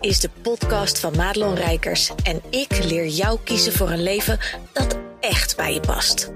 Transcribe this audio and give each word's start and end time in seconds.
is 0.00 0.20
de 0.20 0.30
podcast 0.42 1.00
van 1.00 1.16
Madelon 1.16 1.54
Rijkers 1.54 2.12
en 2.24 2.42
ik 2.50 2.84
leer 2.84 3.06
jou 3.06 3.38
kiezen 3.44 3.72
voor 3.72 3.90
een 3.90 4.02
leven 4.02 4.38
dat 4.72 4.98
echt 5.20 5.56
bij 5.56 5.74
je 5.74 5.80
past. 5.80 6.32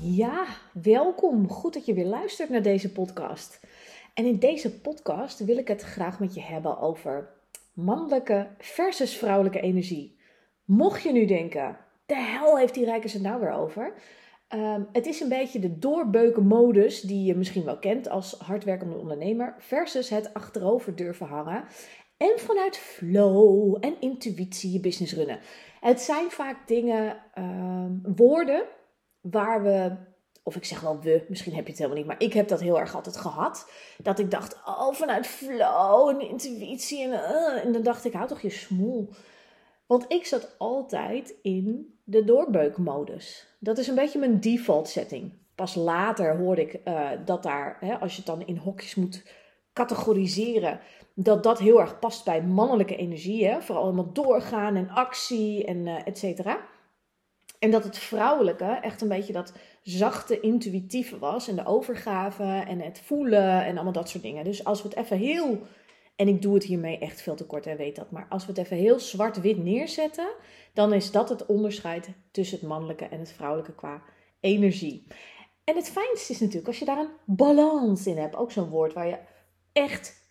Ja, 0.00 0.46
welkom. 0.72 1.48
Goed 1.48 1.74
dat 1.74 1.86
je 1.86 1.94
weer 1.94 2.04
luistert 2.04 2.48
naar 2.48 2.62
deze 2.62 2.92
podcast. 2.92 3.60
En 4.16 4.24
in 4.24 4.38
deze 4.38 4.80
podcast 4.80 5.44
wil 5.44 5.56
ik 5.56 5.68
het 5.68 5.82
graag 5.82 6.20
met 6.20 6.34
je 6.34 6.40
hebben 6.40 6.78
over 6.78 7.34
mannelijke 7.72 8.48
versus 8.58 9.16
vrouwelijke 9.16 9.60
energie. 9.60 10.18
Mocht 10.64 11.02
je 11.02 11.12
nu 11.12 11.24
denken, 11.24 11.78
de 12.06 12.16
hel 12.16 12.58
heeft 12.58 12.74
die 12.74 12.84
Rijkers 12.84 13.12
het 13.12 13.22
nou 13.22 13.40
weer 13.40 13.52
over? 13.52 13.94
Ehm, 14.48 14.82
het 14.92 15.06
is 15.06 15.20
een 15.20 15.28
beetje 15.28 15.58
de 15.58 15.78
doorbeuken 15.78 16.46
modus 16.46 17.00
die 17.00 17.24
je 17.24 17.34
misschien 17.34 17.64
wel 17.64 17.78
kent 17.78 18.08
als 18.08 18.32
hardwerkende 18.38 18.96
ondernemer 18.96 19.54
versus 19.58 20.08
het 20.08 20.34
achterover 20.34 20.96
durven 20.96 21.26
hangen 21.26 21.64
en 22.16 22.32
vanuit 22.36 22.76
flow 22.76 23.76
en 23.80 24.00
intuïtie 24.00 24.72
je 24.72 24.80
business 24.80 25.14
runnen. 25.14 25.40
Het 25.80 26.00
zijn 26.00 26.30
vaak 26.30 26.68
dingen, 26.68 27.16
ehm, 27.34 27.92
woorden 28.02 28.64
waar 29.20 29.62
we, 29.62 29.96
of 30.46 30.56
ik 30.56 30.64
zeg 30.64 30.80
wel 30.80 31.00
we, 31.00 31.24
misschien 31.28 31.54
heb 31.54 31.64
je 31.64 31.70
het 31.70 31.78
helemaal 31.78 31.98
niet, 31.98 32.06
maar 32.06 32.22
ik 32.22 32.32
heb 32.32 32.48
dat 32.48 32.60
heel 32.60 32.78
erg 32.78 32.94
altijd 32.94 33.16
gehad. 33.16 33.70
Dat 34.02 34.18
ik 34.18 34.30
dacht, 34.30 34.54
oh, 34.64 34.92
vanuit 34.92 35.26
flow 35.26 36.08
en 36.08 36.20
intuïtie. 36.20 37.02
En, 37.02 37.10
uh, 37.10 37.64
en 37.64 37.72
dan 37.72 37.82
dacht 37.82 38.04
ik, 38.04 38.12
hou 38.12 38.28
toch 38.28 38.40
je 38.40 38.50
smoel. 38.50 39.08
Want 39.86 40.04
ik 40.08 40.26
zat 40.26 40.54
altijd 40.58 41.34
in 41.42 41.98
de 42.04 42.24
doorbeukmodus. 42.24 43.56
Dat 43.58 43.78
is 43.78 43.88
een 43.88 43.94
beetje 43.94 44.18
mijn 44.18 44.40
default 44.40 44.88
setting. 44.88 45.32
Pas 45.54 45.74
later 45.74 46.36
hoorde 46.36 46.62
ik 46.62 46.80
uh, 46.84 47.10
dat 47.24 47.42
daar, 47.42 47.76
hè, 47.80 47.98
als 47.98 48.10
je 48.10 48.16
het 48.16 48.26
dan 48.26 48.46
in 48.46 48.56
hokjes 48.56 48.94
moet 48.94 49.24
categoriseren, 49.72 50.80
dat 51.14 51.42
dat 51.42 51.58
heel 51.58 51.80
erg 51.80 51.98
past 51.98 52.24
bij 52.24 52.42
mannelijke 52.42 52.96
energie. 52.96 53.46
Hè? 53.46 53.62
Vooral 53.62 53.84
allemaal 53.84 54.12
doorgaan 54.12 54.76
en 54.76 54.88
actie 54.88 55.64
en 55.64 55.86
uh, 55.86 56.06
et 56.06 56.18
cetera. 56.18 56.60
En 57.58 57.70
dat 57.70 57.84
het 57.84 57.98
vrouwelijke 57.98 58.64
echt 58.64 59.00
een 59.00 59.08
beetje 59.08 59.32
dat 59.32 59.52
zachte, 59.86 60.40
intuïtieve 60.40 61.18
was. 61.18 61.48
En 61.48 61.56
de 61.56 61.66
overgave 61.66 62.64
en 62.68 62.80
het 62.80 63.00
voelen 63.04 63.64
en 63.64 63.74
allemaal 63.74 63.92
dat 63.92 64.08
soort 64.08 64.22
dingen. 64.22 64.44
Dus 64.44 64.64
als 64.64 64.82
we 64.82 64.88
het 64.88 64.96
even 64.96 65.16
heel, 65.16 65.60
en 66.16 66.28
ik 66.28 66.42
doe 66.42 66.54
het 66.54 66.64
hiermee 66.64 66.98
echt 66.98 67.22
veel 67.22 67.34
te 67.34 67.46
kort 67.46 67.66
en 67.66 67.76
weet 67.76 67.96
dat. 67.96 68.10
Maar 68.10 68.26
als 68.28 68.46
we 68.46 68.52
het 68.52 68.60
even 68.60 68.76
heel 68.76 68.98
zwart-wit 68.98 69.64
neerzetten, 69.64 70.28
dan 70.72 70.92
is 70.92 71.10
dat 71.10 71.28
het 71.28 71.46
onderscheid 71.46 72.08
tussen 72.30 72.58
het 72.58 72.68
mannelijke 72.68 73.04
en 73.04 73.18
het 73.18 73.32
vrouwelijke 73.32 73.74
qua 73.74 74.02
energie. 74.40 75.06
En 75.64 75.76
het 75.76 75.90
fijnste 75.90 76.32
is 76.32 76.40
natuurlijk 76.40 76.66
als 76.66 76.78
je 76.78 76.84
daar 76.84 76.98
een 76.98 77.14
balans 77.24 78.06
in 78.06 78.18
hebt. 78.18 78.36
Ook 78.36 78.52
zo'n 78.52 78.68
woord 78.68 78.92
waar 78.92 79.06
je 79.06 79.18
echt 79.72 80.24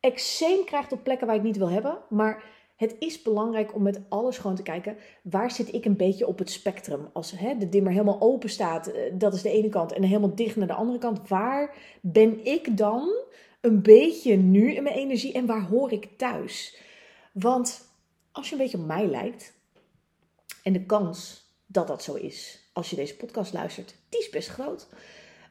eczeem 0.00 0.64
krijgt 0.64 0.92
op 0.92 1.02
plekken 1.02 1.26
waar 1.26 1.36
je 1.36 1.42
het 1.42 1.50
niet 1.50 1.60
wil 1.60 1.70
hebben. 1.70 1.98
Maar 2.08 2.44
het 2.82 2.96
is 2.98 3.22
belangrijk 3.22 3.74
om 3.74 3.82
met 3.82 4.00
alles 4.08 4.38
gewoon 4.38 4.56
te 4.56 4.62
kijken, 4.62 4.96
waar 5.22 5.50
zit 5.50 5.74
ik 5.74 5.84
een 5.84 5.96
beetje 5.96 6.26
op 6.26 6.38
het 6.38 6.50
spectrum? 6.50 7.08
Als 7.12 7.30
hè, 7.30 7.56
de 7.56 7.68
dimmer 7.68 7.92
helemaal 7.92 8.20
open 8.20 8.50
staat, 8.50 8.92
dat 9.12 9.34
is 9.34 9.42
de 9.42 9.50
ene 9.50 9.68
kant, 9.68 9.92
en 9.92 10.02
helemaal 10.02 10.34
dicht 10.34 10.56
naar 10.56 10.66
de 10.66 10.72
andere 10.72 10.98
kant. 10.98 11.28
Waar 11.28 11.76
ben 12.00 12.44
ik 12.44 12.76
dan 12.76 13.10
een 13.60 13.82
beetje 13.82 14.36
nu 14.36 14.72
in 14.72 14.82
mijn 14.82 14.94
energie 14.94 15.32
en 15.32 15.46
waar 15.46 15.66
hoor 15.66 15.92
ik 15.92 16.08
thuis? 16.16 16.76
Want 17.32 17.88
als 18.32 18.48
je 18.48 18.54
een 18.54 18.62
beetje 18.62 18.78
op 18.78 18.86
mij 18.86 19.06
lijkt, 19.06 19.54
en 20.62 20.72
de 20.72 20.84
kans 20.84 21.46
dat 21.66 21.86
dat 21.86 22.02
zo 22.02 22.14
is, 22.14 22.68
als 22.72 22.90
je 22.90 22.96
deze 22.96 23.16
podcast 23.16 23.52
luistert, 23.52 23.94
die 24.08 24.20
is 24.20 24.30
best 24.30 24.48
groot. 24.48 24.88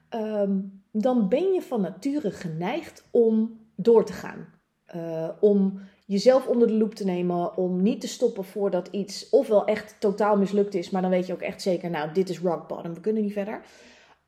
Um, 0.09 0.83
dan 0.91 1.29
ben 1.29 1.53
je 1.53 1.61
van 1.61 1.81
nature 1.81 2.31
geneigd 2.31 3.03
om 3.11 3.59
door 3.75 4.05
te 4.05 4.13
gaan. 4.13 4.59
Uh, 4.95 5.29
om 5.39 5.81
jezelf 6.11 6.47
onder 6.47 6.67
de 6.67 6.73
loep 6.73 6.95
te 6.95 7.05
nemen. 7.05 7.57
Om 7.57 7.81
niet 7.81 8.01
te 8.01 8.07
stoppen 8.07 8.43
voordat 8.43 8.87
iets 8.91 9.29
ofwel 9.29 9.65
echt 9.65 9.95
totaal 9.99 10.37
mislukt 10.37 10.73
is. 10.73 10.89
Maar 10.89 11.01
dan 11.01 11.11
weet 11.11 11.27
je 11.27 11.33
ook 11.33 11.41
echt 11.41 11.61
zeker, 11.61 11.89
nou, 11.89 12.11
dit 12.13 12.29
is 12.29 12.39
rock 12.39 12.67
bottom. 12.67 12.93
We 12.93 12.99
kunnen 12.99 13.23
niet 13.23 13.33
verder. 13.33 13.61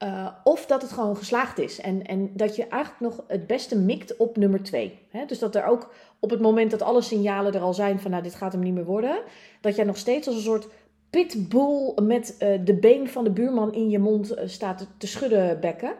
Uh, 0.03 0.27
of 0.43 0.65
dat 0.65 0.81
het 0.81 0.91
gewoon 0.91 1.17
geslaagd 1.17 1.57
is. 1.59 1.81
En, 1.81 2.03
en 2.05 2.29
dat 2.33 2.55
je 2.55 2.67
eigenlijk 2.67 3.01
nog 3.01 3.23
het 3.27 3.47
beste 3.47 3.77
mikt 3.77 4.17
op 4.17 4.37
nummer 4.37 4.63
twee. 4.63 4.99
Dus 5.27 5.39
dat 5.39 5.55
er 5.55 5.65
ook 5.65 5.93
op 6.19 6.29
het 6.29 6.41
moment 6.41 6.71
dat 6.71 6.81
alle 6.81 7.01
signalen 7.01 7.53
er 7.53 7.61
al 7.61 7.73
zijn 7.73 7.99
van, 7.99 8.11
nou, 8.11 8.23
dit 8.23 8.35
gaat 8.35 8.51
hem 8.51 8.61
niet 8.61 8.73
meer 8.73 8.85
worden. 8.85 9.21
Dat 9.61 9.75
jij 9.75 9.85
nog 9.85 9.97
steeds 9.97 10.27
als 10.27 10.35
een 10.35 10.41
soort 10.41 10.67
pitbull 11.09 11.93
met 12.01 12.35
uh, 12.39 12.59
de 12.65 12.73
been 12.73 13.09
van 13.09 13.23
de 13.23 13.31
buurman 13.31 13.73
in 13.73 13.89
je 13.89 13.99
mond 13.99 14.31
uh, 14.31 14.39
staat 14.45 14.87
te 14.97 15.07
schudden 15.07 15.59
bekken. 15.59 15.93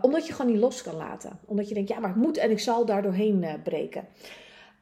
Omdat 0.00 0.26
je 0.26 0.32
gewoon 0.32 0.52
niet 0.52 0.60
los 0.60 0.82
kan 0.82 0.96
laten. 0.96 1.38
Omdat 1.46 1.68
je 1.68 1.74
denkt, 1.74 1.88
ja, 1.88 1.98
maar 1.98 2.10
ik 2.10 2.16
moet 2.16 2.36
en 2.36 2.50
ik 2.50 2.60
zal 2.60 2.84
daar 2.84 3.02
doorheen 3.02 3.44
breken. 3.62 4.04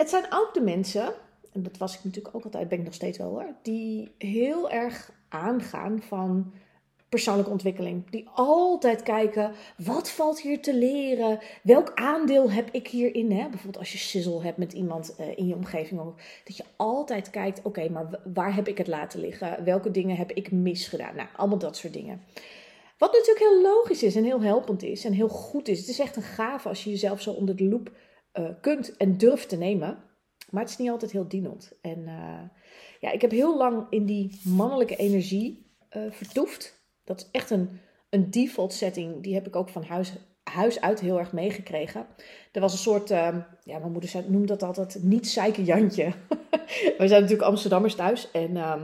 Het 0.01 0.11
zijn 0.11 0.25
ook 0.31 0.55
de 0.55 0.61
mensen, 0.61 1.13
en 1.53 1.63
dat 1.63 1.77
was 1.77 1.95
ik 1.95 2.05
natuurlijk 2.05 2.35
ook 2.35 2.45
altijd, 2.45 2.69
ben 2.69 2.79
ik 2.79 2.85
nog 2.85 2.95
steeds 2.95 3.19
wel 3.19 3.29
hoor, 3.29 3.55
die 3.63 4.15
heel 4.19 4.71
erg 4.71 5.13
aangaan 5.29 6.03
van 6.03 6.53
persoonlijke 7.09 7.51
ontwikkeling. 7.51 8.11
Die 8.11 8.29
altijd 8.35 9.03
kijken, 9.03 9.53
wat 9.77 10.11
valt 10.11 10.41
hier 10.41 10.63
te 10.63 10.75
leren? 10.75 11.39
Welk 11.63 11.93
aandeel 11.95 12.51
heb 12.51 12.69
ik 12.71 12.89
hierin? 12.89 13.33
Hè? 13.33 13.49
Bijvoorbeeld 13.49 13.79
als 13.79 13.93
je 13.93 13.99
sizzle 13.99 14.43
hebt 14.43 14.57
met 14.57 14.73
iemand 14.73 15.15
uh, 15.21 15.39
in 15.39 15.47
je 15.47 15.55
omgeving. 15.55 16.01
Dat 16.45 16.57
je 16.57 16.65
altijd 16.77 17.31
kijkt, 17.31 17.63
oké, 17.63 17.89
maar 17.89 18.21
waar 18.35 18.55
heb 18.55 18.69
ik 18.69 18.79
het 18.79 18.87
laten 18.87 19.21
liggen? 19.21 19.65
Welke 19.65 19.91
dingen 19.91 20.17
heb 20.17 20.33
ik 20.33 20.53
misgedaan? 20.53 21.17
Nou, 21.17 21.29
allemaal 21.37 21.59
dat 21.59 21.77
soort 21.77 21.93
dingen. 21.93 22.23
Wat 22.99 23.13
natuurlijk 23.13 23.51
heel 23.51 23.63
logisch 23.63 24.03
is 24.03 24.17
en 24.17 24.25
heel 24.25 24.43
helpend 24.43 24.83
is 24.83 25.05
en 25.05 25.13
heel 25.13 25.29
goed 25.29 25.69
is. 25.69 25.79
Het 25.79 25.89
is 25.89 25.99
echt 25.99 26.17
een 26.17 26.23
gave 26.23 26.69
als 26.69 26.85
je 26.85 26.91
jezelf 26.91 27.21
zo 27.21 27.31
onder 27.31 27.57
de 27.57 27.65
loep 27.65 27.91
uh, 28.39 28.49
kunt 28.61 28.97
en 28.97 29.17
durft 29.17 29.49
te 29.49 29.57
nemen. 29.57 29.99
Maar 30.51 30.63
het 30.63 30.71
is 30.71 30.79
niet 30.79 30.91
altijd 30.91 31.13
heel 31.13 31.29
dienend. 31.29 31.73
En 31.81 31.99
uh, 31.99 32.41
ja, 33.01 33.11
ik 33.11 33.21
heb 33.21 33.31
heel 33.31 33.57
lang 33.57 33.87
in 33.91 34.05
die 34.05 34.41
mannelijke 34.45 34.97
energie 34.97 35.67
uh, 35.97 36.03
vertoefd. 36.11 36.85
Dat 37.05 37.21
is 37.21 37.29
echt 37.31 37.51
een, 37.51 37.81
een 38.11 38.31
default 38.31 38.73
setting. 38.73 39.23
Die 39.23 39.35
heb 39.35 39.47
ik 39.47 39.57
ook 39.57 39.69
van 39.69 39.85
huis, 39.85 40.13
huis 40.43 40.81
uit 40.81 41.01
heel 41.01 41.19
erg 41.19 41.33
meegekregen. 41.33 42.07
Er 42.53 42.61
was 42.61 42.73
een 42.73 42.79
soort, 42.79 43.11
uh, 43.11 43.37
ja, 43.65 43.79
mijn 43.79 43.93
moeder 43.93 44.25
noemt 44.29 44.49
dat 44.49 44.63
altijd 44.63 45.03
niet 45.03 45.29
zeiken 45.29 45.65
Jantje. 45.65 46.13
We 46.99 47.09
zijn 47.09 47.23
natuurlijk 47.23 47.49
Amsterdammers 47.49 47.95
thuis. 47.95 48.31
En 48.31 48.51
uh, 48.51 48.83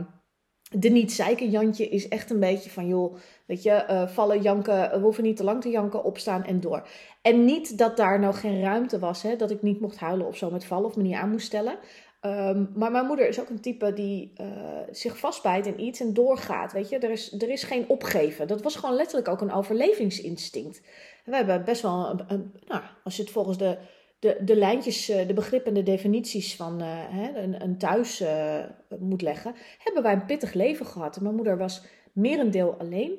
de 0.71 0.89
niet 0.89 1.13
zeiken 1.13 1.51
Jantje 1.51 1.89
is 1.89 2.09
echt 2.09 2.31
een 2.31 2.41
beetje 2.41 2.71
van, 2.71 2.87
joh, 2.87 3.17
weet 3.47 3.63
je, 3.63 3.85
uh, 3.91 4.09
vallen, 4.09 4.43
janken, 4.43 4.91
we 4.91 4.99
hoeven 4.99 5.23
niet 5.23 5.37
te 5.37 5.45
lang 5.45 5.63
te 5.63 5.71
janken, 5.71 6.05
opstaan 6.05 6.45
en 6.45 6.61
door. 6.61 6.89
En 7.23 7.45
niet 7.45 7.79
dat 7.79 7.97
daar 7.97 8.19
nou 8.21 8.35
geen 8.35 8.61
ruimte 8.61 8.99
was, 8.99 9.23
hè, 9.23 9.37
dat 9.37 9.51
ik 9.51 9.63
niet 9.63 9.81
mocht 9.81 9.99
huilen 9.99 10.27
of 10.27 10.37
zo 10.37 10.51
met 10.51 10.65
vallen 10.65 10.87
of 10.87 10.97
me 10.97 11.03
niet 11.03 11.15
aan 11.15 11.31
moest 11.31 11.47
stellen. 11.47 11.79
Um, 12.21 12.71
maar 12.75 12.91
mijn 12.91 13.07
moeder 13.07 13.29
is 13.29 13.41
ook 13.41 13.49
een 13.49 13.61
type 13.61 13.93
die 13.93 14.33
uh, 14.41 14.47
zich 14.91 15.19
vastbijt 15.19 15.67
in 15.67 15.81
iets 15.81 16.01
en 16.01 16.15
doorgaat. 16.15 16.73
Weet 16.73 16.89
je, 16.89 16.99
er 16.99 17.11
is, 17.11 17.33
er 17.33 17.49
is 17.49 17.63
geen 17.63 17.85
opgeven. 17.89 18.47
Dat 18.47 18.63
was 18.63 18.77
gewoon 18.77 18.95
letterlijk 18.95 19.29
ook 19.29 19.41
een 19.41 19.53
overlevingsinstinct. 19.53 20.83
We 21.25 21.37
hebben 21.37 21.65
best 21.65 21.83
wel, 21.83 22.11
een, 22.11 22.25
een, 22.29 22.53
nou, 22.67 22.83
als 23.05 23.17
je 23.17 23.23
het 23.23 23.31
volgens 23.31 23.59
de, 23.59 23.79
de, 24.19 24.39
de 24.45 24.57
lijntjes, 24.57 25.07
de 25.07 25.33
begrippen 25.35 25.69
en 25.69 25.85
de 25.85 25.91
definities 25.91 26.57
van 26.57 26.83
uh, 26.83 26.87
hè, 26.91 27.39
een, 27.43 27.63
een 27.63 27.79
thuis 27.79 28.21
uh, 28.21 28.65
moet 28.99 29.23
leggen, 29.23 29.55
hebben 29.79 30.03
wij 30.03 30.13
een 30.13 30.27
pittig 30.27 30.53
leven 30.53 30.87
gehad. 30.87 31.21
Mijn 31.21 31.35
moeder 31.35 31.59
was 31.59 31.85
merendeel 32.13 32.75
alleen. 32.79 33.19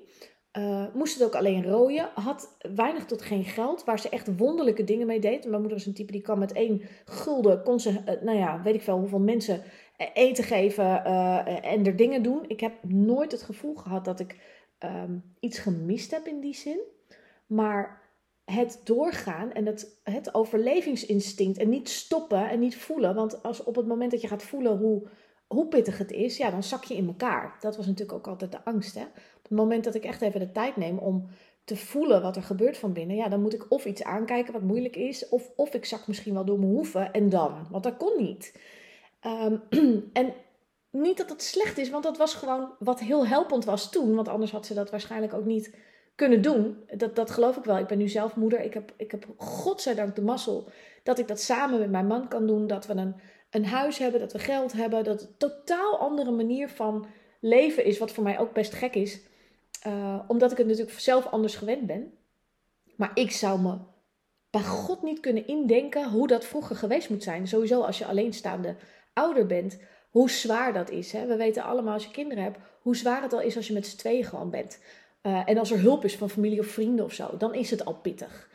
Moest 0.93 1.13
het 1.13 1.23
ook 1.23 1.35
alleen 1.35 1.63
rooien. 1.65 2.09
Had 2.13 2.57
weinig 2.75 3.05
tot 3.05 3.21
geen 3.21 3.43
geld, 3.43 3.83
waar 3.83 3.99
ze 3.99 4.09
echt 4.09 4.37
wonderlijke 4.37 4.83
dingen 4.83 5.07
mee 5.07 5.19
deed. 5.19 5.45
Mijn 5.45 5.59
moeder 5.61 5.77
is 5.77 5.85
een 5.85 5.93
type 5.93 6.11
die 6.11 6.21
kan 6.21 6.39
met 6.39 6.51
één 6.51 6.81
gulden, 7.05 7.63
kon 7.63 7.79
ze, 7.79 8.19
nou 8.21 8.37
ja, 8.37 8.61
weet 8.61 8.75
ik 8.75 8.81
veel 8.81 8.97
hoeveel 8.97 9.19
mensen 9.19 9.61
eten 10.13 10.43
geven 10.43 11.05
en 11.63 11.85
er 11.85 11.95
dingen 11.95 12.23
doen. 12.23 12.45
Ik 12.47 12.59
heb 12.59 12.73
nooit 12.81 13.31
het 13.31 13.41
gevoel 13.41 13.75
gehad 13.75 14.05
dat 14.05 14.19
ik 14.19 14.35
um, 14.83 15.23
iets 15.39 15.59
gemist 15.59 16.11
heb 16.11 16.27
in 16.27 16.39
die 16.39 16.55
zin. 16.55 16.79
Maar 17.47 18.01
het 18.51 18.81
doorgaan 18.83 19.51
en 19.51 19.65
het, 19.65 19.99
het 20.03 20.33
overlevingsinstinct 20.33 21.57
en 21.57 21.69
niet 21.69 21.89
stoppen 21.89 22.49
en 22.49 22.59
niet 22.59 22.77
voelen. 22.77 23.15
Want 23.15 23.43
als 23.43 23.63
op 23.63 23.75
het 23.75 23.87
moment 23.87 24.11
dat 24.11 24.21
je 24.21 24.27
gaat 24.27 24.43
voelen 24.43 24.77
hoe 24.77 25.07
hoe 25.47 25.67
pittig 25.67 25.97
het 25.97 26.11
is, 26.11 26.37
ja, 26.37 26.49
dan 26.49 26.63
zak 26.63 26.83
je 26.83 26.95
in 26.95 27.07
elkaar. 27.07 27.57
Dat 27.59 27.77
was 27.77 27.85
natuurlijk 27.85 28.17
ook 28.17 28.27
altijd 28.27 28.51
de 28.51 28.63
angst. 28.63 28.95
Hè? 28.95 29.01
Op 29.37 29.43
het 29.43 29.51
moment 29.57 29.83
dat 29.83 29.95
ik 29.95 30.03
echt 30.03 30.21
even 30.21 30.39
de 30.39 30.51
tijd 30.51 30.75
neem 30.75 30.97
om 30.97 31.27
te 31.63 31.75
voelen 31.75 32.21
wat 32.21 32.35
er 32.35 32.43
gebeurt 32.43 32.77
van 32.77 32.93
binnen, 32.93 33.15
ja, 33.15 33.27
dan 33.29 33.41
moet 33.41 33.53
ik 33.53 33.71
of 33.71 33.85
iets 33.85 34.03
aankijken 34.03 34.53
wat 34.53 34.61
moeilijk 34.61 34.95
is, 34.95 35.29
of, 35.29 35.51
of 35.55 35.73
ik 35.73 35.85
zak 35.85 36.07
misschien 36.07 36.33
wel 36.33 36.45
door 36.45 36.59
mijn 36.59 36.71
hoeven 36.71 37.13
en 37.13 37.29
dan, 37.29 37.67
want 37.69 37.83
dat 37.83 37.97
kon 37.97 38.23
niet. 38.23 38.59
Um, 39.25 39.61
en 40.13 40.33
niet 40.89 41.17
dat 41.17 41.29
het 41.29 41.41
slecht 41.41 41.77
is, 41.77 41.89
want 41.89 42.03
dat 42.03 42.17
was 42.17 42.33
gewoon 42.33 42.69
wat 42.79 42.99
heel 42.99 43.27
helpend 43.27 43.65
was 43.65 43.91
toen, 43.91 44.15
want 44.15 44.27
anders 44.27 44.51
had 44.51 44.65
ze 44.65 44.73
dat 44.73 44.91
waarschijnlijk 44.91 45.33
ook 45.33 45.45
niet 45.45 45.75
kunnen 46.17 46.41
doen. 46.41 46.77
Dat, 46.95 47.15
dat 47.15 47.31
geloof 47.31 47.57
ik 47.57 47.63
wel. 47.63 47.77
Ik 47.77 47.87
ben 47.87 47.97
nu 47.97 48.07
zelf 48.07 48.35
moeder. 48.35 48.61
Ik 48.61 48.73
heb, 48.73 48.93
ik 48.97 49.11
heb 49.11 49.27
godzijdank 49.37 50.15
de 50.15 50.21
mazzel 50.21 50.69
dat 51.03 51.19
ik 51.19 51.27
dat 51.27 51.41
samen 51.41 51.79
met 51.79 51.89
mijn 51.89 52.07
man 52.07 52.27
kan 52.27 52.47
doen. 52.47 52.67
Dat 52.67 52.85
we 52.85 52.93
een, 52.93 53.15
een 53.49 53.65
huis 53.65 53.97
hebben, 53.97 54.19
dat 54.19 54.31
we 54.31 54.39
geld 54.39 54.73
hebben. 54.73 55.03
Dat 55.03 55.19
het 55.19 55.29
een 55.29 55.37
totaal 55.37 55.97
andere 55.99 56.31
manier 56.31 56.69
van 56.69 57.05
leven 57.39 57.85
is, 57.85 57.97
wat 57.97 58.11
voor 58.11 58.23
mij 58.23 58.39
ook 58.39 58.53
best 58.53 58.73
gek 58.73 58.95
is. 58.95 59.19
Uh, 59.87 60.19
omdat 60.27 60.51
ik 60.51 60.57
het 60.57 60.67
natuurlijk 60.67 60.99
zelf 60.99 61.25
anders 61.25 61.55
gewend 61.55 61.85
ben. 61.85 62.13
Maar 62.95 63.11
ik 63.13 63.31
zou 63.31 63.61
me 63.61 63.77
bij 64.49 64.61
God 64.61 65.03
niet 65.03 65.19
kunnen 65.19 65.47
indenken 65.47 66.09
hoe 66.09 66.27
dat 66.27 66.45
vroeger 66.45 66.75
geweest 66.75 67.09
moet 67.09 67.23
zijn. 67.23 67.47
Sowieso 67.47 67.81
als 67.81 67.97
je 67.97 68.05
alleenstaande 68.05 68.75
ouder 69.13 69.45
bent, 69.45 69.79
hoe 70.09 70.29
zwaar 70.29 70.73
dat 70.73 70.89
is. 70.89 71.11
Hè? 71.11 71.25
We 71.25 71.35
weten 71.35 71.63
allemaal 71.63 71.93
als 71.93 72.03
je 72.05 72.11
kinderen 72.11 72.43
hebt, 72.43 72.59
hoe 72.81 72.95
zwaar 72.95 73.21
het 73.21 73.33
al 73.33 73.41
is 73.41 73.55
als 73.55 73.67
je 73.67 73.73
met 73.73 73.87
z'n 73.87 73.97
tweeën 73.97 74.23
gewoon 74.23 74.49
bent. 74.49 74.79
Uh, 75.27 75.41
en 75.45 75.57
als 75.57 75.71
er 75.71 75.79
hulp 75.79 76.03
is 76.03 76.15
van 76.15 76.29
familie 76.29 76.59
of 76.59 76.67
vrienden 76.67 77.05
of 77.05 77.13
zo, 77.13 77.37
dan 77.37 77.53
is 77.53 77.71
het 77.71 77.85
al 77.85 77.93
pittig. 77.93 78.49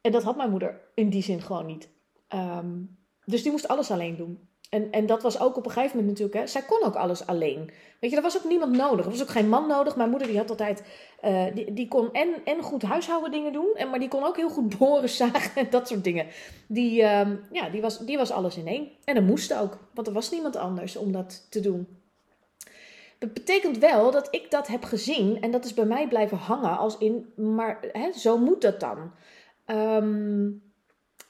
En 0.00 0.12
dat 0.12 0.22
had 0.22 0.36
mijn 0.36 0.50
moeder 0.50 0.80
in 0.94 1.10
die 1.10 1.22
zin 1.22 1.42
gewoon 1.42 1.66
niet. 1.66 1.88
Um, 2.34 2.98
dus 3.24 3.42
die 3.42 3.50
moest 3.50 3.68
alles 3.68 3.90
alleen 3.90 4.16
doen. 4.16 4.48
En, 4.70 4.90
en 4.90 5.06
dat 5.06 5.22
was 5.22 5.40
ook 5.40 5.56
op 5.56 5.64
een 5.64 5.70
gegeven 5.70 5.96
moment 5.96 6.18
natuurlijk, 6.18 6.38
hè, 6.38 6.46
zij 6.46 6.62
kon 6.62 6.82
ook 6.84 6.94
alles 6.94 7.26
alleen. 7.26 7.70
Weet 8.00 8.10
je, 8.10 8.16
er 8.16 8.22
was 8.22 8.36
ook 8.36 8.44
niemand 8.44 8.76
nodig. 8.76 9.04
Er 9.04 9.10
was 9.10 9.22
ook 9.22 9.28
geen 9.28 9.48
man 9.48 9.68
nodig. 9.68 9.96
Mijn 9.96 10.10
moeder 10.10 10.28
die 10.28 10.36
had 10.36 10.50
altijd, 10.50 10.84
uh, 11.24 11.44
die, 11.54 11.72
die 11.72 11.88
kon 11.88 12.12
en, 12.12 12.34
en 12.44 12.62
goed 12.62 12.82
huishouden 12.82 13.30
dingen 13.30 13.52
doen, 13.52 13.74
en, 13.74 13.90
maar 13.90 13.98
die 13.98 14.08
kon 14.08 14.24
ook 14.24 14.36
heel 14.36 14.50
goed 14.50 14.78
boren, 14.78 15.08
zagen 15.20 15.62
en 15.62 15.70
dat 15.70 15.88
soort 15.88 16.04
dingen. 16.04 16.26
Die, 16.66 17.02
uh, 17.02 17.28
ja, 17.52 17.68
die, 17.72 17.80
was, 17.80 17.98
die 17.98 18.16
was 18.16 18.30
alles 18.30 18.56
in 18.56 18.66
één. 18.66 18.88
En 19.04 19.14
dat 19.14 19.24
moest 19.24 19.54
ook, 19.54 19.78
want 19.94 20.06
er 20.06 20.12
was 20.12 20.30
niemand 20.30 20.56
anders 20.56 20.96
om 20.96 21.12
dat 21.12 21.46
te 21.50 21.60
doen. 21.60 22.01
Dat 23.22 23.32
betekent 23.32 23.78
wel 23.78 24.10
dat 24.10 24.28
ik 24.30 24.50
dat 24.50 24.66
heb 24.66 24.84
gezien 24.84 25.40
en 25.40 25.50
dat 25.50 25.64
is 25.64 25.74
bij 25.74 25.84
mij 25.84 26.08
blijven 26.08 26.36
hangen 26.36 26.78
als 26.78 26.98
in, 26.98 27.32
maar 27.36 27.78
hè, 27.92 28.12
zo 28.12 28.38
moet 28.38 28.60
dat 28.60 28.80
dan. 28.80 29.12
Um, 29.66 30.62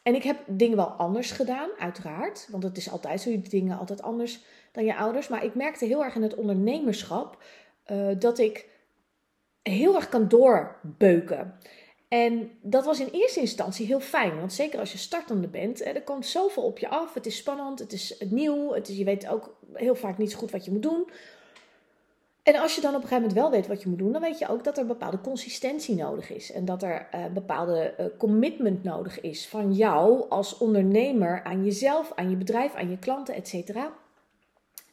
en 0.02 0.14
ik 0.14 0.22
heb 0.22 0.38
dingen 0.46 0.76
wel 0.76 0.86
anders 0.86 1.30
gedaan, 1.30 1.68
uiteraard. 1.78 2.48
Want 2.50 2.62
het 2.62 2.76
is 2.76 2.90
altijd 2.90 3.20
zo, 3.20 3.30
je 3.30 3.40
dingen 3.40 3.78
altijd 3.78 4.02
anders 4.02 4.40
dan 4.72 4.84
je 4.84 4.96
ouders. 4.96 5.28
Maar 5.28 5.44
ik 5.44 5.54
merkte 5.54 5.84
heel 5.84 6.04
erg 6.04 6.14
in 6.14 6.22
het 6.22 6.34
ondernemerschap 6.34 7.42
uh, 7.90 8.06
dat 8.18 8.38
ik 8.38 8.68
heel 9.62 9.94
erg 9.94 10.08
kan 10.08 10.28
doorbeuken. 10.28 11.58
En 12.08 12.50
dat 12.62 12.84
was 12.84 13.00
in 13.00 13.08
eerste 13.12 13.40
instantie 13.40 13.86
heel 13.86 14.00
fijn. 14.00 14.38
Want 14.38 14.52
zeker 14.52 14.78
als 14.78 14.92
je 14.92 14.98
startende 14.98 15.48
bent, 15.48 15.86
er 15.86 16.02
komt 16.02 16.26
zoveel 16.26 16.62
op 16.62 16.78
je 16.78 16.88
af. 16.88 17.14
Het 17.14 17.26
is 17.26 17.36
spannend, 17.36 17.78
het 17.78 17.92
is 17.92 18.24
nieuw. 18.30 18.72
Het 18.72 18.88
is, 18.88 18.96
je 18.96 19.04
weet 19.04 19.28
ook 19.28 19.56
heel 19.72 19.94
vaak 19.94 20.18
niet 20.18 20.30
zo 20.30 20.38
goed 20.38 20.50
wat 20.50 20.64
je 20.64 20.70
moet 20.70 20.82
doen. 20.82 21.08
En 22.42 22.56
als 22.56 22.74
je 22.74 22.80
dan 22.80 22.94
op 22.94 23.02
een 23.02 23.08
gegeven 23.08 23.28
moment 23.28 23.40
wel 23.40 23.50
weet 23.50 23.66
wat 23.66 23.82
je 23.82 23.88
moet 23.88 23.98
doen, 23.98 24.12
dan 24.12 24.20
weet 24.20 24.38
je 24.38 24.48
ook 24.48 24.64
dat 24.64 24.78
er 24.78 24.86
bepaalde 24.86 25.20
consistentie 25.20 25.94
nodig 25.94 26.30
is. 26.30 26.52
En 26.52 26.64
dat 26.64 26.82
er 26.82 27.08
uh, 27.14 27.26
bepaalde 27.26 27.94
uh, 28.00 28.06
commitment 28.18 28.82
nodig 28.82 29.20
is 29.20 29.48
van 29.48 29.72
jou 29.72 30.28
als 30.28 30.58
ondernemer 30.58 31.42
aan 31.42 31.64
jezelf, 31.64 32.12
aan 32.14 32.30
je 32.30 32.36
bedrijf, 32.36 32.74
aan 32.74 32.90
je 32.90 32.98
klanten, 32.98 33.34
etc. 33.34 33.76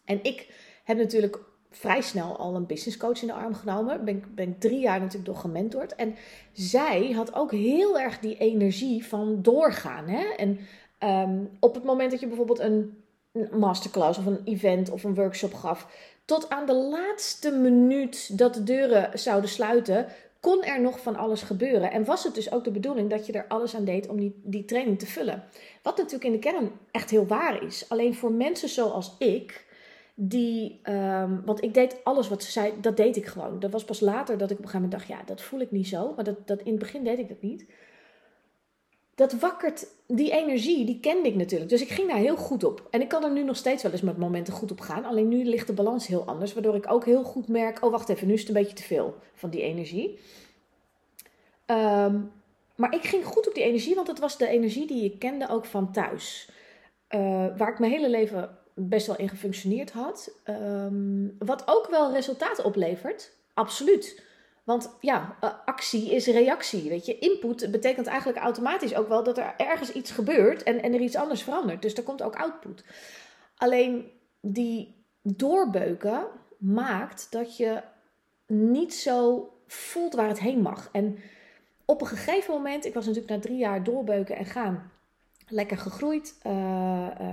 En 0.06 0.24
ik 0.24 0.54
heb 0.84 0.98
natuurlijk 0.98 1.40
vrij 1.70 2.02
snel 2.02 2.38
al 2.38 2.56
een 2.56 2.66
business 2.66 2.98
coach 2.98 3.22
in 3.22 3.28
de 3.28 3.34
arm 3.34 3.54
genomen. 3.54 4.06
Ben, 4.06 4.24
ben 4.36 4.58
drie 4.58 4.80
jaar 4.80 5.00
natuurlijk 5.00 5.26
door 5.26 5.36
gementord. 5.36 5.96
En 5.96 6.16
zij 6.52 7.12
had 7.12 7.34
ook 7.34 7.52
heel 7.52 8.00
erg 8.00 8.20
die 8.20 8.38
energie 8.38 9.06
van 9.06 9.42
doorgaan. 9.42 10.08
Hè? 10.08 10.24
En 10.24 10.60
um, 11.04 11.50
op 11.60 11.74
het 11.76 11.84
moment 11.84 12.12
dat 12.12 12.20
je 12.20 12.28
bijvoorbeeld 12.28 12.60
een 12.60 13.04
masterclass 13.52 14.20
of 14.20 14.26
een 14.26 14.42
event 14.44 14.90
of 14.90 15.04
een 15.04 15.16
workshop 15.16 15.54
gaf, 15.54 15.88
tot 16.26 16.50
aan 16.50 16.66
de 16.66 16.74
laatste 16.74 17.52
minuut 17.52 18.38
dat 18.38 18.54
de 18.54 18.64
deuren 18.64 19.20
zouden 19.20 19.50
sluiten, 19.50 20.08
kon 20.40 20.64
er 20.64 20.82
nog 20.82 21.00
van 21.00 21.16
alles 21.16 21.42
gebeuren. 21.42 21.92
En 21.92 22.06
was 22.06 22.24
het 22.24 22.36
dus 22.36 22.52
ook 22.52 22.64
de 22.64 22.72
bedoeling 22.72 23.10
dat 23.10 23.26
je 23.26 23.34
er 23.34 23.46
alles 23.48 23.76
aan 23.76 23.86
deed 23.86 24.08
om 24.08 24.18
die, 24.18 24.42
die 24.44 24.66
training 24.66 25.00
te 25.00 25.06
vullen. 25.06 25.44
Wat 25.84 25.98
natuurlijk 25.98 26.24
in 26.24 26.32
de 26.32 26.40
kern 26.40 26.72
echt 26.92 27.10
heel 27.10 27.28
waar 27.28 27.64
is. 27.64 27.86
Alleen 27.90 28.16
voor 28.16 28.32
mensen 28.32 28.70
zoals 28.70 29.16
ik, 29.18 29.66
die, 30.16 30.80
um, 30.90 31.42
want 31.46 31.64
ik 31.64 31.74
deed 31.74 31.98
alles 32.04 32.28
wat 32.28 32.44
ze 32.44 32.52
zei, 32.52 32.74
dat 32.82 32.98
deed 32.98 33.16
ik 33.16 33.26
gewoon. 33.26 33.60
Dat 33.60 33.72
was 33.72 33.84
pas 33.86 34.00
later 34.00 34.38
dat 34.38 34.52
ik 34.52 34.58
op 34.58 34.64
een 34.64 34.70
gegeven 34.70 34.90
moment 34.90 35.08
dacht, 35.08 35.20
ja, 35.20 35.26
dat 35.26 35.42
voel 35.42 35.60
ik 35.60 35.72
niet 35.72 35.88
zo. 35.88 36.14
Maar 36.16 36.24
dat, 36.24 36.48
dat, 36.48 36.60
in 36.60 36.72
het 36.72 36.80
begin 36.80 37.04
deed 37.04 37.20
ik 37.20 37.28
dat 37.28 37.42
niet 37.42 37.66
dat 39.20 39.34
wakkert 39.34 39.88
die 40.08 40.32
energie, 40.32 40.86
die 40.86 41.00
kende 41.00 41.28
ik 41.28 41.36
natuurlijk. 41.36 41.70
Dus 41.70 41.82
ik 41.82 41.90
ging 41.90 42.08
daar 42.08 42.18
heel 42.18 42.36
goed 42.36 42.64
op. 42.64 42.88
En 42.92 43.02
ik 43.02 43.08
kan 43.08 43.24
er 43.24 43.32
nu 43.32 43.44
nog 43.44 43.56
steeds 43.56 43.84
wel 43.84 43.92
eens 43.92 44.02
met 44.02 44.18
momenten 44.18 44.54
goed 44.54 44.72
op 44.72 44.80
gaan. 44.80 45.06
Alleen 45.06 45.28
nu 45.28 45.44
ligt 45.44 45.68
de 45.68 45.74
balans 45.74 46.08
heel 46.08 46.26
anders. 46.26 46.54
Waardoor 46.54 46.76
ik 46.76 46.92
ook 46.92 47.06
heel 47.06 47.24
goed 47.24 47.48
merk: 47.48 47.84
oh, 47.84 47.92
wacht 47.92 48.10
even, 48.10 48.28
nu 48.28 48.34
is 48.34 48.40
het 48.40 48.50
een 48.50 48.62
beetje 48.62 48.76
te 48.76 48.84
veel 48.84 49.16
van 49.34 49.50
die 49.50 49.62
energie. 49.62 50.20
Um, 51.66 52.32
maar 52.76 52.94
ik 52.94 53.04
ging 53.04 53.26
goed 53.26 53.48
op 53.48 53.54
die 53.54 53.64
energie, 53.64 53.96
want 53.96 54.08
het 54.08 54.20
was 54.20 54.38
de 54.38 54.48
energie 54.48 54.88
die 54.88 55.04
ik 55.04 55.20
kende 55.20 55.50
ook 55.50 55.66
van 55.66 55.92
thuis. 55.92 56.50
Uh, 57.10 57.20
waar 57.58 57.70
ik 57.72 57.80
mijn 57.80 57.92
hele 57.92 58.10
leven 58.10 58.58
best 58.74 59.08
wel 59.08 59.18
in 59.18 59.30
gefunctioneerd 59.30 59.92
had. 59.92 60.32
Um, 60.46 61.36
wat 61.40 61.64
ook 61.66 61.88
wel 61.90 62.12
resultaten 62.12 62.66
oplevert, 62.66 63.32
absoluut. 63.54 64.24
Want 64.70 64.96
ja, 65.00 65.36
eh, 65.40 65.50
actie 65.66 66.12
is 66.12 66.26
reactie. 66.26 66.90
Weet 66.90 67.06
je, 67.06 67.20
input 67.20 67.72
betekent 67.72 68.08
eigenlijk 68.08 68.40
automatisch 68.40 68.96
ook 68.96 69.08
wel 69.08 69.24
dat 69.24 69.38
er 69.38 69.54
ergens 69.58 69.92
iets 69.92 70.12
gebeurt 70.12 70.64
en, 70.64 70.82
en 70.82 70.94
er 70.94 71.00
iets 71.00 71.16
anders 71.16 71.44
verandert. 71.44 71.82
Dus 71.82 71.94
er 71.94 72.04
komt 72.04 72.22
ook 72.22 72.36
output. 72.36 72.84
Alleen 73.58 74.12
die 74.42 75.06
doorbeuken 75.22 76.28
maakt 76.58 77.32
dat 77.32 77.58
je 77.58 77.82
niet 78.48 78.94
zo 78.94 79.50
voelt 79.68 80.14
waar 80.14 80.28
het 80.28 80.40
heen 80.40 80.62
mag. 80.62 80.90
En 80.92 81.18
op 81.86 82.02
een 82.02 82.08
gegeven 82.08 82.54
moment, 82.54 82.86
ik 82.86 82.94
was 82.94 83.06
natuurlijk 83.06 83.34
na 83.34 83.40
drie 83.40 83.58
jaar 83.58 83.84
doorbeuken 83.84 84.36
en 84.36 84.46
gaan, 84.46 84.92
lekker 85.50 85.78
gegroeid. 85.78 86.40
Uh, 86.48 86.54
uh, 87.22 87.28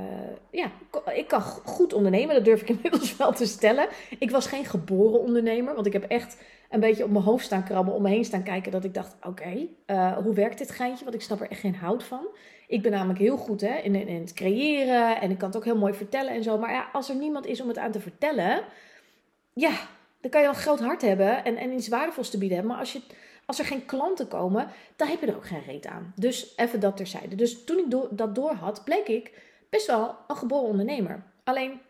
ja, 0.51 0.71
ik 1.15 1.29
kan 1.29 1.43
goed 1.43 1.93
ondernemen, 1.93 2.35
dat 2.35 2.45
durf 2.45 2.61
ik 2.61 2.69
inmiddels 2.77 3.17
wel 3.17 3.33
te 3.33 3.47
stellen. 3.47 3.89
Ik 4.19 4.31
was 4.31 4.47
geen 4.47 4.65
geboren 4.65 5.21
ondernemer, 5.21 5.75
want 5.75 5.87
ik 5.87 5.93
heb 5.93 6.05
echt 6.05 6.43
een 6.71 6.81
beetje 6.81 7.05
op 7.05 7.11
mijn 7.11 7.25
hoofd 7.25 7.45
staan 7.45 7.65
krabben, 7.65 7.95
om 7.95 8.03
me 8.03 8.09
heen 8.09 8.25
staan 8.25 8.43
kijken, 8.43 8.73
dat 8.73 8.85
ik 8.85 8.95
dacht, 8.95 9.17
oké, 9.23 9.67
uh, 9.87 10.17
hoe 10.17 10.35
werkt 10.35 10.59
dit 10.59 10.71
geintje? 10.71 11.05
Want 11.05 11.17
ik 11.17 11.23
snap 11.23 11.41
er 11.41 11.51
echt 11.51 11.61
geen 11.61 11.75
hout 11.75 12.03
van. 12.03 12.27
Ik 12.69 12.83
ben 12.83 12.93
namelijk 12.93 13.19
heel 13.19 13.37
goed 13.37 13.61
hè, 13.61 13.77
in, 13.77 13.95
in, 13.95 14.21
het 14.21 14.33
creëren 14.33 15.21
en 15.21 15.31
ik 15.31 15.39
kan 15.39 15.49
het 15.49 15.57
ook 15.57 15.65
heel 15.65 15.77
mooi 15.77 15.95
vertellen 15.95 16.33
en 16.33 16.43
zo. 16.43 16.59
Maar 16.59 16.73
ja, 16.73 16.89
als 16.93 17.09
er 17.09 17.17
niemand 17.17 17.47
is 17.47 17.61
om 17.61 17.69
het 17.69 17.79
aan 17.79 17.91
te 17.91 18.01
vertellen, 18.01 18.63
ja, 19.53 19.71
dan 20.21 20.31
kan 20.31 20.41
je 20.41 20.47
wel 20.47 20.57
een 20.57 20.63
groot 20.63 20.81
hart 20.81 21.03
hebben 21.03 21.45
en, 21.45 21.57
en 21.57 21.73
iets 21.73 21.89
waardevols 21.89 22.31
te 22.31 22.39
bieden 22.39 22.57
hebben. 22.57 22.75
Maar 22.75 22.85
als, 22.85 22.93
je, 22.93 23.01
als 23.47 23.59
er 23.59 23.65
geen 23.65 23.87
klanten 23.87 24.29
komen, 24.29 24.69
dan 24.97 25.09
heb 25.09 25.21
je 25.21 25.27
er 25.27 25.37
ook 25.37 25.47
geen 25.47 25.65
reet 25.67 25.87
aan. 25.87 26.13
Dus 26.17 26.53
even 26.57 26.81
dat 26.81 26.97
terzijde. 26.97 27.35
Dus 27.35 27.65
toen 27.65 27.79
ik 27.79 28.17
dat 28.19 28.35
door 28.35 28.53
had, 28.53 28.85
bleek 28.85 29.09
ik 29.09 29.43
best 29.71 29.87
wel 29.87 30.17
een 30.29 30.37
geboren 30.37 30.69
ondernemer. 30.69 31.23
Alleen 31.45 31.81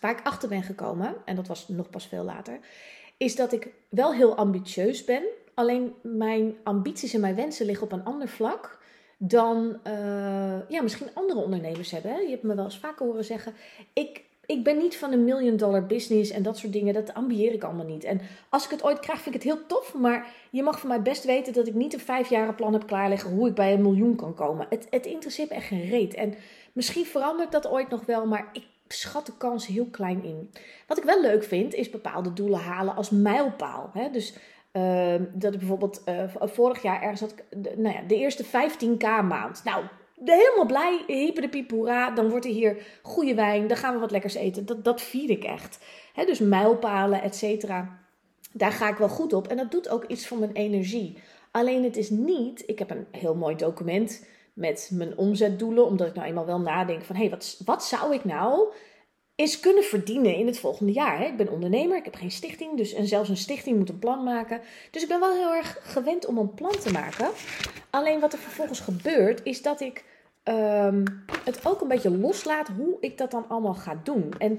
waar 0.00 0.18
ik 0.18 0.26
achter 0.26 0.48
ben 0.48 0.62
gekomen, 0.62 1.16
en 1.24 1.36
dat 1.36 1.46
was 1.46 1.68
nog 1.68 1.90
pas 1.90 2.06
veel 2.06 2.24
later, 2.24 2.58
is 3.16 3.36
dat 3.36 3.52
ik 3.52 3.68
wel 3.88 4.12
heel 4.12 4.34
ambitieus 4.34 5.04
ben. 5.04 5.22
Alleen 5.54 5.94
mijn 6.02 6.56
ambities 6.62 7.14
en 7.14 7.20
mijn 7.20 7.34
wensen 7.34 7.66
liggen 7.66 7.84
op 7.84 7.92
een 7.92 8.04
ander 8.04 8.28
vlak 8.28 8.78
dan 9.18 9.80
uh, 9.86 10.68
ja, 10.68 10.82
misschien 10.82 11.14
andere 11.14 11.40
ondernemers 11.40 11.90
hebben. 11.90 12.22
Je 12.22 12.30
hebt 12.30 12.42
me 12.42 12.54
wel 12.54 12.64
eens 12.64 12.78
vaker 12.78 13.06
horen 13.06 13.24
zeggen: 13.24 13.54
ik, 13.92 14.22
ik 14.46 14.64
ben 14.64 14.78
niet 14.78 14.96
van 14.96 15.12
een 15.12 15.24
million 15.24 15.56
dollar 15.56 15.86
business 15.86 16.30
en 16.30 16.42
dat 16.42 16.58
soort 16.58 16.72
dingen. 16.72 16.94
Dat 16.94 17.14
ambieer 17.14 17.52
ik 17.52 17.64
allemaal 17.64 17.86
niet. 17.86 18.04
En 18.04 18.20
als 18.48 18.64
ik 18.64 18.70
het 18.70 18.84
ooit 18.84 19.00
krijg, 19.00 19.20
vind 19.20 19.34
ik 19.34 19.42
het 19.42 19.52
heel 19.52 19.66
tof. 19.66 19.94
Maar 19.94 20.26
je 20.50 20.62
mag 20.62 20.80
van 20.80 20.88
mij 20.88 21.02
best 21.02 21.24
weten 21.24 21.52
dat 21.52 21.66
ik 21.66 21.74
niet 21.74 21.92
een 21.92 22.00
vijfjaren 22.00 22.54
plan 22.54 22.72
heb 22.72 22.86
klaarleggen 22.86 23.30
hoe 23.30 23.48
ik 23.48 23.54
bij 23.54 23.72
een 23.72 23.82
miljoen 23.82 24.16
kan 24.16 24.34
komen. 24.34 24.66
Het, 24.70 24.86
het 24.90 25.06
interesseert 25.06 25.48
me 25.48 25.54
echt 25.54 25.66
geen 25.66 25.88
reet. 25.88 26.14
En 26.14 26.34
misschien 26.72 27.06
verandert 27.06 27.52
dat 27.52 27.68
ooit 27.68 27.88
nog 27.88 28.06
wel, 28.06 28.26
maar 28.26 28.48
ik 28.52 28.64
schat 28.88 29.26
de 29.26 29.36
kans 29.36 29.66
heel 29.66 29.86
klein 29.90 30.24
in. 30.24 30.50
Wat 30.86 30.98
ik 30.98 31.04
wel 31.04 31.20
leuk 31.20 31.44
vind, 31.44 31.74
is 31.74 31.90
bepaalde 31.90 32.32
doelen 32.32 32.60
halen 32.60 32.96
als 32.96 33.10
mijlpaal. 33.10 33.90
Hè? 33.92 34.10
Dus 34.10 34.34
uh, 34.72 35.14
dat 35.32 35.52
ik 35.52 35.58
bijvoorbeeld 35.58 36.02
uh, 36.08 36.24
vorig 36.40 36.82
jaar 36.82 37.02
ergens 37.02 37.20
had, 37.20 37.34
de, 37.50 37.72
nou 37.76 37.94
ja, 37.94 38.02
de 38.02 38.16
eerste 38.16 38.44
15k 38.44 39.26
maand. 39.28 39.64
Nou, 39.64 39.84
helemaal 40.24 40.66
blij, 40.66 41.04
hyper 41.06 41.42
de 41.42 41.48
piep. 41.48 41.70
Dan 42.14 42.28
wordt 42.28 42.44
er 42.44 42.50
hier 42.50 42.86
goede 43.02 43.34
wijn, 43.34 43.66
dan 43.66 43.76
gaan 43.76 43.94
we 43.94 44.00
wat 44.00 44.10
lekkers 44.10 44.34
eten. 44.34 44.66
Dat, 44.66 44.84
dat 44.84 45.00
vier 45.00 45.30
ik 45.30 45.44
echt. 45.44 45.78
Dus 46.26 46.38
mijlpalen, 46.38 47.22
et 47.22 47.36
cetera. 47.36 47.98
Daar 48.52 48.72
ga 48.72 48.88
ik 48.88 48.96
wel 48.96 49.08
goed 49.08 49.32
op. 49.32 49.48
En 49.48 49.56
dat 49.56 49.70
doet 49.70 49.88
ook 49.88 50.04
iets 50.04 50.26
voor 50.26 50.38
mijn 50.38 50.52
energie. 50.52 51.18
Alleen 51.50 51.84
het 51.84 51.96
is 51.96 52.10
niet, 52.10 52.62
ik 52.66 52.78
heb 52.78 52.90
een 52.90 53.06
heel 53.10 53.34
mooi 53.34 53.56
document 53.56 54.26
met 54.52 54.90
mijn 54.92 55.16
omzetdoelen, 55.16 55.86
omdat 55.86 56.06
ik 56.06 56.14
nou 56.14 56.26
eenmaal 56.26 56.46
wel 56.46 56.60
nadenk 56.60 57.04
van 57.04 57.16
hé, 57.16 57.20
hey, 57.20 57.30
wat, 57.30 57.60
wat 57.64 57.84
zou 57.84 58.14
ik 58.14 58.24
nou 58.24 58.72
eens 59.34 59.60
kunnen 59.60 59.84
verdienen 59.84 60.34
in 60.34 60.46
het 60.46 60.58
volgende 60.58 60.92
jaar? 60.92 61.18
Hè? 61.18 61.24
Ik 61.24 61.36
ben 61.36 61.50
ondernemer, 61.50 61.96
ik 61.96 62.04
heb 62.04 62.14
geen 62.14 62.30
stichting, 62.30 62.76
dus 62.76 62.92
en 62.92 63.06
zelfs 63.06 63.28
een 63.28 63.36
stichting 63.36 63.78
moet 63.78 63.88
een 63.88 63.98
plan 63.98 64.24
maken. 64.24 64.60
Dus 64.90 65.02
ik 65.02 65.08
ben 65.08 65.20
wel 65.20 65.34
heel 65.34 65.54
erg 65.54 65.78
gewend 65.82 66.26
om 66.26 66.38
een 66.38 66.54
plan 66.54 66.78
te 66.80 66.92
maken. 66.92 67.30
Alleen 67.90 68.20
wat 68.20 68.32
er 68.32 68.38
vervolgens 68.38 68.80
gebeurt, 68.80 69.40
is 69.44 69.62
dat 69.62 69.80
ik 69.80 70.04
um, 70.44 71.24
het 71.44 71.66
ook 71.66 71.80
een 71.80 71.88
beetje 71.88 72.18
loslaat 72.18 72.68
hoe 72.68 72.96
ik 73.00 73.18
dat 73.18 73.30
dan 73.30 73.48
allemaal 73.48 73.74
ga 73.74 74.00
doen. 74.02 74.32
En 74.38 74.58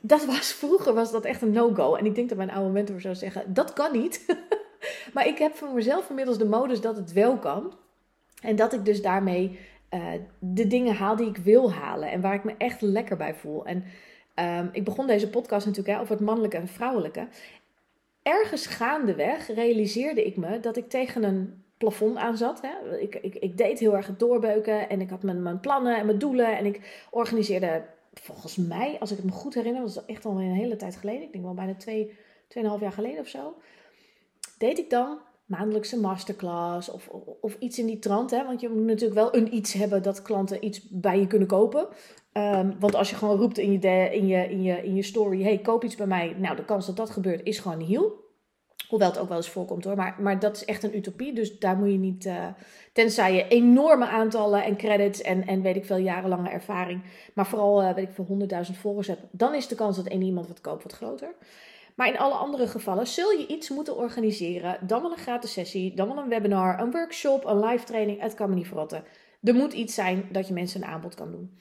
dat 0.00 0.24
was 0.24 0.52
vroeger 0.62 0.94
was 0.94 1.12
dat 1.12 1.24
echt 1.24 1.42
een 1.42 1.52
no-go. 1.52 1.94
En 1.94 2.06
ik 2.06 2.14
denk 2.14 2.28
dat 2.28 2.38
mijn 2.38 2.50
oude 2.50 2.70
mentor 2.70 3.00
zou 3.00 3.14
zeggen: 3.14 3.54
dat 3.54 3.72
kan 3.72 3.92
niet. 3.92 4.36
maar 5.14 5.26
ik 5.26 5.38
heb 5.38 5.54
voor 5.54 5.68
mezelf 5.68 6.08
inmiddels 6.08 6.38
de 6.38 6.48
modus 6.48 6.80
dat 6.80 6.96
het 6.96 7.12
wel 7.12 7.38
kan. 7.38 7.74
En 8.42 8.56
dat 8.56 8.72
ik 8.72 8.84
dus 8.84 9.02
daarmee 9.02 9.58
uh, 9.90 10.12
de 10.38 10.66
dingen 10.66 10.94
haal 10.94 11.16
die 11.16 11.28
ik 11.28 11.36
wil 11.36 11.72
halen. 11.72 12.10
En 12.10 12.20
waar 12.20 12.34
ik 12.34 12.44
me 12.44 12.54
echt 12.58 12.80
lekker 12.80 13.16
bij 13.16 13.34
voel. 13.34 13.66
En 13.66 13.84
um, 14.34 14.68
ik 14.72 14.84
begon 14.84 15.06
deze 15.06 15.30
podcast 15.30 15.66
natuurlijk 15.66 15.96
hè, 15.96 16.02
over 16.02 16.14
het 16.14 16.24
mannelijke 16.24 16.56
en 16.56 16.68
vrouwelijke. 16.68 17.28
Ergens 18.22 18.66
gaandeweg 18.66 19.54
realiseerde 19.54 20.26
ik 20.26 20.36
me 20.36 20.60
dat 20.60 20.76
ik 20.76 20.88
tegen 20.88 21.22
een 21.22 21.64
plafond 21.80 22.16
aan 22.16 22.36
zat. 22.36 22.60
Hè. 22.60 22.98
Ik, 22.98 23.14
ik, 23.14 23.34
ik 23.34 23.56
deed 23.56 23.78
heel 23.78 23.96
erg 23.96 24.06
het 24.06 24.18
doorbeuken 24.18 24.88
en 24.88 25.00
ik 25.00 25.10
had 25.10 25.22
mijn, 25.22 25.42
mijn 25.42 25.60
plannen 25.60 25.96
en 25.96 26.06
mijn 26.06 26.18
doelen. 26.18 26.58
En 26.58 26.66
ik 26.66 27.06
organiseerde 27.10 27.82
volgens 28.12 28.56
mij, 28.56 28.96
als 29.00 29.10
ik 29.10 29.16
het 29.16 29.26
me 29.26 29.32
goed 29.32 29.54
herinner, 29.54 29.80
dat 29.80 29.90
is 29.90 30.04
echt 30.06 30.24
al 30.24 30.40
een 30.40 30.52
hele 30.52 30.76
tijd 30.76 30.96
geleden. 30.96 31.22
Ik 31.22 31.32
denk 31.32 31.44
wel 31.44 31.54
bijna 31.54 31.74
twee, 31.74 32.16
tweeënhalf 32.48 32.80
jaar 32.80 32.92
geleden 32.92 33.20
of 33.20 33.28
zo. 33.28 33.54
Deed 34.58 34.78
ik 34.78 34.90
dan 34.90 35.18
maandelijkse 35.44 36.00
masterclass 36.00 36.90
of, 36.90 37.08
of, 37.40 37.56
iets 37.58 37.78
in 37.78 37.86
die 37.86 37.98
trant. 37.98 38.30
Hè? 38.30 38.44
Want 38.44 38.60
je 38.60 38.68
moet 38.68 38.84
natuurlijk 38.84 39.20
wel 39.20 39.34
een 39.34 39.54
iets 39.54 39.72
hebben 39.72 40.02
dat 40.02 40.22
klanten 40.22 40.64
iets 40.64 40.88
bij 40.88 41.18
je 41.20 41.26
kunnen 41.26 41.48
kopen. 41.48 41.88
Um, 42.32 42.76
want 42.80 42.94
als 42.94 43.10
je 43.10 43.16
gewoon 43.16 43.38
roept 43.38 43.58
in 43.58 43.72
je, 43.72 43.78
in 44.14 44.26
je, 44.26 44.50
in 44.50 44.62
je, 44.62 44.82
in 44.82 44.94
je 44.94 45.02
story, 45.02 45.42
hey, 45.42 45.58
koop 45.58 45.84
iets 45.84 45.96
bij 45.96 46.06
mij. 46.06 46.34
Nou, 46.38 46.56
de 46.56 46.64
kans 46.64 46.86
dat 46.86 46.96
dat 46.96 47.10
gebeurt 47.10 47.42
is 47.42 47.58
gewoon 47.58 47.80
heel. 47.80 48.28
Hoewel 48.90 49.08
het 49.08 49.18
ook 49.18 49.28
wel 49.28 49.36
eens 49.36 49.50
voorkomt 49.50 49.84
hoor. 49.84 49.96
Maar, 49.96 50.16
maar 50.18 50.38
dat 50.38 50.56
is 50.56 50.64
echt 50.64 50.82
een 50.82 50.96
utopie. 50.96 51.32
Dus 51.32 51.58
daar 51.58 51.76
moet 51.76 51.90
je 51.90 51.98
niet. 51.98 52.24
Uh, 52.24 52.46
tenzij 52.92 53.34
je 53.34 53.48
enorme 53.48 54.06
aantallen 54.06 54.64
en 54.64 54.76
credits 54.76 55.22
en, 55.22 55.46
en 55.46 55.62
weet 55.62 55.76
ik 55.76 55.84
veel 55.84 55.96
jarenlange 55.96 56.48
ervaring. 56.48 57.02
Maar 57.34 57.46
vooral 57.46 57.82
uh, 57.82 57.94
weet 57.94 58.08
ik 58.08 58.14
veel 58.14 58.48
100.000 58.72 58.78
volgers 58.80 59.06
hebt. 59.06 59.20
Dan 59.30 59.54
is 59.54 59.68
de 59.68 59.74
kans 59.74 59.96
dat 59.96 60.06
één 60.06 60.22
iemand 60.22 60.48
wat 60.48 60.60
koopt 60.60 60.82
wat 60.82 60.92
groter. 60.92 61.34
Maar 61.94 62.08
in 62.08 62.18
alle 62.18 62.34
andere 62.34 62.66
gevallen 62.66 63.06
zul 63.06 63.30
je 63.30 63.46
iets 63.46 63.68
moeten 63.68 63.96
organiseren. 63.96 64.78
Dan 64.86 65.02
wel 65.02 65.12
een 65.12 65.18
gratis 65.18 65.52
sessie, 65.52 65.94
dan 65.94 66.08
wel 66.08 66.18
een 66.18 66.28
webinar, 66.28 66.80
een 66.80 66.90
workshop, 66.90 67.44
een 67.44 67.64
live 67.64 67.84
training. 67.84 68.20
Het 68.20 68.34
kan 68.34 68.48
me 68.48 68.54
niet 68.54 68.66
verrotten. 68.66 69.04
Er 69.42 69.54
moet 69.54 69.72
iets 69.72 69.94
zijn 69.94 70.28
dat 70.32 70.46
je 70.46 70.52
mensen 70.52 70.82
een 70.82 70.88
aanbod 70.88 71.14
kan 71.14 71.30
doen. 71.30 71.58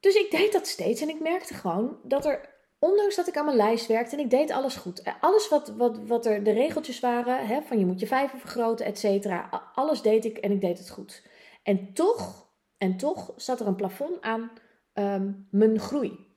Dus 0.00 0.14
ik 0.14 0.30
deed 0.30 0.52
dat 0.52 0.66
steeds 0.66 1.00
en 1.00 1.08
ik 1.08 1.20
merkte 1.20 1.54
gewoon 1.54 1.96
dat 2.02 2.26
er, 2.26 2.53
ondanks 2.84 3.16
dat 3.16 3.28
ik 3.28 3.36
aan 3.36 3.44
mijn 3.44 3.56
lijst 3.56 3.86
werkte 3.86 4.16
en 4.16 4.22
ik 4.22 4.30
deed 4.30 4.50
alles 4.50 4.76
goed. 4.76 5.02
Alles 5.20 5.48
wat, 5.48 5.68
wat, 5.76 5.98
wat 6.06 6.26
er 6.26 6.44
de 6.44 6.52
regeltjes 6.52 7.00
waren, 7.00 7.46
hè, 7.46 7.62
van 7.62 7.78
je 7.78 7.86
moet 7.86 8.00
je 8.00 8.06
vijven 8.06 8.38
vergroten, 8.38 8.86
et 8.86 8.98
cetera. 8.98 9.48
Alles 9.74 10.02
deed 10.02 10.24
ik 10.24 10.38
en 10.38 10.50
ik 10.50 10.60
deed 10.60 10.78
het 10.78 10.90
goed. 10.90 11.26
En 11.62 11.92
toch, 11.92 12.48
en 12.78 12.96
toch 12.96 13.32
zat 13.36 13.60
er 13.60 13.66
een 13.66 13.74
plafond 13.74 14.20
aan 14.20 14.50
ehm, 14.92 15.32
mijn 15.50 15.78
groei. 15.78 16.32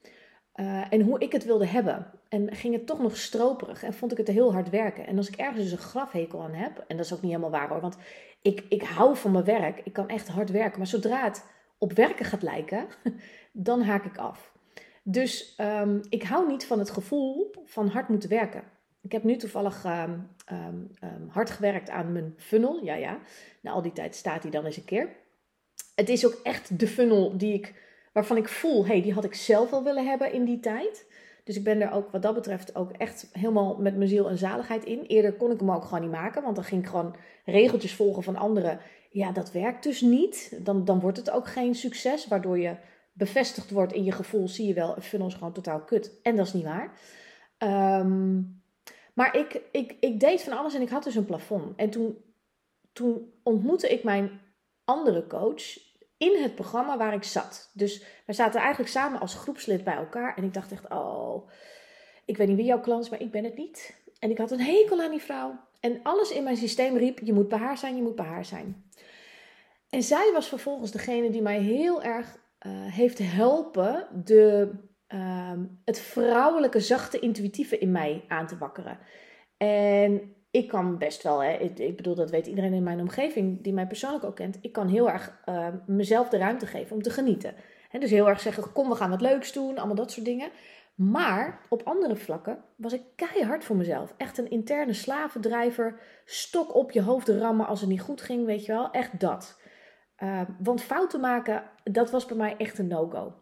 Uh, 0.56 0.94
en 0.94 1.02
hoe 1.02 1.20
ik 1.20 1.32
het 1.32 1.46
wilde 1.46 1.66
hebben. 1.66 2.12
En 2.30 2.56
ging 2.56 2.74
het 2.74 2.86
toch 2.86 3.00
nog 3.00 3.18
stroperig 3.18 3.84
en 3.84 3.94
vond 3.94 4.12
ik 4.12 4.18
het 4.18 4.28
heel 4.28 4.54
hard 4.54 4.70
werken. 4.70 5.08
En 5.08 5.18
als 5.18 5.28
ik 5.28 5.36
ergens 5.36 5.64
dus 5.64 5.72
een 5.72 5.78
grafhekel 5.78 6.42
aan 6.42 6.54
heb, 6.54 6.84
en 6.88 6.98
dat 6.98 7.06
is 7.06 7.14
ook 7.14 7.22
niet 7.22 7.32
helemaal 7.32 7.60
waar 7.60 7.70
hoor, 7.70 7.82
want 7.82 7.98
ik, 8.42 8.66
ik 8.70 8.82
hou 8.84 9.18
van 9.18 9.32
mijn 9.32 9.44
werk, 9.44 9.82
ik 9.84 9.94
kan 9.94 10.10
echt 10.10 10.28
hard 10.28 10.52
werken. 10.52 10.78
Maar 10.78 10.88
zodra 10.88 11.24
het 11.24 11.46
op 11.78 11.92
werken 11.94 12.26
gaat 12.26 12.42
lijken, 12.42 12.88
dan 13.68 13.82
haak 13.82 14.06
ik 14.06 14.18
af. 14.18 14.57
Dus 15.10 15.56
um, 15.62 16.02
ik 16.10 16.24
hou 16.24 16.48
niet 16.48 16.66
van 16.66 16.80
het 16.80 16.90
gevoel 16.90 17.52
van 17.66 17.88
hard 17.88 18.08
moeten 18.08 18.30
werken. 18.30 18.64
Ik 19.02 19.12
heb 19.12 19.24
nu 19.24 19.36
toevallig 19.36 19.86
um, 19.86 20.30
um, 20.52 21.30
hard 21.30 21.50
gewerkt 21.50 21.90
aan 21.90 22.12
mijn 22.12 22.34
funnel. 22.38 22.84
Ja, 22.84 22.94
ja. 22.94 23.20
Na 23.62 23.72
al 23.72 23.82
die 23.82 23.94
tijd 23.94 24.16
staat 24.16 24.42
hij 24.42 24.52
dan 24.52 24.66
eens 24.66 24.78
een 24.78 24.86
keer. 24.86 25.10
Het 25.96 26.10
is 26.10 26.26
ook 26.26 26.40
echt 26.44 26.80
de 26.80 26.88
funnel 26.88 27.38
die 27.38 27.54
ik, 27.54 27.74
waarvan 28.14 28.38
ik 28.38 28.48
voel, 28.48 28.86
hey, 28.86 29.02
die 29.02 29.14
had 29.14 29.24
ik 29.24 29.34
zelf 29.34 29.70
wel 29.70 29.84
willen 29.84 30.08
hebben 30.08 30.32
in 30.32 30.46
die 30.46 30.60
tijd. 30.60 31.06
Dus 31.44 31.56
ik 31.56 31.64
ben 31.64 31.82
er 31.82 31.92
ook 31.92 32.12
wat 32.12 32.22
dat 32.22 32.34
betreft 32.34 32.76
ook 32.76 32.92
echt 32.92 33.30
helemaal 33.32 33.78
met 33.78 33.98
mijn 33.98 34.10
ziel 34.10 34.30
en 34.30 34.38
zaligheid 34.38 34.84
in. 34.84 35.02
Eerder 35.02 35.34
kon 35.34 35.52
ik 35.52 35.60
hem 35.60 35.72
ook 35.72 35.84
gewoon 35.84 36.02
niet 36.02 36.12
maken, 36.12 36.44
want 36.44 36.56
dan 36.56 36.66
ging 36.66 36.82
ik 36.82 36.88
gewoon 36.90 37.16
regeltjes 37.46 37.94
volgen 37.94 38.24
van 38.24 38.36
anderen. 38.36 38.80
Ja, 39.10 39.32
dat 39.32 39.52
werkt 39.52 39.84
dus 39.84 40.02
niet. 40.02 40.60
Dan, 40.60 40.86
dan 40.86 41.00
wordt 41.00 41.18
het 41.18 41.30
ook 41.30 41.48
geen 41.48 41.76
succes, 41.76 42.28
waardoor 42.28 42.60
je 42.60 42.76
bevestigd 43.18 43.72
wordt 43.72 43.94
in 43.94 44.04
je 44.04 44.12
gevoel. 44.12 44.48
Zie 44.48 44.68
je 44.68 44.74
wel, 44.74 44.96
een 44.96 45.02
funnel 45.02 45.28
is 45.28 45.34
gewoon 45.34 45.54
totaal 45.54 45.80
kut. 45.80 46.20
En 46.22 46.36
dat 46.36 46.46
is 46.46 46.54
niet 46.54 46.64
waar. 46.64 47.00
Ehm, 47.58 48.42
maar 49.14 49.36
ik, 49.38 49.62
ik, 49.72 49.96
ik 50.00 50.20
deed 50.20 50.42
van 50.42 50.58
alles 50.58 50.74
en 50.74 50.82
ik 50.82 50.90
had 50.90 51.04
dus 51.04 51.16
een 51.16 51.26
plafond. 51.26 51.76
En 51.76 51.90
toen, 51.90 52.18
toen 52.94 53.34
ontmoette 53.44 53.90
ik 53.90 54.04
mijn 54.04 54.42
andere 54.84 55.28
coach 55.28 55.78
in 56.18 56.42
het 56.42 56.56
programma 56.56 56.98
waar 56.98 57.14
ik 57.14 57.24
zat. 57.24 57.70
Dus 57.74 58.04
we 58.26 58.34
zaten 58.34 58.60
eigenlijk 58.60 58.92
samen 58.92 59.20
als 59.20 59.36
groepslid 59.36 59.84
bij 59.84 59.96
elkaar. 59.96 60.36
En 60.36 60.44
ik 60.44 60.54
dacht 60.54 60.72
echt, 60.72 60.90
oh, 60.90 61.50
ik 62.26 62.38
weet 62.38 62.48
niet 62.48 62.58
wie 62.58 62.66
jouw 62.66 62.80
klant 62.80 63.04
is, 63.04 63.10
maar 63.10 63.22
ik 63.22 63.32
ben 63.32 63.44
het 63.44 63.58
niet. 63.58 63.96
En 64.20 64.30
ik 64.30 64.38
had 64.38 64.52
een 64.52 64.62
hekel 64.62 65.02
aan 65.02 65.12
die 65.12 65.22
vrouw. 65.22 65.60
En 65.80 66.00
alles 66.04 66.32
in 66.32 66.44
mijn 66.44 66.58
systeem 66.58 66.98
riep, 66.98 67.20
je 67.20 67.34
moet 67.34 67.48
bij 67.48 67.60
haar 67.60 67.78
zijn, 67.78 67.96
je 67.96 68.02
moet 68.02 68.16
bij 68.16 68.26
haar 68.26 68.46
zijn. 68.46 68.86
En 69.90 70.04
zij 70.04 70.32
was 70.34 70.48
vervolgens 70.48 70.92
degene 70.92 71.30
die 71.30 71.42
mij 71.42 71.60
heel 71.60 72.04
erg 72.04 72.38
uh, 72.66 72.72
heeft 72.94 73.20
helpen 73.22 74.08
de, 74.24 74.72
uh, 75.14 75.52
het 75.86 76.00
vrouwelijke, 76.00 76.80
zachte, 76.80 77.20
intuïtieve 77.20 77.78
in 77.78 77.92
mij 77.92 78.24
aan 78.28 78.48
te 78.48 78.58
wakkeren. 78.58 79.00
En 79.58 80.36
ik 80.52 80.68
kan 80.68 80.98
best 80.98 81.24
wel, 81.24 81.44
hè, 81.44 81.54
ik, 81.54 81.96
bedoel, 81.96 82.16
dat 82.16 82.30
weet 82.30 82.48
iedereen 82.48 82.74
in 82.74 82.84
mijn 82.84 83.00
omgeving 83.00 83.64
die 83.64 83.74
mij 83.74 83.88
persoonlijk 83.88 84.24
ook 84.24 84.36
kent. 84.36 84.58
Ik 84.62 84.72
kan 84.72 84.88
heel 84.88 85.10
erg 85.10 85.42
uh, 85.46 85.68
mezelf 85.86 86.30
de 86.30 86.38
ruimte 86.38 86.66
geven 86.66 86.96
om 86.96 87.02
te 87.02 87.10
genieten. 87.10 87.54
He, 87.90 88.00
dus 88.00 88.12
heel 88.12 88.30
erg 88.30 88.40
zeggen, 88.40 88.72
kom 88.72 88.90
we 88.90 88.96
gaan 88.96 89.10
wat 89.10 89.22
leuks 89.22 89.54
doen, 89.54 89.78
allemaal 89.78 89.96
dat 89.96 90.12
soort 90.12 90.26
dingen. 90.26 90.50
Maar 90.96 91.66
op 91.70 91.84
andere 91.84 92.16
vlakken 92.16 92.64
was 92.76 92.94
ik 92.94 93.02
keihard 93.16 93.64
voor 93.64 93.76
mezelf. 93.76 94.14
Echt 94.18 94.38
een 94.38 94.50
interne 94.50 94.94
slavendrijver, 94.94 96.00
stok 96.26 96.76
op 96.76 96.92
je 96.92 97.02
hoofd 97.02 97.28
rammen 97.28 97.68
als 97.68 97.80
het 97.80 97.90
niet 97.90 98.02
goed 98.02 98.22
ging, 98.22 98.46
weet 98.46 98.66
je 98.66 98.72
wel. 98.72 98.92
Echt 98.92 99.20
dat. 99.20 99.60
Uh, 100.24 100.42
want 100.60 100.82
fouten 100.82 101.20
maken, 101.20 101.64
dat 101.84 102.12
was 102.12 102.26
bij 102.26 102.38
mij 102.38 102.56
echt 102.58 102.80
een 102.80 102.88
no-go. 102.88 103.34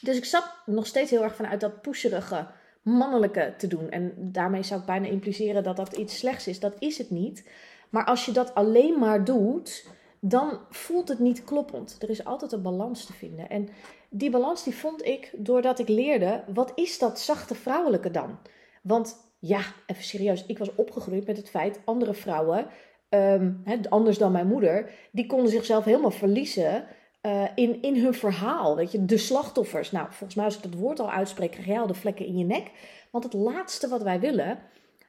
Dus 0.00 0.16
ik 0.16 0.24
zat 0.24 0.54
nog 0.66 0.86
steeds 0.86 1.10
heel 1.10 1.22
erg 1.22 1.34
vanuit 1.34 1.60
dat 1.60 1.82
pusherige, 1.82 2.46
mannelijke 2.82 3.54
te 3.58 3.66
doen. 3.66 3.90
En 3.90 4.12
daarmee 4.16 4.62
zou 4.62 4.80
ik 4.80 4.86
bijna 4.86 5.06
impliceren 5.06 5.62
dat 5.62 5.76
dat 5.76 5.96
iets 5.96 6.18
slechts 6.18 6.46
is. 6.46 6.60
Dat 6.60 6.74
is 6.78 6.98
het 6.98 7.10
niet. 7.10 7.48
Maar 7.90 8.04
als 8.04 8.24
je 8.24 8.32
dat 8.32 8.54
alleen 8.54 8.98
maar 8.98 9.24
doet, 9.24 9.86
dan 10.20 10.60
voelt 10.70 11.08
het 11.08 11.18
niet 11.18 11.44
kloppend. 11.44 11.96
Er 12.02 12.10
is 12.10 12.24
altijd 12.24 12.52
een 12.52 12.62
balans 12.62 13.04
te 13.04 13.12
vinden. 13.12 13.48
En 13.48 13.68
die 14.10 14.30
balans 14.30 14.64
die 14.64 14.74
vond 14.74 15.04
ik 15.04 15.32
doordat 15.36 15.78
ik 15.78 15.88
leerde, 15.88 16.44
wat 16.54 16.72
is 16.74 16.98
dat 16.98 17.20
zachte 17.20 17.54
vrouwelijke 17.54 18.10
dan? 18.10 18.38
Want 18.82 19.16
ja, 19.38 19.60
even 19.86 20.04
serieus, 20.04 20.46
ik 20.46 20.58
was 20.58 20.74
opgegroeid 20.74 21.26
met 21.26 21.36
het 21.36 21.50
feit, 21.50 21.80
andere 21.84 22.14
vrouwen, 22.14 22.66
um, 23.08 23.62
anders 23.88 24.18
dan 24.18 24.32
mijn 24.32 24.46
moeder, 24.46 24.90
die 25.10 25.26
konden 25.26 25.50
zichzelf 25.50 25.84
helemaal 25.84 26.10
verliezen 26.10 26.86
uh, 27.22 27.44
in, 27.54 27.82
in 27.82 28.02
hun 28.02 28.14
verhaal. 28.14 28.76
Weet 28.76 28.92
je, 28.92 29.04
de 29.04 29.18
slachtoffers. 29.18 29.90
Nou, 29.90 30.06
volgens 30.08 30.34
mij 30.34 30.44
als 30.44 30.56
ik 30.56 30.62
dat 30.62 30.74
woord 30.74 31.00
al 31.00 31.10
uitspreek, 31.10 31.50
krijg 31.50 31.66
jij 31.66 31.80
al 31.80 31.86
de 31.86 31.94
vlekken 31.94 32.26
in 32.26 32.38
je 32.38 32.44
nek. 32.44 32.70
Want 33.10 33.24
het 33.24 33.32
laatste 33.32 33.88
wat 33.88 34.02
wij 34.02 34.20
willen, 34.20 34.58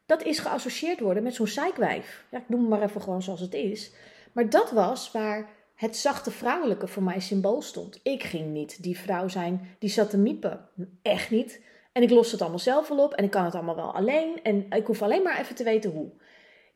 dat 0.06 0.24
is 0.24 0.40
geassocieerd 0.40 1.00
worden 1.00 1.24
met 1.24 1.36
zo'n 1.36 1.48
zeikwijf. 1.48 2.26
Ja, 2.32 2.38
ik 2.38 2.50
noem 2.50 2.60
het 2.60 2.70
maar 2.70 2.82
even 2.82 3.02
gewoon 3.02 3.22
zoals 3.22 3.40
het 3.40 3.54
is. 3.54 3.92
Maar 4.32 4.50
dat 4.50 4.72
was 4.72 5.12
waar 5.12 5.50
het 5.76 5.98
zachte 5.98 6.32
vrouwelijke 6.32 6.88
voor 6.88 7.04
mij 7.04 7.20
symbool 7.20 7.62
stond. 7.62 8.00
Ik 8.04 8.24
ging 8.24 8.52
niet 8.52 8.84
die 8.84 9.00
vrouw 9.00 9.28
zijn 9.28 9.76
die 9.80 9.90
zat 9.90 10.10
te 10.10 10.18
miepen. 10.18 10.70
Echt 11.02 11.30
niet. 11.30 11.62
En 11.92 12.02
ik 12.02 12.10
los 12.10 12.32
het 12.32 12.42
allemaal 12.42 12.60
zelf 12.60 12.88
wel 12.88 13.04
op 13.04 13.14
en 13.14 13.24
ik 13.24 13.32
kan 13.32 13.46
het 13.46 13.56
allemaal 13.56 13.76
wel 13.76 13.96
alleen. 13.96 14.44
En 14.44 14.66
ik 14.70 14.86
hoef 14.86 15.02
alleen 15.02 15.24
maar 15.24 15.40
even 15.40 15.56
te 15.56 15.64
weten 15.64 15.92
hoe. 15.92 16.12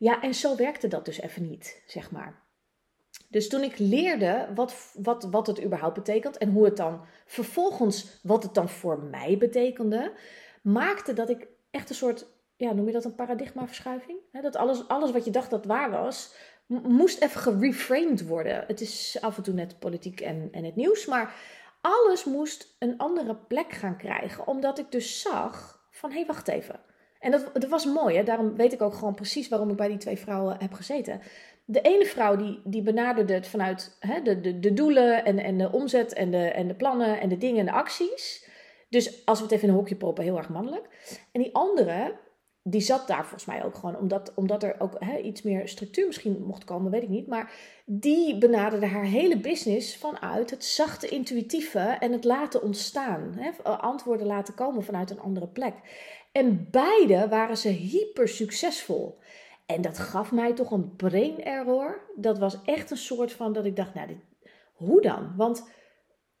Ja, 0.04 0.22
en 0.22 0.34
zo 0.34 0.56
werkte 0.56 0.88
dat 0.88 1.04
dus 1.04 1.20
even 1.20 1.48
niet, 1.48 1.82
zeg 1.86 2.10
maar. 2.10 2.42
Dus 3.28 3.48
toen 3.48 3.62
ik 3.62 3.78
leerde 3.78 4.48
wat, 4.54 4.94
wat, 4.94 5.24
wat 5.30 5.46
het 5.46 5.64
überhaupt 5.64 5.94
betekent 5.94 6.38
en 6.38 6.50
hoe 6.50 6.64
het 6.64 6.76
dan 6.76 7.04
vervolgens, 7.26 8.20
wat 8.22 8.42
het 8.42 8.54
dan 8.54 8.68
voor 8.68 9.02
mij 9.02 9.38
betekende, 9.38 10.12
maakte 10.62 11.12
dat 11.12 11.30
ik 11.30 11.46
echt 11.70 11.88
een 11.88 11.94
soort, 11.94 12.26
ja, 12.56 12.72
noem 12.72 12.86
je 12.86 12.92
dat 12.92 13.04
een 13.04 13.14
paradigmaverschuiving? 13.14 14.18
dat 14.32 14.56
alles, 14.56 14.88
alles 14.88 15.10
wat 15.10 15.24
je 15.24 15.30
dacht 15.30 15.50
dat 15.50 15.64
waar 15.64 15.90
was, 15.90 16.34
moest 16.66 17.20
even 17.22 17.40
gereframed 17.40 18.26
worden. 18.26 18.64
Het 18.66 18.80
is 18.80 19.18
af 19.20 19.36
en 19.36 19.42
toe 19.42 19.54
net 19.54 19.78
politiek 19.78 20.20
en, 20.20 20.48
en 20.52 20.64
het 20.64 20.76
nieuws, 20.76 21.06
maar 21.06 21.34
alles 21.80 22.24
moest 22.24 22.76
een 22.78 22.98
andere 22.98 23.36
plek 23.36 23.72
gaan 23.72 23.96
krijgen, 23.96 24.46
omdat 24.46 24.78
ik 24.78 24.92
dus 24.92 25.20
zag 25.20 25.86
van, 25.90 26.10
hé, 26.10 26.16
hey, 26.16 26.26
wacht 26.26 26.48
even. 26.48 26.80
En 27.24 27.30
dat, 27.30 27.50
dat 27.52 27.68
was 27.68 27.84
mooi, 27.84 28.16
hè? 28.16 28.22
daarom 28.22 28.56
weet 28.56 28.72
ik 28.72 28.82
ook 28.82 28.94
gewoon 28.94 29.14
precies 29.14 29.48
waarom 29.48 29.70
ik 29.70 29.76
bij 29.76 29.88
die 29.88 29.96
twee 29.96 30.18
vrouwen 30.18 30.56
heb 30.58 30.72
gezeten. 30.72 31.20
De 31.64 31.80
ene 31.80 32.04
vrouw 32.04 32.36
die, 32.36 32.60
die 32.64 32.82
benaderde 32.82 33.32
het 33.32 33.46
vanuit 33.46 33.96
hè, 34.00 34.22
de, 34.22 34.40
de, 34.40 34.58
de 34.60 34.72
doelen 34.72 35.24
en, 35.24 35.38
en 35.38 35.58
de 35.58 35.72
omzet 35.72 36.12
en 36.12 36.30
de, 36.30 36.46
en 36.46 36.68
de 36.68 36.74
plannen 36.74 37.20
en 37.20 37.28
de 37.28 37.38
dingen 37.38 37.58
en 37.58 37.66
de 37.66 37.72
acties. 37.72 38.48
Dus 38.88 39.24
als 39.26 39.38
we 39.38 39.44
het 39.44 39.54
even 39.54 39.68
in 39.68 39.72
een 39.74 39.80
hokje 39.80 39.96
proppen, 39.96 40.24
heel 40.24 40.36
erg 40.36 40.48
mannelijk. 40.48 40.88
En 41.32 41.42
die 41.42 41.54
andere, 41.54 42.14
die 42.62 42.80
zat 42.80 43.06
daar 43.06 43.22
volgens 43.22 43.44
mij 43.44 43.64
ook 43.64 43.74
gewoon 43.74 43.96
omdat, 43.96 44.32
omdat 44.34 44.62
er 44.62 44.74
ook 44.78 44.96
hè, 44.98 45.18
iets 45.18 45.42
meer 45.42 45.68
structuur 45.68 46.06
misschien 46.06 46.42
mocht 46.46 46.64
komen, 46.64 46.90
weet 46.90 47.02
ik 47.02 47.08
niet. 47.08 47.26
Maar 47.26 47.52
die 47.84 48.38
benaderde 48.38 48.86
haar 48.86 49.04
hele 49.04 49.38
business 49.38 49.96
vanuit 49.96 50.50
het 50.50 50.64
zachte, 50.64 51.08
intuïtieve 51.08 51.96
en 52.00 52.12
het 52.12 52.24
laten 52.24 52.62
ontstaan. 52.62 53.34
Hè, 53.38 53.50
antwoorden 53.62 54.26
laten 54.26 54.54
komen 54.54 54.84
vanuit 54.84 55.10
een 55.10 55.20
andere 55.20 55.48
plek. 55.48 55.74
En 56.34 56.68
beide 56.70 57.28
waren 57.28 57.56
ze 57.56 57.68
hyper 57.68 58.28
succesvol. 58.28 59.18
En 59.66 59.82
dat 59.82 59.98
gaf 59.98 60.32
mij 60.32 60.52
toch 60.52 60.70
een 60.70 60.96
brain 60.96 61.44
error. 61.44 62.00
Dat 62.16 62.38
was 62.38 62.58
echt 62.64 62.90
een 62.90 62.96
soort 62.96 63.32
van 63.32 63.52
dat 63.52 63.64
ik 63.64 63.76
dacht, 63.76 63.94
nou, 63.94 64.06
dit, 64.06 64.16
hoe 64.72 65.00
dan? 65.00 65.32
Want 65.36 65.68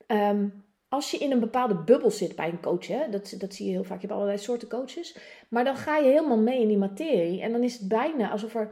ehm, 0.06 0.48
als 0.88 1.10
je 1.10 1.18
in 1.18 1.30
een 1.30 1.40
bepaalde 1.40 1.74
bubbel 1.74 2.10
zit 2.10 2.36
bij 2.36 2.48
een 2.48 2.60
coach, 2.60 2.86
hè, 2.86 3.10
dat, 3.10 3.34
dat 3.38 3.54
zie 3.54 3.66
je 3.66 3.72
heel 3.72 3.84
vaak, 3.84 4.00
je 4.00 4.06
hebt 4.06 4.12
allerlei 4.12 4.38
soorten 4.38 4.68
coaches, 4.68 5.18
maar 5.48 5.64
dan 5.64 5.76
ga 5.76 5.96
je 5.96 6.08
helemaal 6.08 6.38
mee 6.38 6.60
in 6.60 6.68
die 6.68 6.78
materie 6.78 7.40
en 7.40 7.52
dan 7.52 7.62
is 7.62 7.78
het 7.78 7.88
bijna 7.88 8.30
alsof 8.30 8.54
er 8.54 8.70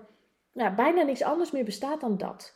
nou, 0.53 0.75
bijna 0.75 1.03
niks 1.03 1.23
anders 1.23 1.51
meer 1.51 1.65
bestaat 1.65 2.01
dan 2.01 2.19
dat. 2.19 2.55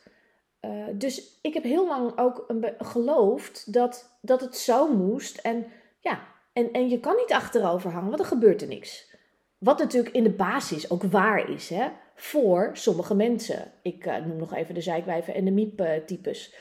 Uh, 0.61 0.85
dus 0.93 1.39
ik 1.41 1.53
heb 1.53 1.63
heel 1.63 1.87
lang 1.87 2.17
ook 2.17 2.45
geloofd 2.77 3.73
dat, 3.73 4.17
dat 4.21 4.41
het 4.41 4.57
zo 4.57 4.95
moest. 4.95 5.37
En 5.37 5.65
ja, 5.99 6.19
en, 6.57 6.71
en 6.71 6.89
je 6.89 6.99
kan 6.99 7.15
niet 7.15 7.33
achterover 7.33 7.91
hangen, 7.91 8.09
want 8.09 8.19
er 8.19 8.25
gebeurt 8.25 8.61
er 8.61 8.67
niks. 8.67 9.15
Wat 9.57 9.79
natuurlijk 9.79 10.15
in 10.15 10.23
de 10.23 10.29
basis 10.29 10.89
ook 10.89 11.03
waar 11.03 11.49
is, 11.49 11.69
hè, 11.69 11.87
voor 12.15 12.69
sommige 12.73 13.15
mensen. 13.15 13.71
Ik 13.81 14.05
uh, 14.05 14.25
noem 14.25 14.37
nog 14.37 14.53
even 14.53 14.73
de 14.73 14.81
zijkwijven 14.81 15.33
en 15.33 15.45
de 15.45 15.51
miep-types. 15.51 16.53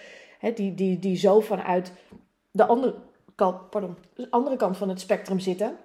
die, 0.54 0.74
die, 0.74 0.98
die 0.98 1.16
zo 1.16 1.40
vanuit 1.40 1.92
de 2.50 2.66
andere 2.66 2.94
kant, 3.34 3.70
pardon, 3.70 3.96
de 4.14 4.30
andere 4.30 4.56
kant 4.56 4.76
van 4.76 4.88
het 4.88 5.00
spectrum 5.00 5.38
zitten. 5.38 5.76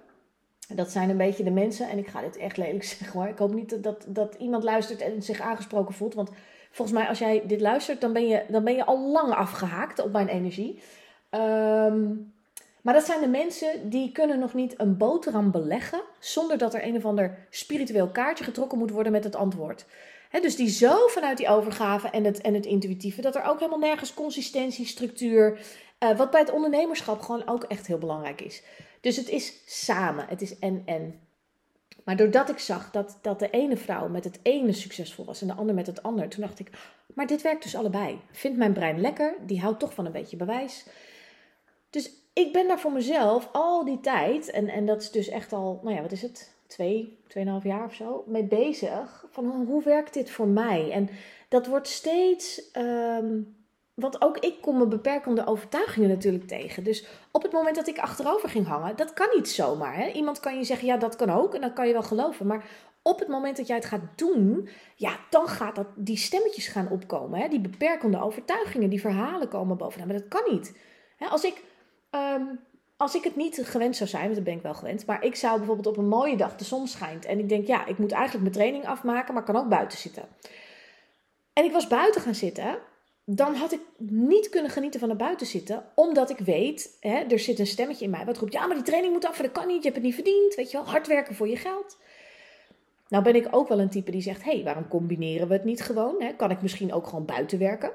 Dat 0.68 0.90
zijn 0.90 1.10
een 1.10 1.16
beetje 1.16 1.44
de 1.44 1.50
mensen, 1.50 1.88
en 1.88 1.98
ik 1.98 2.08
ga 2.08 2.20
dit 2.20 2.36
echt 2.36 2.56
lelijk 2.56 2.84
zeggen 2.94 3.20
hoor. 3.20 3.28
Ik 3.28 3.38
hoop 3.38 3.54
niet 3.54 3.82
dat, 3.82 4.04
dat 4.08 4.34
iemand 4.34 4.62
luistert 4.62 5.00
en 5.00 5.22
zich 5.22 5.40
aangesproken 5.40 5.94
voelt. 5.94 6.14
Want 6.14 6.30
volgens 6.70 6.98
mij, 6.98 7.08
als 7.08 7.18
jij 7.18 7.42
dit 7.46 7.60
luistert, 7.60 8.00
dan 8.00 8.12
ben 8.12 8.26
je, 8.26 8.44
dan 8.48 8.64
ben 8.64 8.74
je 8.74 8.84
al 8.84 9.10
lang 9.10 9.32
afgehaakt 9.32 10.02
op 10.02 10.12
mijn 10.12 10.28
energie. 10.28 10.82
Um, 11.30 12.32
maar 12.82 12.94
dat 12.94 13.04
zijn 13.04 13.20
de 13.20 13.28
mensen 13.28 13.90
die 13.90 14.12
kunnen 14.12 14.38
nog 14.38 14.54
niet 14.54 14.74
een 14.76 14.96
boterham 14.96 15.50
beleggen 15.50 16.02
zonder 16.18 16.58
dat 16.58 16.74
er 16.74 16.86
een 16.86 16.96
of 16.96 17.04
ander 17.04 17.46
spiritueel 17.50 18.08
kaartje 18.08 18.44
getrokken 18.44 18.78
moet 18.78 18.90
worden 18.90 19.12
met 19.12 19.24
het 19.24 19.36
antwoord. 19.36 19.84
dus 20.30 20.56
die 20.56 20.68
zo 20.68 21.06
vanuit 21.06 21.36
die 21.36 21.48
overgave 21.48 22.08
en 22.08 22.24
het, 22.24 22.40
en 22.40 22.54
het 22.54 22.66
intuïtieve, 22.66 23.20
dat 23.20 23.34
er 23.34 23.44
ook 23.44 23.58
helemaal 23.58 23.78
nergens 23.78 24.14
consistentie, 24.14 24.86
structuur, 24.86 25.58
uh, 26.02 26.16
wat 26.16 26.30
bij 26.30 26.40
het 26.40 26.50
ondernemerschap 26.50 27.20
gewoon 27.20 27.48
ook 27.48 27.64
echt 27.64 27.86
heel 27.86 27.98
belangrijk 27.98 28.40
is. 28.40 28.62
Dus 29.00 29.16
het 29.16 29.28
is 29.28 29.62
samen, 29.66 30.26
het 30.28 30.42
is 30.42 30.58
en 30.58 30.82
en. 30.84 31.20
Maar 32.04 32.16
doordat 32.16 32.48
ik 32.48 32.58
zag 32.58 32.90
dat, 32.90 33.18
dat 33.22 33.38
de 33.38 33.50
ene 33.50 33.76
vrouw 33.76 34.08
met 34.08 34.24
het 34.24 34.38
ene 34.42 34.72
succesvol 34.72 35.24
was 35.24 35.40
en 35.40 35.46
de 35.46 35.54
ander 35.54 35.74
met 35.74 35.86
het 35.86 36.02
ander, 36.02 36.28
toen 36.28 36.40
dacht 36.40 36.58
ik, 36.58 36.70
maar 37.14 37.26
dit 37.26 37.42
werkt 37.42 37.62
dus 37.62 37.76
allebei. 37.76 38.20
Vindt 38.32 38.58
mijn 38.58 38.72
brein 38.72 39.00
lekker, 39.00 39.36
die 39.46 39.60
houdt 39.60 39.80
toch 39.80 39.94
van 39.94 40.06
een 40.06 40.12
beetje 40.12 40.36
bewijs. 40.36 40.86
Dus 41.90 42.10
ik 42.32 42.52
ben 42.52 42.68
daar 42.68 42.80
voor 42.80 42.92
mezelf 42.92 43.48
al 43.52 43.84
die 43.84 44.00
tijd, 44.00 44.50
en, 44.50 44.68
en 44.68 44.86
dat 44.86 45.02
is 45.02 45.10
dus 45.10 45.28
echt 45.28 45.52
al, 45.52 45.80
nou 45.82 45.96
ja, 45.96 46.02
wat 46.02 46.12
is 46.12 46.22
het? 46.22 46.54
Twee, 46.66 47.18
tweeënhalf 47.28 47.64
jaar 47.64 47.84
of 47.84 47.94
zo, 47.94 48.24
mee 48.26 48.44
bezig. 48.44 49.24
Van 49.30 49.64
hoe 49.66 49.82
werkt 49.82 50.14
dit 50.14 50.30
voor 50.30 50.48
mij? 50.48 50.90
En 50.90 51.08
dat 51.48 51.66
wordt 51.66 51.88
steeds. 51.88 52.70
Um, 52.76 53.60
want 53.94 54.22
ook 54.22 54.38
ik 54.38 54.60
kom 54.60 54.76
mijn 54.76 54.88
beperkende 54.88 55.46
overtuigingen 55.46 56.08
natuurlijk 56.08 56.46
tegen. 56.46 56.84
Dus 56.84 57.06
op 57.30 57.42
het 57.42 57.52
moment 57.52 57.76
dat 57.76 57.88
ik 57.88 57.98
achterover 57.98 58.48
ging 58.48 58.66
hangen, 58.66 58.96
dat 58.96 59.12
kan 59.12 59.28
niet 59.34 59.48
zomaar. 59.48 59.96
Hè? 59.96 60.06
Iemand 60.08 60.40
kan 60.40 60.56
je 60.56 60.64
zeggen, 60.64 60.86
ja, 60.86 60.96
dat 60.96 61.16
kan 61.16 61.30
ook. 61.30 61.54
En 61.54 61.60
dat 61.60 61.72
kan 61.72 61.86
je 61.86 61.92
wel 61.92 62.02
geloven. 62.02 62.46
Maar 62.46 62.64
op 63.02 63.18
het 63.18 63.28
moment 63.28 63.56
dat 63.56 63.66
jij 63.66 63.76
het 63.76 63.84
gaat 63.84 64.18
doen, 64.18 64.68
ja, 64.96 65.18
dan 65.30 65.48
gaat 65.48 65.74
dat, 65.74 65.86
die 65.94 66.16
stemmetjes 66.16 66.68
gaan 66.68 66.90
opkomen. 66.90 67.40
Hè? 67.40 67.48
Die 67.48 67.60
beperkende 67.60 68.20
overtuigingen, 68.20 68.90
die 68.90 69.00
verhalen 69.00 69.48
komen 69.48 69.76
bovenaan. 69.76 70.08
Maar 70.08 70.18
dat 70.18 70.28
kan 70.28 70.52
niet. 70.52 70.76
Hè? 71.16 71.26
Als 71.26 71.44
ik 71.44 71.62
Ehm, 72.12 72.44
als 72.96 73.14
ik 73.14 73.24
het 73.24 73.36
niet 73.36 73.60
gewend 73.64 73.96
zou 73.96 74.08
zijn, 74.08 74.22
want 74.22 74.34
dat 74.34 74.44
ben 74.44 74.54
ik 74.54 74.62
wel 74.62 74.74
gewend, 74.74 75.06
maar 75.06 75.24
ik 75.24 75.34
zou 75.34 75.56
bijvoorbeeld 75.56 75.86
op 75.86 75.96
een 75.96 76.08
mooie 76.08 76.36
dag, 76.36 76.56
de 76.56 76.64
zon 76.64 76.86
schijnt, 76.88 77.24
en 77.24 77.38
ik 77.38 77.48
denk, 77.48 77.66
ja, 77.66 77.86
ik 77.86 77.98
moet 77.98 78.12
eigenlijk 78.12 78.42
mijn 78.42 78.54
training 78.54 78.86
afmaken, 78.86 79.34
maar 79.34 79.42
kan 79.42 79.56
ook 79.56 79.68
buiten 79.68 79.98
zitten. 79.98 80.22
En 81.52 81.64
ik 81.64 81.72
was 81.72 81.86
buiten 81.86 82.20
gaan 82.20 82.34
zitten, 82.34 82.78
dan 83.24 83.54
had 83.54 83.72
ik 83.72 83.80
niet 83.98 84.48
kunnen 84.48 84.70
genieten 84.70 85.00
van 85.00 85.08
het 85.08 85.18
buiten 85.18 85.46
zitten, 85.46 85.84
omdat 85.94 86.30
ik 86.30 86.38
weet, 86.38 86.96
hè, 87.00 87.18
er 87.18 87.38
zit 87.38 87.58
een 87.58 87.66
stemmetje 87.66 88.04
in 88.04 88.10
mij 88.10 88.24
wat 88.24 88.38
roept, 88.38 88.52
ja, 88.52 88.66
maar 88.66 88.76
die 88.76 88.84
training 88.84 89.12
moet 89.12 89.26
af, 89.26 89.36
dat 89.36 89.52
kan 89.52 89.66
niet, 89.66 89.76
je 89.76 89.82
hebt 89.82 89.94
het 89.94 90.04
niet 90.04 90.14
verdiend, 90.14 90.54
weet 90.54 90.70
je 90.70 90.76
wel, 90.76 90.86
hard 90.86 91.06
werken 91.06 91.34
voor 91.34 91.48
je 91.48 91.56
geld. 91.56 91.98
Nou 93.08 93.24
ben 93.24 93.34
ik 93.34 93.48
ook 93.50 93.68
wel 93.68 93.80
een 93.80 93.90
type 93.90 94.10
die 94.10 94.22
zegt, 94.22 94.44
hé, 94.44 94.52
hey, 94.52 94.64
waarom 94.64 94.88
combineren 94.88 95.48
we 95.48 95.52
het 95.52 95.64
niet 95.64 95.82
gewoon? 95.82 96.14
Hè? 96.18 96.32
Kan 96.32 96.50
ik 96.50 96.62
misschien 96.62 96.92
ook 96.92 97.06
gewoon 97.06 97.24
buiten 97.24 97.58
werken? 97.58 97.92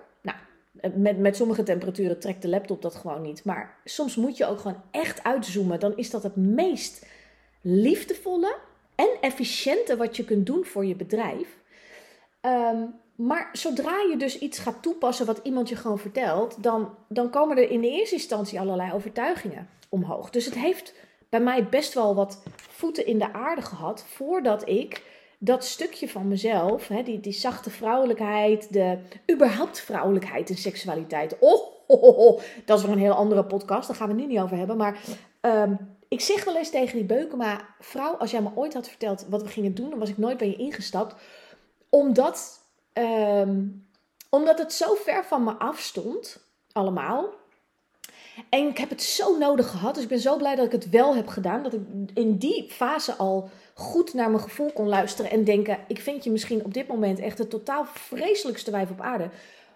Nou, 0.81 0.97
met, 0.97 1.17
met 1.17 1.35
sommige 1.35 1.63
temperaturen 1.63 2.19
trekt 2.19 2.41
de 2.41 2.47
laptop 2.47 2.81
dat 2.81 2.95
gewoon 2.95 3.21
niet. 3.21 3.43
Maar 3.43 3.77
soms 3.83 4.15
moet 4.15 4.37
je 4.37 4.45
ook 4.45 4.59
gewoon 4.59 4.81
echt 4.91 5.23
uitzoomen. 5.23 5.79
Dan 5.79 5.97
is 5.97 6.09
dat 6.09 6.23
het 6.23 6.35
meest 6.35 7.05
liefdevolle 7.61 8.55
en 8.95 9.09
efficiënte 9.21 9.97
wat 9.97 10.17
je 10.17 10.23
kunt 10.23 10.45
doen 10.45 10.65
voor 10.65 10.85
je 10.85 10.95
bedrijf. 10.95 11.57
Ehm, 12.41 12.83
maar 13.15 13.49
zodra 13.53 13.95
je 14.09 14.17
dus 14.17 14.39
iets 14.39 14.59
gaat 14.59 14.81
toepassen 14.81 15.25
wat 15.25 15.39
iemand 15.43 15.69
je 15.69 15.75
gewoon 15.75 15.99
vertelt, 15.99 16.63
dan, 16.63 16.95
dan 17.07 17.29
komen 17.29 17.57
er 17.57 17.69
in 17.69 17.81
de 17.81 17.89
eerste 17.89 18.15
instantie 18.15 18.59
allerlei 18.59 18.91
overtuigingen 18.93 19.69
omhoog. 19.89 20.29
Dus 20.29 20.45
het 20.45 20.55
heeft 20.55 20.93
bij 21.29 21.39
mij 21.39 21.67
best 21.67 21.93
wel 21.93 22.15
wat 22.15 22.43
voeten 22.55 23.05
in 23.05 23.19
de 23.19 23.33
aarde 23.33 23.61
gehad 23.61 24.05
voordat 24.07 24.69
ik 24.69 25.03
dat 25.37 25.65
stukje 25.65 26.09
van 26.09 26.27
mezelf, 26.27 26.87
hè, 26.87 27.03
die, 27.03 27.19
die 27.19 27.33
zachte 27.33 27.69
vrouwelijkheid, 27.69 28.73
de 28.73 28.97
überhaupt 29.31 29.79
vrouwelijkheid 29.79 30.49
en 30.49 30.57
seksualiteit. 30.57 31.35
Oh, 31.39 31.67
oh, 31.87 32.41
dat 32.65 32.79
is 32.79 32.85
weer 32.85 32.93
een 32.93 32.99
heel 32.99 33.13
andere 33.13 33.45
podcast, 33.45 33.87
daar 33.87 33.97
gaan 33.97 34.07
we 34.07 34.13
het 34.13 34.21
nu 34.21 34.27
niet 34.27 34.41
over 34.41 34.57
hebben. 34.57 34.77
Maar 34.77 34.99
ehm, 35.41 35.73
ik 36.07 36.21
zeg 36.21 36.43
wel 36.43 36.57
eens 36.57 36.69
tegen 36.69 36.97
die 36.97 37.05
Beukema, 37.05 37.75
vrouw, 37.79 38.13
als 38.13 38.31
jij 38.31 38.41
me 38.41 38.49
ooit 38.55 38.73
had 38.73 38.87
verteld 38.87 39.25
wat 39.29 39.41
we 39.41 39.47
gingen 39.47 39.75
doen, 39.75 39.89
dan 39.89 39.99
was 39.99 40.09
ik 40.09 40.17
nooit 40.17 40.37
bij 40.37 40.47
je 40.47 40.55
ingestapt. 40.55 41.15
Omdat, 41.89 42.59
ehm, 42.93 43.63
omdat 44.29 44.59
het 44.59 44.73
zo 44.73 44.95
ver 44.95 45.25
van 45.25 45.43
me 45.43 45.51
afstond, 45.51 46.39
allemaal. 46.71 47.29
En 48.49 48.67
ik 48.67 48.77
heb 48.77 48.89
het 48.89 49.03
zo 49.03 49.37
nodig 49.37 49.69
gehad. 49.69 49.93
Dus 49.93 50.03
ik 50.03 50.09
ben 50.09 50.19
zo 50.19 50.37
blij 50.37 50.55
dat 50.55 50.65
ik 50.65 50.71
het 50.71 50.89
wel 50.89 51.15
heb 51.15 51.27
gedaan. 51.27 51.63
Dat 51.63 51.73
ik 51.73 51.81
in 52.13 52.37
die 52.37 52.71
fase 52.71 53.13
al 53.15 53.49
goed 53.77 54.13
naar 54.13 54.29
mijn 54.29 54.43
gevoel 54.43 54.71
kon 54.71 54.87
luisteren. 54.87 55.31
En 55.31 55.43
denken: 55.43 55.77
ik 55.87 55.99
vind 55.99 56.23
je 56.23 56.31
misschien 56.31 56.65
op 56.65 56.73
dit 56.73 56.87
moment 56.87 57.19
echt 57.19 57.37
het 57.37 57.49
totaal 57.49 57.85
vreselijkste 57.85 58.71
wijf 58.71 58.89
op 58.89 59.01
aarde. 59.01 59.29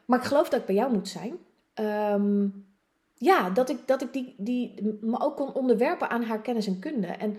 Maar 0.05 0.19
ik 0.19 0.25
geloof 0.25 0.49
dat 0.49 0.59
ik 0.59 0.65
bij 0.65 0.75
jou 0.75 0.93
moet 0.93 1.07
zijn. 1.07 1.37
Ehm, 1.73 2.47
ja, 3.15 3.49
dat 3.49 3.69
ik, 3.69 3.77
dat 3.85 4.01
ik 4.01 4.13
die, 4.13 4.35
die, 4.37 4.97
me 5.01 5.21
ook 5.21 5.35
kon 5.35 5.53
onderwerpen 5.53 6.09
aan 6.09 6.23
haar 6.23 6.41
kennis 6.41 6.67
en 6.67 6.79
kunde. 6.79 7.07
En 7.07 7.37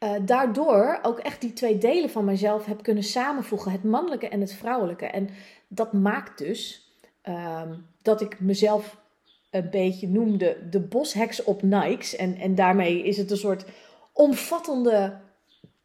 uh, 0.00 0.12
daardoor 0.26 0.98
ook 1.02 1.18
echt 1.18 1.40
die 1.40 1.52
twee 1.52 1.78
delen 1.78 2.10
van 2.10 2.24
mezelf 2.24 2.64
heb 2.64 2.82
kunnen 2.82 3.04
samenvoegen: 3.04 3.72
het 3.72 3.84
mannelijke 3.84 4.28
en 4.28 4.40
het 4.40 4.52
vrouwelijke. 4.52 5.06
En 5.06 5.28
dat 5.68 5.92
maakt 5.92 6.38
dus 6.38 6.90
um, 7.28 7.86
dat 8.02 8.20
ik 8.20 8.40
mezelf 8.40 8.96
een 9.50 9.70
beetje 9.70 10.08
noemde 10.08 10.56
de 10.70 10.80
bosheks 10.80 11.44
op 11.44 11.62
Nikes. 11.62 12.16
En, 12.16 12.36
en 12.36 12.54
daarmee 12.54 13.02
is 13.02 13.16
het 13.16 13.30
een 13.30 13.36
soort 13.36 13.64
omvattende 14.12 15.20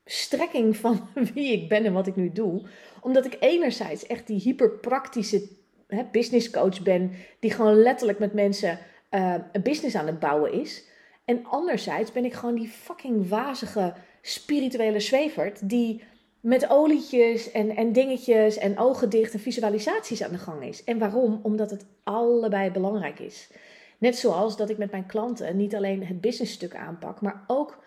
strekking 0.06 0.78
van 0.78 1.08
wie 1.34 1.52
ik 1.52 1.70
ben 1.70 1.86
en 1.86 1.94
wat 1.94 2.08
ik 2.08 2.16
nu 2.16 2.32
doe. 2.32 2.62
Omdat 3.02 3.26
ik 3.26 3.38
enerzijds 3.40 4.08
echt 4.08 4.28
die 4.28 4.42
hyperpraktische 4.42 5.48
hè, 5.88 6.04
business 6.12 6.50
coach 6.50 6.82
ben, 6.82 7.12
die 7.40 7.52
gewoon 7.52 7.82
letterlijk 7.82 8.20
met 8.20 8.34
mensen 8.34 8.80
uh, 9.12 9.36
een 9.52 9.62
business 9.62 9.96
aan 9.96 10.08
het 10.08 10.20
bouwen 10.20 10.54
is. 10.54 10.84
En 11.26 11.46
anderzijds 11.46 12.12
ben 12.12 12.26
ik 12.26 12.34
gewoon 12.34 12.56
die 12.56 12.68
fucking 12.68 13.30
wazige 13.30 13.94
spirituele 14.22 15.00
zwevert 15.00 15.70
die 15.70 16.04
met 16.40 16.70
olietjes 16.70 17.52
en, 17.52 17.76
en 17.76 17.92
dingetjes 17.92 18.58
en 18.58 18.78
ogen 18.78 19.10
dicht 19.10 19.34
en 19.34 19.40
visualisaties 19.40 20.24
aan 20.24 20.32
de 20.32 20.38
gang 20.38 20.64
is. 20.64 20.84
En 20.84 20.98
waarom? 20.98 21.40
Omdat 21.44 21.72
het 21.72 21.86
allebei 22.04 22.72
belangrijk 22.72 23.20
is. 23.20 23.50
Net 23.98 24.18
zoals 24.18 24.58
dat 24.58 24.70
ik 24.70 24.78
met 24.78 24.92
mijn 24.92 25.06
klanten 25.06 25.58
niet 25.58 25.76
alleen 25.76 26.06
het 26.06 26.22
businessstuk 26.22 26.76
aanpak, 26.76 27.22
maar 27.22 27.44
ook 27.48 27.84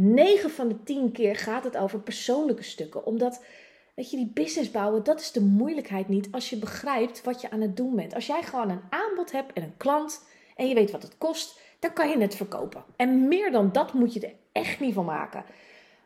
9 0.00 0.50
van 0.50 0.68
de 0.68 0.82
10 0.82 1.12
keer 1.12 1.36
gaat 1.36 1.64
het 1.64 1.76
over 1.76 2.00
persoonlijke 2.00 2.62
stukken. 2.62 3.04
Omdat, 3.04 3.44
weet 3.94 4.10
je, 4.10 4.16
die 4.16 4.30
business 4.34 4.70
bouwen, 4.70 5.04
dat 5.04 5.20
is 5.20 5.32
de 5.32 5.40
moeilijkheid 5.40 6.08
niet 6.08 6.28
als 6.30 6.50
je 6.50 6.56
begrijpt 6.56 7.22
wat 7.22 7.40
je 7.40 7.50
aan 7.50 7.60
het 7.60 7.76
doen 7.76 7.96
bent. 7.96 8.14
Als 8.14 8.26
jij 8.26 8.42
gewoon 8.42 8.70
een 8.70 8.82
aanbod 8.90 9.32
hebt 9.32 9.52
en 9.52 9.62
een 9.62 9.76
klant 9.76 10.24
en 10.56 10.68
je 10.68 10.74
weet 10.74 10.90
wat 10.90 11.02
het 11.02 11.18
kost, 11.18 11.60
dan 11.78 11.92
kan 11.92 12.08
je 12.08 12.18
het 12.18 12.34
verkopen. 12.34 12.84
En 12.96 13.28
meer 13.28 13.50
dan 13.50 13.72
dat 13.72 13.92
moet 13.92 14.14
je 14.14 14.20
er 14.20 14.34
echt 14.52 14.80
niet 14.80 14.94
van 14.94 15.04
maken. 15.04 15.44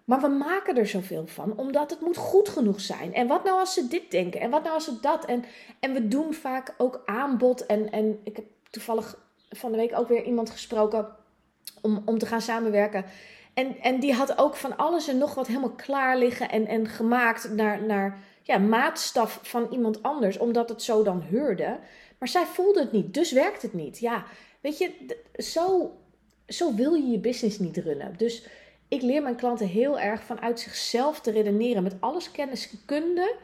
Maar 0.05 0.21
we 0.21 0.29
maken 0.29 0.77
er 0.77 0.87
zoveel 0.87 1.27
van, 1.27 1.57
omdat 1.57 1.91
het 1.91 2.01
moet 2.01 2.17
goed 2.17 2.49
genoeg 2.49 2.81
zijn. 2.81 3.15
En 3.15 3.27
wat 3.27 3.45
nou 3.45 3.59
als 3.59 3.75
ze 3.75 3.89
dit 3.89 4.11
denken? 4.11 4.41
En 4.41 4.51
wat 4.51 4.63
nou 4.63 4.75
als 4.75 4.85
ze 4.85 5.01
dat? 5.01 5.25
En, 5.25 5.45
en 5.81 5.93
we 5.93 6.09
doen 6.09 6.35
vaak 6.35 6.75
ook 6.79 7.03
aanbod. 7.05 7.67
En, 7.67 7.91
en 7.91 8.21
ik 8.25 8.37
heb 8.37 8.45
toevallig 8.71 9.19
van 9.51 9.71
de 9.71 9.77
week 9.77 9.99
ook 9.99 10.09
weer 10.09 10.25
iemand 10.25 10.51
gesproken 10.51 11.09
om, 11.83 12.03
om 12.05 12.19
te 12.19 12.27
gaan 12.27 12.41
samenwerken. 12.41 13.05
En, 13.55 13.79
en 13.81 14.01
die 14.01 14.13
had 14.13 14.39
ook 14.39 14.57
van 14.57 14.77
alles 14.77 15.09
en 15.09 15.19
nog 15.19 15.35
wat 15.35 15.47
helemaal 15.47 15.75
klaar 15.75 16.19
liggen 16.19 16.51
en, 16.51 16.67
en 16.67 16.89
gemaakt 16.89 17.51
naar, 17.51 17.83
naar 17.83 18.19
ja, 18.43 18.59
maatstaf 18.59 19.39
van 19.43 19.67
iemand 19.71 20.03
anders, 20.03 20.39
omdat 20.39 20.69
het 20.69 20.83
zo 20.83 21.03
dan 21.03 21.23
heurde. 21.23 21.79
Maar 22.19 22.29
zij 22.29 22.45
voelde 22.45 22.81
het 22.81 22.93
niet, 22.93 23.15
dus 23.15 23.33
werkt 23.33 23.63
het 23.63 23.75
niet. 23.75 23.99
Ja, 23.99 24.25
weet 24.61 24.79
je, 24.79 25.17
zo, 25.37 25.97
zo 26.49 26.75
wil 26.75 26.95
je 26.95 27.11
je 27.11 27.19
business 27.19 27.59
niet 27.59 27.77
runnen. 27.77 28.15
Dus 28.17 28.47
ik 28.89 29.03
leer 29.03 29.23
mijn 29.23 29.37
klanten 29.37 29.67
heel 29.67 29.99
erg 29.99 30.23
vanuit 30.23 30.61
zichzelf 30.61 31.21
te 31.21 31.31
redeneren. 31.31 31.83
Met 31.83 31.97
alles 32.01 32.31
kennis 32.31 32.71
en 32.71 32.79
kunde. 32.85 33.35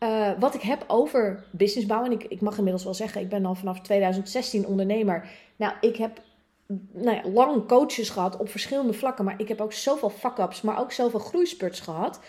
Uh, 0.00 0.30
wat 0.38 0.54
ik 0.54 0.60
heb 0.60 0.84
over 0.86 1.44
businessbouw. 1.50 2.04
En 2.04 2.12
ik, 2.12 2.24
ik 2.24 2.40
mag 2.40 2.56
inmiddels 2.56 2.84
wel 2.84 2.94
zeggen, 2.94 3.20
ik 3.20 3.28
ben 3.28 3.46
al 3.46 3.54
vanaf 3.54 3.80
2016 3.80 4.66
ondernemer. 4.66 5.28
Nou, 5.56 5.74
ik 5.80 5.96
heb 5.96 6.20
nou 6.92 7.16
ja, 7.16 7.28
lang 7.28 7.68
coaches 7.68 8.08
gehad 8.08 8.36
op 8.36 8.48
verschillende 8.48 8.92
vlakken. 8.92 9.24
Maar 9.24 9.40
ik 9.40 9.48
heb 9.48 9.60
ook 9.60 9.72
zoveel 9.72 10.10
fuck-ups, 10.10 10.60
maar 10.60 10.80
ook 10.80 10.92
zoveel 10.92 11.20
groeispurts 11.20 11.80
gehad. 11.80 12.20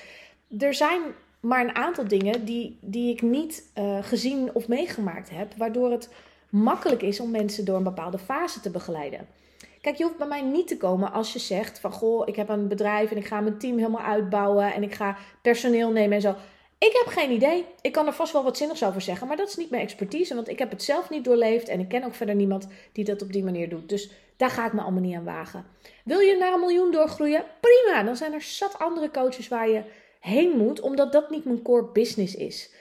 Er 0.58 0.73
zijn 0.73 1.02
maar 1.39 1.63
een 1.63 1.76
aantal 1.76 2.08
dingen 2.08 2.45
die, 2.45 2.78
die 2.82 3.13
ik 3.13 3.21
niet 3.21 3.71
uh, 3.76 3.97
gezien 4.04 4.50
of 4.54 4.67
meegemaakt 4.67 5.30
heb. 5.30 5.54
Waardoor 5.58 5.91
het 5.91 6.10
makkelijk 6.50 7.02
is 7.02 7.19
om 7.19 7.32
mensen 7.32 7.65
door 7.65 7.78
een 7.78 7.84
bepaalde 7.84 8.17
fase 8.17 8.60
te 8.60 8.69
begeleiden. 8.69 9.28
Kijk, 9.82 9.97
je 9.97 10.04
hoeft 10.04 10.17
bij 10.17 10.28
mij 10.28 10.41
niet 10.41 10.67
te 10.67 10.78
komen 10.78 11.12
als 11.12 11.34
je 11.34 11.39
zegt 11.39 11.80
van 11.80 11.91
goh, 11.91 12.28
ik 12.28 12.36
heb 12.36 12.50
een 12.50 12.67
bedrijf 12.67 13.12
en 13.12 13.17
ik 13.17 13.26
ga 13.26 13.41
mijn 13.41 13.58
team 13.58 13.78
helemaal 13.78 14.02
uitbouwen 14.02 14.73
en 14.73 14.84
ik 14.84 14.93
ga 14.93 15.17
personeel 15.41 15.91
nemen 15.91 16.15
en 16.15 16.21
zo. 16.21 16.36
Ik 16.78 17.02
heb 17.04 17.13
geen 17.13 17.32
idee. 17.32 17.65
Ik 17.82 17.91
kan 17.91 18.08
er 18.08 18.13
vast 18.13 18.34
wel 18.34 18.43
wat 18.43 18.58
zinnigs 18.58 18.84
over 18.84 19.02
zeggen, 19.02 19.28
maar 19.28 19.38
dat 19.38 19.47
is 19.47 19.56
niet 19.56 19.69
mijn 19.69 19.82
expertise, 19.82 20.36
want 20.36 20.47
ik 20.47 20.60
heb 20.60 20.69
het 20.69 20.84
zelf 20.84 21.10
niet 21.10 21.23
doorleefd 21.23 21.67
en 21.67 21.80
ik 21.80 21.88
ken 21.88 22.04
ook 22.04 22.13
verder 22.13 22.36
niemand 22.36 22.67
die 22.91 23.04
dat 23.04 23.21
op 23.21 23.34
die 23.34 23.43
manier 23.43 23.69
doet. 23.69 23.89
Dus 23.89 24.10
daar 24.38 24.50
ga 24.50 24.65
ik 24.65 24.73
me 24.73 24.82
allemaal 24.82 25.02
niet 25.02 25.15
aan 25.15 25.23
wagen. 25.23 25.65
Wil 26.04 26.19
je 26.19 26.38
naar 26.38 26.54
een 26.54 26.60
miljoen 26.60 26.91
doorgroeien? 26.91 27.45
Prima, 27.62 28.04
dan 28.04 28.15
zijn 28.15 28.34
er 28.34 28.41
zat 28.41 28.80
andere 28.80 29.12
coaches 29.12 29.47
waar 29.47 29.69
je 29.69 29.84
heen 30.19 30.58
moet, 30.58 30.80
omdat 30.80 31.12
dat 31.12 31.30
niet 31.30 31.45
mijn 31.45 31.62
core 31.62 31.91
business 31.91 32.36
is. 32.36 32.73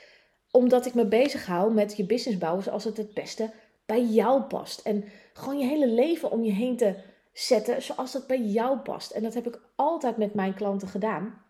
Omdat 0.50 0.86
ik 0.86 0.94
me 0.94 1.06
bezig 1.06 1.46
hou 1.46 1.72
met 1.72 1.96
je 1.96 2.06
business 2.06 2.38
bouwen 2.38 2.62
zoals 2.62 2.84
het 2.84 2.96
het 2.96 3.14
beste 3.14 3.50
bij 3.86 4.04
jou 4.04 4.42
past. 4.42 4.80
En 4.80 5.04
gewoon 5.32 5.58
je 5.58 5.64
hele 5.64 5.88
leven 5.88 6.30
om 6.30 6.42
je 6.42 6.52
heen 6.52 6.76
te 6.76 6.94
zetten 7.32 7.82
zoals 7.82 8.12
het 8.12 8.26
bij 8.26 8.40
jou 8.40 8.78
past. 8.78 9.10
En 9.10 9.22
dat 9.22 9.34
heb 9.34 9.46
ik 9.46 9.60
altijd 9.74 10.16
met 10.16 10.34
mijn 10.34 10.54
klanten 10.54 10.88
gedaan. 10.88 11.44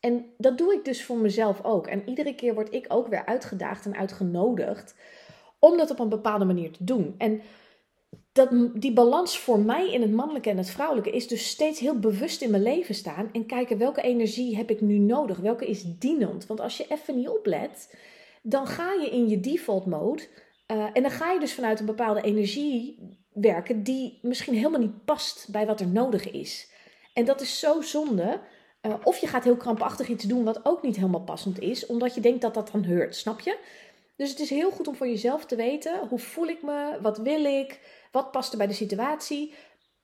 En 0.00 0.26
dat 0.38 0.58
doe 0.58 0.72
ik 0.72 0.84
dus 0.84 1.04
voor 1.04 1.16
mezelf 1.16 1.64
ook. 1.64 1.86
En 1.86 2.08
iedere 2.08 2.34
keer 2.34 2.54
word 2.54 2.74
ik 2.74 2.86
ook 2.88 3.08
weer 3.08 3.26
uitgedaagd 3.26 3.84
en 3.84 3.96
uitgenodigd 3.96 4.94
om 5.58 5.76
dat 5.76 5.90
op 5.90 5.98
een 5.98 6.08
bepaalde 6.08 6.44
manier 6.44 6.72
te 6.72 6.84
doen. 6.84 7.14
En 7.18 7.40
dat, 8.36 8.48
die 8.74 8.92
balans 8.92 9.38
voor 9.38 9.60
mij 9.60 9.92
in 9.92 10.00
het 10.00 10.12
mannelijke 10.12 10.50
en 10.50 10.56
het 10.56 10.70
vrouwelijke 10.70 11.10
is 11.10 11.28
dus 11.28 11.48
steeds 11.48 11.80
heel 11.80 11.98
bewust 11.98 12.42
in 12.42 12.50
mijn 12.50 12.62
leven 12.62 12.94
staan 12.94 13.28
en 13.32 13.46
kijken 13.46 13.78
welke 13.78 14.00
energie 14.00 14.56
heb 14.56 14.70
ik 14.70 14.80
nu 14.80 14.98
nodig, 14.98 15.38
welke 15.38 15.66
is 15.66 15.82
dienend. 15.98 16.46
Want 16.46 16.60
als 16.60 16.76
je 16.76 16.86
even 16.88 17.16
niet 17.16 17.28
oplet, 17.28 17.96
dan 18.42 18.66
ga 18.66 18.92
je 18.92 19.10
in 19.10 19.28
je 19.28 19.40
default 19.40 19.86
mode 19.86 20.22
uh, 20.66 20.86
en 20.92 21.02
dan 21.02 21.10
ga 21.10 21.32
je 21.32 21.40
dus 21.40 21.54
vanuit 21.54 21.80
een 21.80 21.86
bepaalde 21.86 22.20
energie 22.20 22.98
werken 23.32 23.82
die 23.82 24.18
misschien 24.22 24.54
helemaal 24.54 24.80
niet 24.80 25.04
past 25.04 25.48
bij 25.50 25.66
wat 25.66 25.80
er 25.80 25.88
nodig 25.88 26.30
is. 26.30 26.70
En 27.14 27.24
dat 27.24 27.40
is 27.40 27.58
zo 27.58 27.80
zonde. 27.80 28.40
Uh, 28.82 28.94
of 29.02 29.18
je 29.18 29.26
gaat 29.26 29.44
heel 29.44 29.56
krampachtig 29.56 30.08
iets 30.08 30.24
doen 30.24 30.44
wat 30.44 30.60
ook 30.62 30.82
niet 30.82 30.96
helemaal 30.96 31.24
passend 31.24 31.60
is, 31.60 31.86
omdat 31.86 32.14
je 32.14 32.20
denkt 32.20 32.40
dat 32.40 32.54
dat 32.54 32.70
dan 32.72 32.84
heurt, 32.84 33.16
snap 33.16 33.40
je? 33.40 33.58
Dus 34.16 34.30
het 34.30 34.40
is 34.40 34.50
heel 34.50 34.70
goed 34.70 34.88
om 34.88 34.96
voor 34.96 35.08
jezelf 35.08 35.44
te 35.44 35.56
weten: 35.56 36.08
hoe 36.08 36.18
voel 36.18 36.46
ik 36.46 36.62
me? 36.62 36.98
Wat 37.02 37.18
wil 37.18 37.44
ik? 37.44 37.80
Wat 38.12 38.30
past 38.30 38.52
er 38.52 38.58
bij 38.58 38.66
de 38.66 38.72
situatie? 38.72 39.54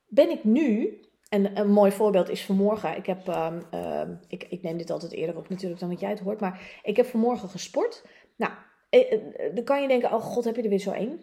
Ben 0.07 0.31
ik 0.31 0.45
nu, 0.45 1.01
en 1.29 1.59
een 1.59 1.71
mooi 1.71 1.93
voorbeeld 1.93 2.29
is 2.29 2.45
vanmorgen. 2.45 2.97
Ik, 2.97 3.07
heb, 3.07 3.29
uh, 3.29 3.57
uh, 3.75 4.09
ik, 4.29 4.47
ik 4.49 4.63
neem 4.63 4.77
dit 4.77 4.91
altijd 4.91 5.13
eerder 5.13 5.37
op 5.37 5.49
natuurlijk 5.49 5.81
dan 5.81 5.91
dat 5.91 6.01
jij 6.01 6.11
het 6.11 6.21
hoort. 6.21 6.41
Maar 6.41 6.81
ik 6.83 6.97
heb 6.97 7.07
vanmorgen 7.07 7.49
gesport. 7.49 8.05
Nou, 8.37 8.53
eh, 8.91 9.13
eh, 9.13 9.21
dan 9.55 9.65
kan 9.65 9.83
je 9.83 9.89
denken, 9.89 10.13
oh 10.13 10.23
god, 10.23 10.45
heb 10.45 10.57
je 10.57 10.63
er 10.63 10.69
weer 10.69 10.79
zo 10.79 10.91
één? 10.91 11.21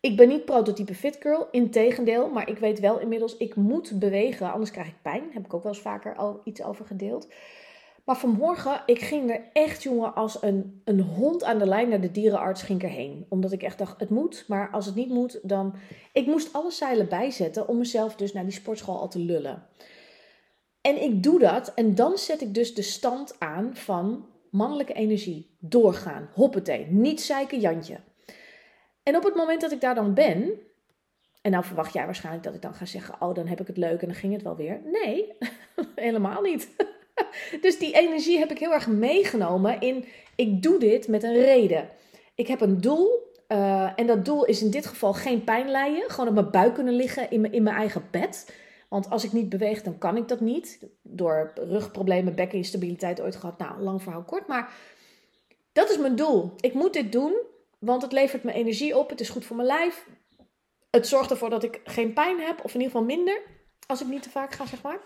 Ik 0.00 0.16
ben 0.16 0.28
niet 0.28 0.44
prototype 0.44 0.94
fit 0.94 1.16
girl, 1.20 1.48
integendeel. 1.50 2.28
Maar 2.28 2.48
ik 2.48 2.58
weet 2.58 2.80
wel 2.80 3.00
inmiddels, 3.00 3.36
ik 3.36 3.54
moet 3.54 3.98
bewegen, 3.98 4.52
anders 4.52 4.70
krijg 4.70 4.88
ik 4.88 5.02
pijn. 5.02 5.24
Daar 5.24 5.32
heb 5.32 5.44
ik 5.44 5.54
ook 5.54 5.62
wel 5.62 5.72
eens 5.72 5.80
vaker 5.82 6.16
al 6.16 6.40
iets 6.44 6.62
over 6.62 6.86
gedeeld. 6.86 7.28
Maar 8.04 8.16
vanmorgen, 8.16 8.82
ik 8.86 8.98
ging 8.98 9.30
er 9.30 9.40
echt, 9.52 9.82
jongen, 9.82 10.14
als 10.14 10.42
een, 10.42 10.80
een 10.84 11.00
hond 11.00 11.44
aan 11.44 11.58
de 11.58 11.66
lijn 11.66 11.88
naar 11.88 12.00
de 12.00 12.10
dierenarts 12.10 12.62
ging 12.62 12.82
ik 12.82 12.88
erheen. 12.88 13.26
Omdat 13.28 13.52
ik 13.52 13.62
echt 13.62 13.78
dacht, 13.78 14.00
het 14.00 14.10
moet, 14.10 14.44
maar 14.48 14.70
als 14.70 14.86
het 14.86 14.94
niet 14.94 15.08
moet, 15.08 15.40
dan... 15.42 15.74
Ik 16.12 16.26
moest 16.26 16.52
alle 16.52 16.70
zeilen 16.70 17.08
bijzetten 17.08 17.68
om 17.68 17.78
mezelf 17.78 18.16
dus 18.16 18.32
naar 18.32 18.44
die 18.44 18.52
sportschool 18.52 19.00
al 19.00 19.08
te 19.08 19.18
lullen. 19.18 19.66
En 20.80 21.02
ik 21.02 21.22
doe 21.22 21.38
dat 21.38 21.74
en 21.74 21.94
dan 21.94 22.18
zet 22.18 22.40
ik 22.40 22.54
dus 22.54 22.74
de 22.74 22.82
stand 22.82 23.40
aan 23.40 23.76
van 23.76 24.26
mannelijke 24.50 24.92
energie. 24.92 25.56
Doorgaan, 25.60 26.30
hoppetee, 26.32 26.86
niet 26.86 27.20
zeiken 27.20 27.60
Jantje. 27.60 28.00
En 29.02 29.16
op 29.16 29.24
het 29.24 29.34
moment 29.34 29.60
dat 29.60 29.72
ik 29.72 29.80
daar 29.80 29.94
dan 29.94 30.14
ben, 30.14 30.58
en 31.42 31.50
nou 31.50 31.64
verwacht 31.64 31.92
jij 31.92 32.04
waarschijnlijk 32.04 32.44
dat 32.44 32.54
ik 32.54 32.62
dan 32.62 32.74
ga 32.74 32.84
zeggen: 32.84 33.20
Oh, 33.20 33.34
dan 33.34 33.46
heb 33.46 33.60
ik 33.60 33.66
het 33.66 33.76
leuk 33.76 34.00
en 34.00 34.06
dan 34.06 34.16
ging 34.16 34.32
het 34.32 34.42
wel 34.42 34.56
weer. 34.56 34.80
Nee, 34.84 35.32
helemaal 35.94 36.42
niet. 36.42 36.68
dus 37.60 37.78
die 37.78 37.94
energie 37.94 38.38
heb 38.38 38.50
ik 38.50 38.58
heel 38.58 38.72
erg 38.72 38.86
meegenomen 38.86 39.80
in: 39.80 40.04
ik 40.36 40.62
doe 40.62 40.78
dit 40.78 41.08
met 41.08 41.22
een 41.22 41.34
reden. 41.34 41.88
Ik 42.34 42.46
heb 42.46 42.60
een 42.60 42.80
doel. 42.80 43.32
Uh, 43.48 43.98
en 43.98 44.06
dat 44.06 44.24
doel 44.24 44.44
is 44.44 44.62
in 44.62 44.70
dit 44.70 44.86
geval 44.86 45.12
geen 45.12 45.44
pijn 45.44 45.68
lijden. 45.68 46.10
Gewoon 46.10 46.28
op 46.28 46.34
mijn 46.34 46.50
buik 46.50 46.74
kunnen 46.74 46.94
liggen 46.94 47.30
in 47.30 47.40
mijn, 47.40 47.52
in 47.52 47.62
mijn 47.62 47.76
eigen 47.76 48.08
bed. 48.10 48.52
Want 48.88 49.10
als 49.10 49.24
ik 49.24 49.32
niet 49.32 49.48
beweeg, 49.48 49.82
dan 49.82 49.98
kan 49.98 50.16
ik 50.16 50.28
dat 50.28 50.40
niet. 50.40 50.86
Door 51.02 51.52
rugproblemen, 51.54 52.34
bekkeninstabiliteit 52.34 53.20
ooit 53.20 53.36
gehad. 53.36 53.58
Nou, 53.58 53.80
lang 53.80 54.02
verhaal 54.02 54.24
kort. 54.24 54.46
Maar 54.46 54.72
dat 55.72 55.90
is 55.90 55.98
mijn 55.98 56.16
doel. 56.16 56.52
Ik 56.60 56.74
moet 56.74 56.92
dit 56.92 57.12
doen, 57.12 57.34
want 57.78 58.02
het 58.02 58.12
levert 58.12 58.42
me 58.42 58.52
energie 58.52 58.98
op. 58.98 59.10
Het 59.10 59.20
is 59.20 59.28
goed 59.28 59.44
voor 59.44 59.56
mijn 59.56 59.68
lijf. 59.68 60.06
Het 60.90 61.06
zorgt 61.06 61.30
ervoor 61.30 61.50
dat 61.50 61.64
ik 61.64 61.80
geen 61.84 62.12
pijn 62.12 62.40
heb, 62.40 62.64
of 62.64 62.74
in 62.74 62.80
ieder 62.80 62.92
geval 62.92 63.16
minder. 63.16 63.40
Als 63.86 64.00
ik 64.00 64.06
niet 64.06 64.22
te 64.22 64.30
vaak 64.30 64.52
ga, 64.52 64.66
zeg 64.66 64.82
maar. 64.82 65.00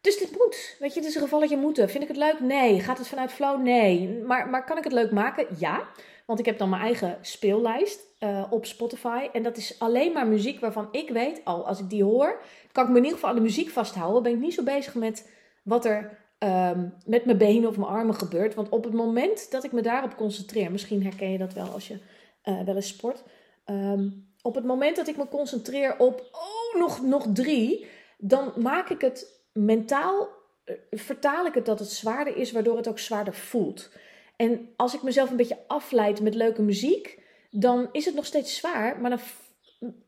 Dus 0.00 0.18
dit 0.18 0.30
moet. 0.30 0.76
Weet 0.78 0.94
je, 0.94 1.00
het 1.00 1.08
is 1.08 1.14
een 1.14 1.22
gevalletje 1.22 1.56
moeten. 1.56 1.90
Vind 1.90 2.02
ik 2.02 2.08
het 2.08 2.16
leuk? 2.16 2.40
Nee. 2.40 2.80
Gaat 2.80 2.98
het 2.98 3.08
vanuit 3.08 3.32
flow? 3.32 3.62
Nee. 3.62 4.08
Maar, 4.26 4.48
maar 4.48 4.64
kan 4.64 4.78
ik 4.78 4.84
het 4.84 4.92
leuk 4.92 5.10
maken? 5.10 5.46
Ja. 5.58 5.88
Want 6.26 6.38
ik 6.38 6.46
heb 6.46 6.58
dan 6.58 6.68
mijn 6.68 6.82
eigen 6.82 7.18
speellijst 7.20 8.00
uh, 8.20 8.44
op 8.50 8.66
Spotify. 8.66 9.28
En 9.32 9.42
dat 9.42 9.56
is 9.56 9.78
alleen 9.78 10.12
maar 10.12 10.26
muziek 10.26 10.60
waarvan 10.60 10.88
ik 10.92 11.10
weet, 11.10 11.40
al 11.44 11.66
als 11.66 11.78
ik 11.78 11.90
die 11.90 12.04
hoor, 12.04 12.42
kan 12.72 12.84
ik 12.84 12.90
me 12.90 12.96
in 12.96 13.02
ieder 13.02 13.18
geval 13.18 13.30
aan 13.30 13.36
de 13.36 13.42
muziek 13.42 13.68
vasthouden. 13.68 14.22
Ben 14.22 14.32
ik 14.32 14.38
niet 14.38 14.54
zo 14.54 14.62
bezig 14.62 14.94
met 14.94 15.30
wat 15.62 15.84
er 15.84 16.18
um, 16.38 16.94
met 17.06 17.24
mijn 17.24 17.38
benen 17.38 17.68
of 17.68 17.76
mijn 17.76 17.90
armen 17.90 18.14
gebeurt. 18.14 18.54
Want 18.54 18.68
op 18.68 18.84
het 18.84 18.92
moment 18.92 19.50
dat 19.50 19.64
ik 19.64 19.72
me 19.72 19.82
daarop 19.82 20.16
concentreer, 20.16 20.70
misschien 20.70 21.02
herken 21.02 21.30
je 21.30 21.38
dat 21.38 21.52
wel 21.52 21.66
als 21.66 21.88
je 21.88 21.98
uh, 22.44 22.62
wel 22.64 22.74
eens 22.74 22.88
sport. 22.88 23.22
Um, 23.66 24.28
op 24.42 24.54
het 24.54 24.64
moment 24.64 24.96
dat 24.96 25.08
ik 25.08 25.16
me 25.16 25.28
concentreer 25.28 25.98
op, 25.98 26.28
oh, 26.32 26.80
nog, 26.80 27.02
nog 27.02 27.26
drie, 27.32 27.86
dan 28.18 28.52
maak 28.56 28.88
ik 28.88 29.00
het 29.00 29.39
mentaal, 29.52 30.28
uh, 30.64 30.76
vertaal 30.90 31.46
ik 31.46 31.54
het 31.54 31.66
dat 31.66 31.78
het 31.78 31.90
zwaarder 31.90 32.36
is, 32.36 32.52
waardoor 32.52 32.76
het 32.76 32.88
ook 32.88 32.98
zwaarder 32.98 33.34
voelt. 33.34 33.90
En 34.36 34.68
als 34.76 34.94
ik 34.94 35.02
mezelf 35.02 35.30
een 35.30 35.36
beetje 35.36 35.64
afleid 35.66 36.20
met 36.20 36.34
leuke 36.34 36.62
muziek, 36.62 37.22
dan 37.50 37.88
is 37.92 38.04
het 38.04 38.14
nog 38.14 38.26
steeds 38.26 38.56
zwaar, 38.56 39.00
maar 39.00 39.10
dan, 39.10 39.20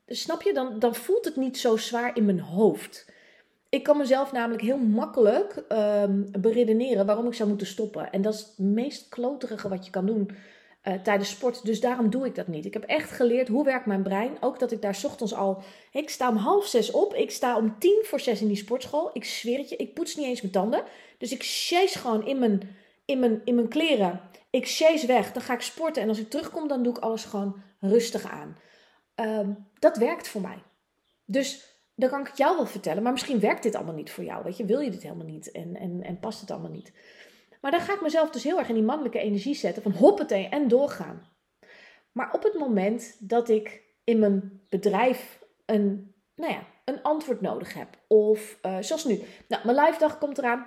snap 0.07 0.43
je, 0.43 0.53
dan, 0.53 0.79
dan 0.79 0.95
voelt 0.95 1.25
het 1.25 1.37
niet 1.37 1.59
zo 1.59 1.77
zwaar 1.77 2.17
in 2.17 2.25
mijn 2.25 2.41
hoofd. 2.41 3.11
Ik 3.69 3.83
kan 3.83 3.97
mezelf 3.97 4.33
namelijk 4.33 4.63
heel 4.63 4.79
makkelijk 4.79 5.65
um, 5.69 6.31
beredeneren 6.41 7.07
waarom 7.07 7.27
ik 7.27 7.35
zou 7.35 7.49
moeten 7.49 7.67
stoppen. 7.67 8.13
En 8.13 8.23
dat 8.23 8.35
is 8.35 8.41
het 8.41 8.59
meest 8.59 9.09
kloterige 9.09 9.69
wat 9.69 9.85
je 9.85 9.91
kan 9.91 10.07
doen 10.07 10.31
uh, 10.85 10.95
tijdens 10.95 11.31
sport. 11.31 11.65
Dus 11.65 11.81
daarom 11.81 12.11
doe 12.11 12.27
ik 12.27 12.35
dat 12.35 12.47
niet. 12.47 12.65
Ik 12.65 12.73
heb 12.73 12.85
echt 12.85 13.11
geleerd 13.11 13.49
hoe 13.49 13.65
werkt 13.65 13.87
mijn 13.87 14.03
brein. 14.03 14.37
Ook 14.41 14.59
dat 14.59 14.73
ik 14.73 14.83
daar 14.83 15.01
ochtends 15.05 15.35
al. 15.35 15.63
Ik 15.93 16.11
sta 16.11 16.29
om 16.29 16.37
half 16.37 16.67
zes 16.67 16.91
op. 16.91 17.15
Ik 17.15 17.31
sta 17.31 17.57
om 17.57 17.79
tien 17.79 18.03
voor 18.05 18.21
zes 18.21 18.41
in 18.41 18.49
die 18.49 18.57
sportschool. 18.57 19.11
Ik 19.13 19.25
zweer 19.25 19.59
het 19.59 19.69
je. 19.69 19.77
Ik 19.77 19.95
poets 19.95 20.17
niet 20.17 20.27
eens 20.27 20.41
mijn 20.41 20.53
tanden. 20.53 20.83
Dus 21.19 21.33
ik 21.33 21.43
chase 21.43 21.99
gewoon 21.99 22.27
in 22.27 22.39
mijn, 22.39 22.77
in 23.05 23.19
mijn, 23.19 23.41
in 23.45 23.55
mijn 23.55 23.69
kleren 23.69 24.21
ik 24.53 24.69
chase 24.69 25.07
weg, 25.07 25.33
dan 25.33 25.43
ga 25.43 25.55
ik 25.55 25.61
sporten 25.61 26.03
en 26.03 26.09
als 26.09 26.19
ik 26.19 26.31
terugkom, 26.31 26.69
dan 26.69 26.83
doe 26.83 26.97
ik 26.97 27.03
alles 27.03 27.25
gewoon 27.25 27.63
rustig 27.81 28.31
aan. 28.31 28.57
Um, 29.15 29.67
dat 29.79 29.97
werkt 29.97 30.29
voor 30.29 30.41
mij. 30.41 30.59
Dus 31.25 31.77
dan 31.95 32.09
kan 32.09 32.21
ik 32.21 32.27
het 32.27 32.39
jou 32.39 32.57
wel 32.57 32.67
vertellen, 32.67 33.03
maar 33.03 33.13
misschien 33.13 33.41
werkt 33.41 33.63
dit 33.63 33.75
allemaal 33.75 33.95
niet 33.95 34.11
voor 34.11 34.25
jou. 34.25 34.45
Weet 34.45 34.57
je, 34.57 34.65
wil 34.65 34.81
je 34.81 34.91
dit 34.91 35.03
helemaal 35.03 35.27
niet 35.27 35.51
en, 35.51 35.77
en, 35.77 36.03
en 36.03 36.19
past 36.19 36.41
het 36.41 36.51
allemaal 36.51 36.71
niet. 36.71 36.93
Maar 37.63 37.71
dan 37.71 37.81
ga 37.81 37.95
ik 37.95 38.01
mezelf 38.01 38.31
dus 38.31 38.45
heel 38.45 38.59
erg 38.59 38.69
in 38.69 38.75
die 38.75 38.83
mannelijke 38.83 39.19
energie 39.19 39.55
zetten 39.55 39.83
van 39.83 39.93
hoppatee 39.93 40.49
en 40.49 40.69
doorgaan. 40.69 41.29
Maar 42.13 42.33
op 42.33 42.43
het 42.43 42.55
moment 42.55 43.17
dat 43.19 43.49
ik 43.49 43.83
in 44.05 44.19
mijn 44.19 44.61
bedrijf 44.69 45.43
een, 45.67 46.15
nou 46.35 46.53
ja, 46.53 46.67
een 46.85 47.03
antwoord 47.03 47.41
nodig 47.41 47.75
heb, 47.75 47.89
of 48.09 48.59
uh, 48.63 48.77
zoals 48.81 49.05
nu, 49.05 49.21
nou, 49.49 49.67
mijn 49.67 49.87
live 49.87 49.99
dag 49.99 50.19
komt 50.19 50.39
eraan. 50.39 50.67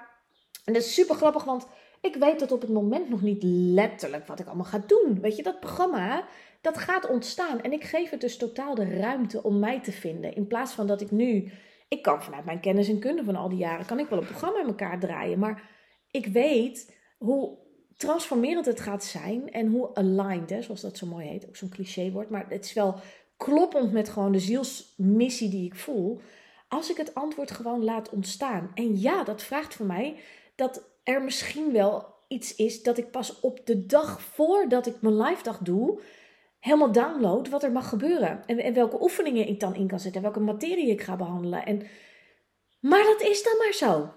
En 0.65 0.73
dat 0.73 0.81
is 0.81 0.93
super 0.93 1.15
grappig, 1.15 1.43
want 1.43 1.67
ik 2.01 2.15
weet 2.15 2.39
dat 2.39 2.51
op 2.51 2.61
het 2.61 2.69
moment 2.69 3.09
nog 3.09 3.21
niet 3.21 3.43
letterlijk 3.43 4.27
wat 4.27 4.39
ik 4.39 4.45
allemaal 4.45 4.65
ga 4.65 4.83
doen. 4.87 5.21
Weet 5.21 5.35
je, 5.35 5.43
dat 5.43 5.59
programma, 5.59 6.27
dat 6.61 6.77
gaat 6.77 7.09
ontstaan. 7.09 7.61
En 7.61 7.71
ik 7.71 7.83
geef 7.83 8.09
het 8.09 8.21
dus 8.21 8.37
totaal 8.37 8.75
de 8.75 8.97
ruimte 8.97 9.43
om 9.43 9.59
mij 9.59 9.81
te 9.81 9.91
vinden. 9.91 10.35
In 10.35 10.47
plaats 10.47 10.73
van 10.73 10.87
dat 10.87 11.01
ik 11.01 11.11
nu, 11.11 11.51
ik 11.87 12.01
kan 12.01 12.23
vanuit 12.23 12.45
mijn 12.45 12.59
kennis 12.59 12.89
en 12.89 12.99
kunde 12.99 13.23
van 13.23 13.35
al 13.35 13.49
die 13.49 13.57
jaren, 13.57 13.85
kan 13.85 13.99
ik 13.99 14.07
wel 14.09 14.19
een 14.19 14.25
programma 14.27 14.59
in 14.59 14.67
elkaar 14.67 14.99
draaien. 14.99 15.39
Maar 15.39 15.74
ik 16.15 16.27
weet 16.27 16.95
hoe 17.17 17.57
transformerend 17.97 18.65
het 18.65 18.79
gaat 18.79 19.03
zijn 19.03 19.51
en 19.51 19.67
hoe 19.67 19.95
aligned, 19.95 20.49
hè, 20.49 20.61
zoals 20.61 20.81
dat 20.81 20.97
zo 20.97 21.05
mooi 21.07 21.27
heet. 21.27 21.47
Ook 21.47 21.55
zo'n 21.55 21.69
cliché 21.69 22.11
wordt, 22.11 22.29
maar 22.29 22.45
het 22.49 22.65
is 22.65 22.73
wel 22.73 22.95
kloppend 23.37 23.91
met 23.91 24.09
gewoon 24.09 24.31
de 24.31 24.39
zielsmissie 24.39 25.49
die 25.49 25.65
ik 25.65 25.75
voel. 25.75 26.19
als 26.67 26.89
ik 26.89 26.97
het 26.97 27.15
antwoord 27.15 27.51
gewoon 27.51 27.83
laat 27.83 28.09
ontstaan. 28.09 28.71
En 28.73 28.99
ja, 28.99 29.23
dat 29.23 29.43
vraagt 29.43 29.75
van 29.75 29.85
mij 29.85 30.15
dat 30.55 30.89
er 31.03 31.23
misschien 31.23 31.71
wel 31.71 32.13
iets 32.27 32.55
is 32.55 32.83
dat 32.83 32.97
ik 32.97 33.11
pas 33.11 33.39
op 33.39 33.65
de 33.65 33.85
dag 33.85 34.21
voordat 34.21 34.87
ik 34.87 35.01
mijn 35.01 35.17
live 35.17 35.43
dag 35.43 35.57
doe, 35.57 36.01
helemaal 36.59 36.91
download 36.91 37.49
wat 37.49 37.63
er 37.63 37.71
mag 37.71 37.89
gebeuren. 37.89 38.43
En, 38.45 38.59
en 38.59 38.73
welke 38.73 39.01
oefeningen 39.01 39.47
ik 39.47 39.59
dan 39.59 39.75
in 39.75 39.87
kan 39.87 39.99
zetten, 39.99 40.21
welke 40.21 40.39
materie 40.39 40.89
ik 40.89 41.01
ga 41.01 41.15
behandelen. 41.15 41.65
En, 41.65 41.81
maar 42.79 43.03
dat 43.03 43.21
is 43.21 43.43
dan 43.43 43.57
maar 43.57 43.73
zo. 43.73 44.09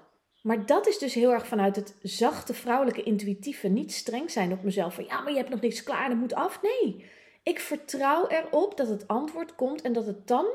Maar 0.43 0.67
dat 0.67 0.87
is 0.87 0.99
dus 0.99 1.15
heel 1.15 1.33
erg 1.33 1.47
vanuit 1.47 1.77
het 1.77 1.97
zachte, 2.03 2.55
vrouwelijke, 2.55 3.03
intuïtieve. 3.03 3.69
Niet 3.69 3.93
streng 3.93 4.31
zijn 4.31 4.53
op 4.53 4.63
mezelf. 4.63 4.95
Van 4.95 5.05
ja, 5.05 5.21
maar 5.21 5.33
je 5.33 5.39
hebt 5.39 5.51
nog 5.51 5.61
niks 5.61 5.83
klaar, 5.83 6.09
dat 6.09 6.19
moet 6.19 6.35
af. 6.35 6.63
Nee, 6.63 7.05
ik 7.43 7.61
vertrouw 7.61 8.29
erop 8.29 8.77
dat 8.77 8.89
het 8.89 9.09
antwoord 9.09 9.55
komt 9.55 9.83
en 9.83 9.93
dat 9.93 10.07
het 10.07 10.27
dan 10.27 10.47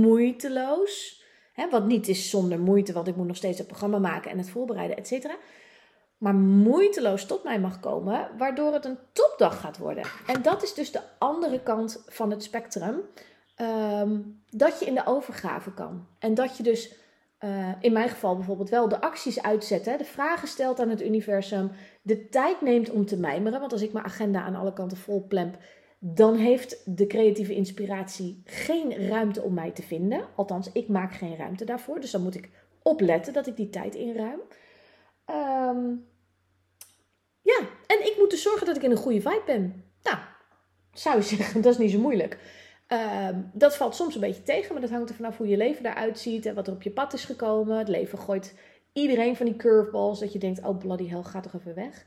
moeiteloos. 0.00 1.22
Hè, 1.52 1.70
wat 1.70 1.86
niet 1.86 2.08
is 2.08 2.30
zonder 2.30 2.60
moeite, 2.60 2.92
want 2.92 3.08
ik 3.08 3.16
moet 3.16 3.26
nog 3.26 3.36
steeds 3.36 3.58
het 3.58 3.66
programma 3.66 3.98
maken 3.98 4.30
en 4.30 4.38
het 4.38 4.50
voorbereiden, 4.50 4.96
et 4.96 5.06
cetera. 5.06 5.36
Maar 6.18 6.34
moeiteloos 6.34 7.26
tot 7.26 7.44
mij 7.44 7.60
mag 7.60 7.80
komen, 7.80 8.30
waardoor 8.38 8.72
het 8.72 8.84
een 8.84 8.98
topdag 9.12 9.60
gaat 9.60 9.78
worden. 9.78 10.04
En 10.26 10.42
dat 10.42 10.62
is 10.62 10.74
dus 10.74 10.90
de 10.90 11.00
andere 11.18 11.60
kant 11.62 12.04
van 12.06 12.30
het 12.30 12.42
spectrum. 12.42 13.00
Ehm, 13.54 14.20
dat 14.50 14.78
je 14.78 14.86
in 14.86 14.94
de 14.94 15.06
overgave 15.06 15.74
kan. 15.74 16.06
En 16.18 16.34
dat 16.34 16.56
je 16.56 16.62
dus 16.62 16.94
uh, 17.40 17.72
in 17.80 17.92
mijn 17.92 18.08
geval 18.08 18.36
bijvoorbeeld 18.36 18.70
wel 18.70 18.88
de 18.88 19.00
acties 19.00 19.42
uitzet, 19.42 19.84
hè, 19.84 19.96
de 19.96 20.04
vragen 20.04 20.48
stelt 20.48 20.80
aan 20.80 20.88
het 20.88 21.02
universum, 21.02 21.70
de 22.02 22.28
tijd 22.28 22.60
neemt 22.60 22.90
om 22.90 23.06
te 23.06 23.16
mijmeren. 23.16 23.60
Want 23.60 23.72
als 23.72 23.82
ik 23.82 23.92
mijn 23.92 24.04
agenda 24.04 24.42
aan 24.42 24.54
alle 24.54 24.72
kanten 24.72 24.96
vol 24.96 25.26
plemp, 25.26 25.58
dan 25.98 26.34
heeft 26.34 26.96
de 26.96 27.06
creatieve 27.06 27.54
inspiratie 27.54 28.42
geen 28.44 29.08
ruimte 29.08 29.42
om 29.42 29.54
mij 29.54 29.70
te 29.70 29.82
vinden. 29.82 30.24
Althans, 30.34 30.72
ik 30.72 30.88
maak 30.88 31.14
geen 31.14 31.36
ruimte 31.36 31.64
daarvoor. 31.64 32.00
Dus 32.00 32.10
dan 32.10 32.22
moet 32.22 32.34
ik 32.34 32.50
opletten 32.82 33.32
dat 33.32 33.46
ik 33.46 33.56
die 33.56 33.70
tijd 33.70 33.94
inruim. 33.94 34.40
Um, 35.26 36.06
ja, 37.42 37.58
en 37.86 38.06
ik 38.06 38.14
moet 38.18 38.30
dus 38.30 38.42
zorgen 38.42 38.66
dat 38.66 38.76
ik 38.76 38.82
in 38.82 38.90
een 38.90 38.96
goede 38.96 39.20
vibe 39.20 39.42
ben. 39.46 39.84
Nou, 40.02 40.18
zou 40.92 41.16
je 41.16 41.22
zeggen, 41.22 41.60
dat 41.62 41.72
is 41.72 41.78
niet 41.78 41.90
zo 41.90 41.98
moeilijk. 41.98 42.38
Ehm, 42.86 43.40
dat 43.52 43.76
valt 43.76 43.94
soms 43.94 44.14
een 44.14 44.20
beetje 44.20 44.42
tegen, 44.42 44.72
maar 44.72 44.82
dat 44.82 44.90
hangt 44.90 45.08
er 45.08 45.14
vanaf 45.14 45.36
hoe 45.36 45.48
je 45.48 45.56
leven 45.56 45.86
eruit 45.86 46.18
ziet 46.18 46.46
en 46.46 46.54
wat 46.54 46.66
er 46.66 46.72
op 46.72 46.82
je 46.82 46.90
pad 46.90 47.12
is 47.12 47.24
gekomen. 47.24 47.78
Het 47.78 47.88
leven 47.88 48.18
gooit 48.18 48.54
iedereen 48.92 49.36
van 49.36 49.46
die 49.46 49.56
curveballs 49.56 50.20
dat 50.20 50.32
je 50.32 50.38
denkt, 50.38 50.64
oh 50.64 50.78
bloody 50.78 51.08
hell, 51.08 51.22
ga 51.22 51.40
toch 51.40 51.54
even 51.54 51.74
weg. 51.74 52.04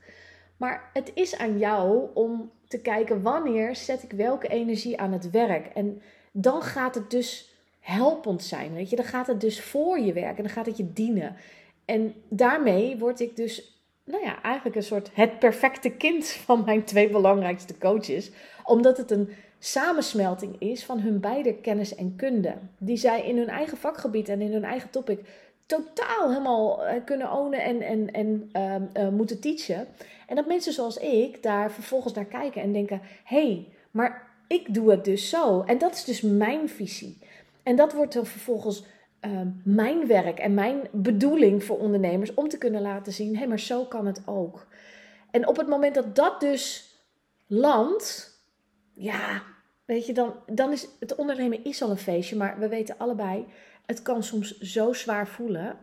Maar 0.56 0.90
het 0.92 1.10
is 1.14 1.38
aan 1.38 1.58
jou 1.58 2.08
om 2.14 2.50
te 2.68 2.80
kijken 2.80 3.22
wanneer 3.22 3.76
zet 3.76 4.02
ik 4.02 4.12
welke 4.12 4.48
energie 4.48 5.00
aan 5.00 5.12
het 5.12 5.30
werk. 5.30 5.66
En 5.66 6.02
dan 6.32 6.62
gaat 6.62 6.94
het 6.94 7.10
dus 7.10 7.54
helpend 7.80 8.42
zijn, 8.42 8.74
weet 8.74 8.90
je. 8.90 8.96
Dan 8.96 9.04
gaat 9.04 9.26
het 9.26 9.40
dus 9.40 9.60
voor 9.60 9.98
je 9.98 10.12
werken 10.12 10.36
en 10.36 10.42
dan 10.42 10.52
gaat 10.52 10.66
het 10.66 10.76
je 10.76 10.92
dienen. 10.92 11.36
En 11.84 12.14
daarmee 12.28 12.98
word 12.98 13.20
ik 13.20 13.36
dus, 13.36 13.82
nou 14.04 14.24
ja, 14.24 14.42
eigenlijk 14.42 14.76
een 14.76 14.82
soort 14.82 15.10
het 15.12 15.38
perfecte 15.38 15.90
kind 15.90 16.28
van 16.28 16.64
mijn 16.64 16.84
twee 16.84 17.10
belangrijkste 17.10 17.78
coaches. 17.78 18.30
Omdat 18.64 18.96
het 18.96 19.10
een 19.10 19.30
samensmelting 19.58 20.56
is 20.58 20.84
van 20.84 21.00
hun 21.00 21.20
beide 21.20 21.54
kennis 21.54 21.94
en 21.94 22.16
kunde. 22.16 22.54
Die 22.78 22.96
zij 22.96 23.26
in 23.26 23.36
hun 23.36 23.48
eigen 23.48 23.76
vakgebied 23.76 24.28
en 24.28 24.40
in 24.40 24.52
hun 24.52 24.64
eigen 24.64 24.90
topic 24.90 25.18
totaal 25.68 26.28
helemaal 26.28 26.86
eh, 26.86 27.04
kunnen 27.04 27.32
ownen 27.32 27.62
en, 27.62 27.82
en, 27.82 28.12
en 28.12 28.48
ehm, 28.52 28.82
eh, 28.92 29.08
moeten 29.08 29.40
teachen. 29.40 29.86
En 30.26 30.36
dat 30.36 30.46
mensen 30.46 30.72
zoals 30.72 30.96
ik 30.96 31.42
daar 31.42 31.72
vervolgens 31.72 32.14
naar 32.14 32.24
kijken 32.24 32.62
en 32.62 32.72
denken: 32.72 33.00
hé, 33.24 33.46
hey, 33.46 33.68
maar 33.90 34.26
ik 34.46 34.74
doe 34.74 34.90
het 34.90 35.04
dus 35.04 35.28
zo. 35.28 35.62
En 35.66 35.78
dat 35.78 35.94
is 35.94 36.04
dus 36.04 36.20
mijn 36.20 36.68
visie. 36.68 37.18
En 37.62 37.76
dat 37.76 37.92
wordt 37.92 38.12
dan 38.12 38.26
vervolgens 38.26 38.84
ehm, 39.20 39.48
mijn 39.64 40.06
werk 40.06 40.38
en 40.38 40.54
mijn 40.54 40.88
bedoeling 40.92 41.64
voor 41.64 41.78
ondernemers 41.78 42.34
om 42.34 42.48
te 42.48 42.58
kunnen 42.58 42.82
laten 42.82 43.12
zien: 43.12 43.32
hé, 43.32 43.38
hey, 43.38 43.48
maar 43.48 43.60
zo 43.60 43.84
kan 43.84 44.06
het 44.06 44.22
ook. 44.24 44.66
En 45.30 45.48
op 45.48 45.56
het 45.56 45.68
moment 45.68 45.94
dat 45.94 46.16
dat 46.16 46.40
dus 46.40 46.94
landt, 47.46 48.27
ja, 48.98 49.42
weet 49.84 50.06
je, 50.06 50.12
dan, 50.12 50.34
dan 50.46 50.72
is 50.72 50.88
het 51.00 51.14
ondernemen 51.14 51.64
is 51.64 51.82
al 51.82 51.90
een 51.90 51.96
feestje, 51.96 52.36
maar 52.36 52.58
we 52.58 52.68
weten 52.68 52.98
allebei, 52.98 53.46
het 53.86 54.02
kan 54.02 54.22
soms 54.22 54.58
zo 54.58 54.92
zwaar 54.92 55.28
voelen. 55.28 55.78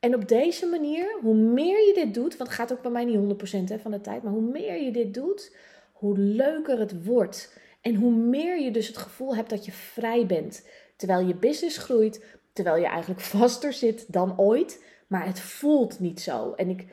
En 0.00 0.14
op 0.14 0.28
deze 0.28 0.66
manier, 0.66 1.18
hoe 1.20 1.34
meer 1.34 1.86
je 1.86 1.94
dit 1.94 2.14
doet, 2.14 2.36
want 2.36 2.50
het 2.50 2.58
gaat 2.58 2.72
ook 2.72 2.82
bij 2.82 2.90
mij 2.90 3.04
niet 3.04 3.42
100% 3.52 3.64
hè, 3.64 3.78
van 3.78 3.90
de 3.90 4.00
tijd, 4.00 4.22
maar 4.22 4.32
hoe 4.32 4.50
meer 4.50 4.82
je 4.82 4.90
dit 4.90 5.14
doet, 5.14 5.56
hoe 5.92 6.18
leuker 6.18 6.78
het 6.78 7.04
wordt. 7.04 7.58
En 7.80 7.94
hoe 7.94 8.12
meer 8.12 8.60
je 8.60 8.70
dus 8.70 8.86
het 8.86 8.96
gevoel 8.96 9.36
hebt 9.36 9.50
dat 9.50 9.64
je 9.64 9.72
vrij 9.72 10.26
bent. 10.26 10.68
Terwijl 10.96 11.26
je 11.26 11.34
business 11.34 11.78
groeit, 11.78 12.24
terwijl 12.52 12.76
je 12.76 12.86
eigenlijk 12.86 13.20
vaster 13.20 13.72
zit 13.72 14.12
dan 14.12 14.38
ooit, 14.38 14.84
maar 15.06 15.26
het 15.26 15.40
voelt 15.40 16.00
niet 16.00 16.20
zo. 16.20 16.52
En 16.52 16.68
ik 16.68 16.86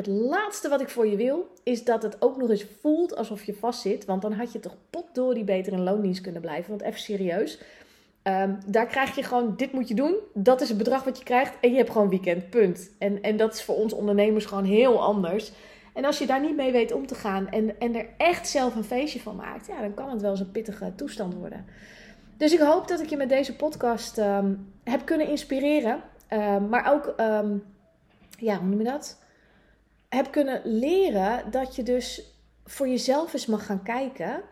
het 0.00 0.06
laatste 0.06 0.68
wat 0.68 0.80
ik 0.80 0.88
voor 0.88 1.06
je 1.06 1.16
wil, 1.16 1.48
is 1.62 1.84
dat 1.84 2.02
het 2.02 2.22
ook 2.22 2.36
nog 2.36 2.50
eens 2.50 2.66
voelt 2.80 3.16
alsof 3.16 3.44
je 3.44 3.54
vastzit. 3.54 4.04
Want 4.04 4.22
dan 4.22 4.32
had 4.32 4.52
je 4.52 4.60
toch 4.60 4.76
potdorie 4.90 5.44
beter 5.44 5.72
in 5.72 5.82
loondienst 5.82 6.20
kunnen 6.20 6.40
blijven. 6.40 6.70
Want 6.70 6.82
even 6.82 7.00
serieus. 7.00 7.60
Um, 8.22 8.58
daar 8.66 8.86
krijg 8.86 9.14
je 9.14 9.22
gewoon, 9.22 9.54
dit 9.56 9.72
moet 9.72 9.88
je 9.88 9.94
doen. 9.94 10.14
Dat 10.34 10.60
is 10.60 10.68
het 10.68 10.78
bedrag 10.78 11.04
wat 11.04 11.18
je 11.18 11.24
krijgt. 11.24 11.54
En 11.60 11.70
je 11.70 11.76
hebt 11.76 11.90
gewoon 11.90 12.08
weekend, 12.08 12.50
punt. 12.50 12.90
En, 12.98 13.22
en 13.22 13.36
dat 13.36 13.54
is 13.54 13.62
voor 13.62 13.74
ons 13.74 13.92
ondernemers 13.92 14.44
gewoon 14.44 14.64
heel 14.64 15.02
anders. 15.02 15.52
En 15.94 16.04
als 16.04 16.18
je 16.18 16.26
daar 16.26 16.40
niet 16.40 16.56
mee 16.56 16.72
weet 16.72 16.92
om 16.92 17.06
te 17.06 17.14
gaan 17.14 17.48
en, 17.48 17.80
en 17.80 17.94
er 17.94 18.06
echt 18.16 18.48
zelf 18.48 18.74
een 18.74 18.84
feestje 18.84 19.20
van 19.20 19.36
maakt, 19.36 19.66
ja, 19.66 19.80
dan 19.80 19.94
kan 19.94 20.10
het 20.10 20.20
wel 20.20 20.30
eens 20.30 20.40
een 20.40 20.50
pittige 20.50 20.92
toestand 20.94 21.34
worden. 21.34 21.64
Dus 22.36 22.52
ik 22.52 22.60
hoop 22.60 22.88
dat 22.88 23.00
ik 23.00 23.08
je 23.08 23.16
met 23.16 23.28
deze 23.28 23.56
podcast 23.56 24.18
um, 24.18 24.72
heb 24.84 25.04
kunnen 25.04 25.28
inspireren. 25.28 26.02
Um, 26.32 26.68
maar 26.68 26.92
ook, 26.92 27.14
ja, 28.38 28.58
hoe 28.58 28.68
noem 28.68 28.78
je 28.78 28.84
dat? 28.84 29.18
Heb 30.10 30.30
kunnen 30.30 30.60
leren 30.64 31.50
dat 31.50 31.76
je 31.76 31.82
dus 31.82 32.22
voor 32.64 32.88
jezelf 32.88 33.32
eens 33.32 33.46
mag 33.46 33.66
gaan 33.66 33.82
kijken. 33.82 34.42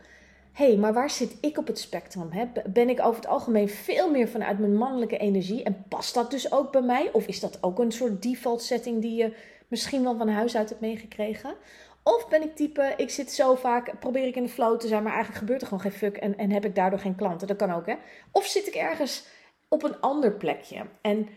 Hey, 0.52 0.76
maar 0.76 0.92
waar 0.92 1.10
zit 1.10 1.36
ik 1.40 1.58
op 1.58 1.66
het 1.66 1.78
spectrum? 1.78 2.30
Ben 2.68 2.88
ik 2.88 3.00
over 3.00 3.16
het 3.16 3.26
algemeen 3.26 3.68
veel 3.68 4.10
meer 4.10 4.28
vanuit 4.28 4.58
mijn 4.58 4.76
mannelijke 4.76 5.18
energie? 5.18 5.62
En 5.62 5.84
past 5.88 6.14
dat 6.14 6.30
dus 6.30 6.52
ook 6.52 6.72
bij 6.72 6.82
mij? 6.82 7.10
Of 7.12 7.26
is 7.26 7.40
dat 7.40 7.58
ook 7.60 7.78
een 7.78 7.92
soort 7.92 8.22
default 8.22 8.62
setting 8.62 9.00
die 9.00 9.14
je 9.14 9.34
misschien 9.68 10.02
wel 10.02 10.16
van 10.16 10.28
huis 10.28 10.56
uit 10.56 10.68
hebt 10.68 10.80
meegekregen? 10.80 11.54
Of 12.02 12.28
ben 12.28 12.42
ik 12.42 12.56
type, 12.56 12.94
ik 12.96 13.10
zit 13.10 13.32
zo 13.32 13.54
vaak, 13.54 13.98
probeer 14.00 14.26
ik 14.26 14.36
in 14.36 14.42
de 14.42 14.48
flow 14.48 14.78
te 14.78 14.88
zijn, 14.88 15.02
maar 15.02 15.12
eigenlijk 15.12 15.40
gebeurt 15.40 15.60
er 15.60 15.66
gewoon 15.66 15.82
geen 15.82 15.98
fuck 15.98 16.16
en, 16.16 16.38
en 16.38 16.50
heb 16.50 16.64
ik 16.64 16.74
daardoor 16.74 16.98
geen 16.98 17.16
klanten. 17.16 17.46
Dat 17.46 17.56
kan 17.56 17.72
ook, 17.72 17.86
hè? 17.86 17.94
Of 18.32 18.46
zit 18.46 18.66
ik 18.66 18.74
ergens 18.74 19.24
op 19.68 19.82
een 19.82 20.00
ander 20.00 20.32
plekje? 20.32 20.86
En 21.00 21.28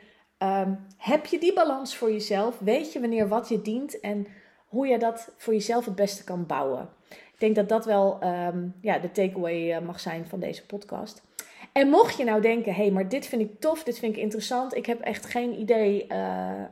Um, 0.44 0.86
heb 0.98 1.26
je 1.26 1.40
die 1.40 1.54
balans 1.54 1.96
voor 1.96 2.12
jezelf? 2.12 2.60
Weet 2.60 2.94
je 2.94 3.00
wanneer 3.00 3.28
wat 3.28 3.50
je 3.50 3.62
dient 3.62 4.00
en 4.00 4.28
hoe 4.68 4.88
je 4.88 5.00
dat 5.00 5.32
voor 5.38 5.54
jezelf 5.54 5.86
het 5.86 5.96
beste 5.96 6.24
kan 6.24 6.46
bouwen? 6.46 6.90
Ik 7.10 7.36
denk 7.38 7.56
dat 7.56 7.70
dat 7.70 7.86
wel 7.86 8.24
um, 8.24 8.74
ja, 8.82 9.00
de 9.00 9.12
takeaway 9.12 9.76
uh, 9.76 9.80
mag 9.86 10.00
zijn 10.00 10.26
van 10.28 10.40
deze 10.40 10.66
podcast. 10.66 11.24
En 11.72 11.90
mocht 11.90 12.18
je 12.18 12.24
nou 12.24 12.42
denken, 12.42 12.74
hé, 12.74 12.82
hey, 12.82 12.92
maar 12.92 13.10
dit 13.10 13.26
vind 13.26 13.42
ik 13.42 13.60
tof, 13.60 13.84
dit 13.84 14.00
vind 14.00 14.16
ik 14.16 14.22
interessant. 14.22 14.76
Ik 14.76 14.86
heb 14.86 15.02
echt 15.02 15.26
geen 15.26 15.60
idee 15.60 16.06
uh, 16.08 16.18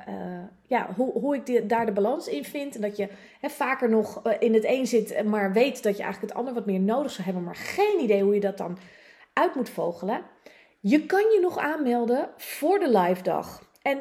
uh, 0.10 0.40
ja, 0.68 0.94
hoe, 0.96 1.12
hoe 1.12 1.36
ik 1.36 1.70
daar 1.70 1.86
de 1.86 1.92
balans 1.92 2.28
in 2.28 2.44
vind. 2.44 2.76
En 2.76 2.82
dat 2.82 2.98
je 2.98 3.08
hè, 3.40 3.50
vaker 3.50 3.90
nog 3.90 4.22
in 4.40 4.54
het 4.54 4.66
een 4.66 4.88
zit, 4.88 5.24
maar 5.24 5.54
weet 5.54 5.84
dat 5.84 5.98
je 5.98 6.04
eigenlijk 6.04 6.34
het 6.34 6.42
ander 6.42 6.54
wat 6.54 6.66
meer 6.66 6.80
nodig 6.80 7.12
zou 7.12 7.24
hebben. 7.24 7.44
Maar 7.44 7.56
geen 7.56 8.00
idee 8.02 8.24
hoe 8.24 8.34
je 8.34 8.40
dat 8.40 8.58
dan 8.58 8.78
uit 9.34 9.56
moet 9.56 9.70
vogelen. 9.70 10.22
Je 10.80 11.06
kan 11.06 11.20
je 11.20 11.40
nog 11.42 11.58
aanmelden 11.58 12.30
voor 12.38 12.80
de 12.80 12.98
live 13.00 13.24
dag. 13.24 13.64
En 13.82 13.98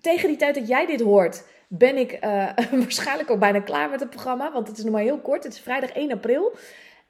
tegen 0.00 0.28
die 0.28 0.36
tijd 0.36 0.54
dat 0.54 0.68
jij 0.68 0.86
dit 0.86 1.00
hoort, 1.00 1.44
ben 1.68 1.96
ik 1.96 2.12
uh, 2.24 2.50
waarschijnlijk 2.82 3.30
ook 3.30 3.38
bijna 3.38 3.60
klaar 3.60 3.90
met 3.90 4.00
het 4.00 4.10
programma. 4.10 4.52
Want 4.52 4.68
het 4.68 4.78
is 4.78 4.84
nog 4.84 4.92
maar 4.92 5.02
heel 5.02 5.20
kort. 5.20 5.44
Het 5.44 5.52
is 5.52 5.60
vrijdag 5.60 5.90
1 5.90 6.12
april. 6.12 6.52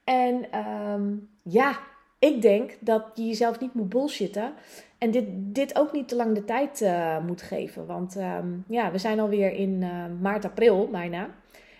En 0.04 0.58
um, 0.58 1.28
ja, 1.42 1.78
ik 2.18 2.42
denk 2.42 2.76
dat 2.80 3.04
je 3.14 3.26
jezelf 3.26 3.60
niet 3.60 3.74
moet 3.74 3.88
bullshitten. 3.88 4.52
En 4.98 5.10
dit, 5.10 5.24
dit 5.28 5.78
ook 5.78 5.92
niet 5.92 6.08
te 6.08 6.16
lang 6.16 6.34
de 6.34 6.44
tijd 6.44 6.80
uh, 6.80 7.18
moet 7.26 7.42
geven. 7.42 7.86
Want 7.86 8.16
um, 8.16 8.64
ja, 8.68 8.90
we 8.90 8.98
zijn 8.98 9.20
alweer 9.20 9.52
in 9.52 9.82
uh, 9.82 10.04
maart, 10.20 10.44
april 10.44 10.88
bijna. 10.90 11.30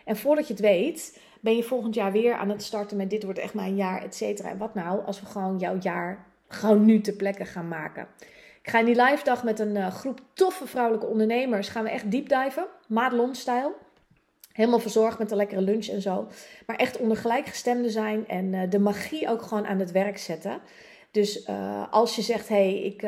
En 0.05 0.17
voordat 0.17 0.47
je 0.47 0.53
het 0.53 0.63
weet, 0.63 1.21
ben 1.41 1.57
je 1.57 1.63
volgend 1.63 1.95
jaar 1.95 2.13
weer 2.13 2.35
aan 2.35 2.49
het 2.49 2.63
starten 2.63 2.97
met 2.97 3.11
dit 3.11 3.25
wordt 3.25 3.39
echt 3.39 3.55
mijn 3.55 3.77
jaar, 3.77 4.03
et 4.03 4.15
cetera. 4.15 4.49
En 4.49 4.59
wat 4.59 4.75
nou 4.75 5.05
als 5.05 5.21
we 5.21 5.27
gewoon 5.27 5.59
jouw 5.59 5.77
jaar 5.81 6.27
gewoon 6.49 6.85
nu 6.85 7.01
ter 7.01 7.13
plekke 7.13 7.45
gaan 7.45 7.69
maken. 7.69 8.07
Ik 8.63 8.71
ga 8.71 8.79
in 8.79 8.85
die 8.85 9.03
live 9.03 9.25
dag 9.25 9.45
met 9.45 9.59
een 9.59 9.77
uh, 9.77 9.91
groep 9.91 10.21
toffe 10.33 10.67
vrouwelijke 10.67 11.07
ondernemers. 11.07 11.69
Gaan 11.69 11.85
we 11.85 11.91
echt. 11.91 12.05
Madelon-stijl. 12.89 13.73
Helemaal 14.53 14.79
verzorgd 14.79 15.19
met 15.19 15.31
een 15.31 15.37
lekkere 15.37 15.61
lunch 15.61 15.87
en 15.87 16.03
zo. 16.03 16.29
Maar 16.67 16.77
echt 16.77 16.99
onder 16.99 17.17
gelijkgestemde 17.17 17.91
zijn. 17.91 18.29
En 18.29 18.53
uh, 18.53 18.71
de 18.71 18.79
magie 18.79 19.29
ook 19.29 19.43
gewoon 19.43 19.67
aan 19.67 19.79
het 19.79 19.91
werk 19.91 20.19
zetten. 20.19 20.61
Dus 21.11 21.47
uh, 21.49 21.93
als 21.93 22.17
je 22.17 22.23
zegt, 22.23 22.49
hé, 22.49 22.55
hey, 22.55 22.83
ik, 22.83 23.03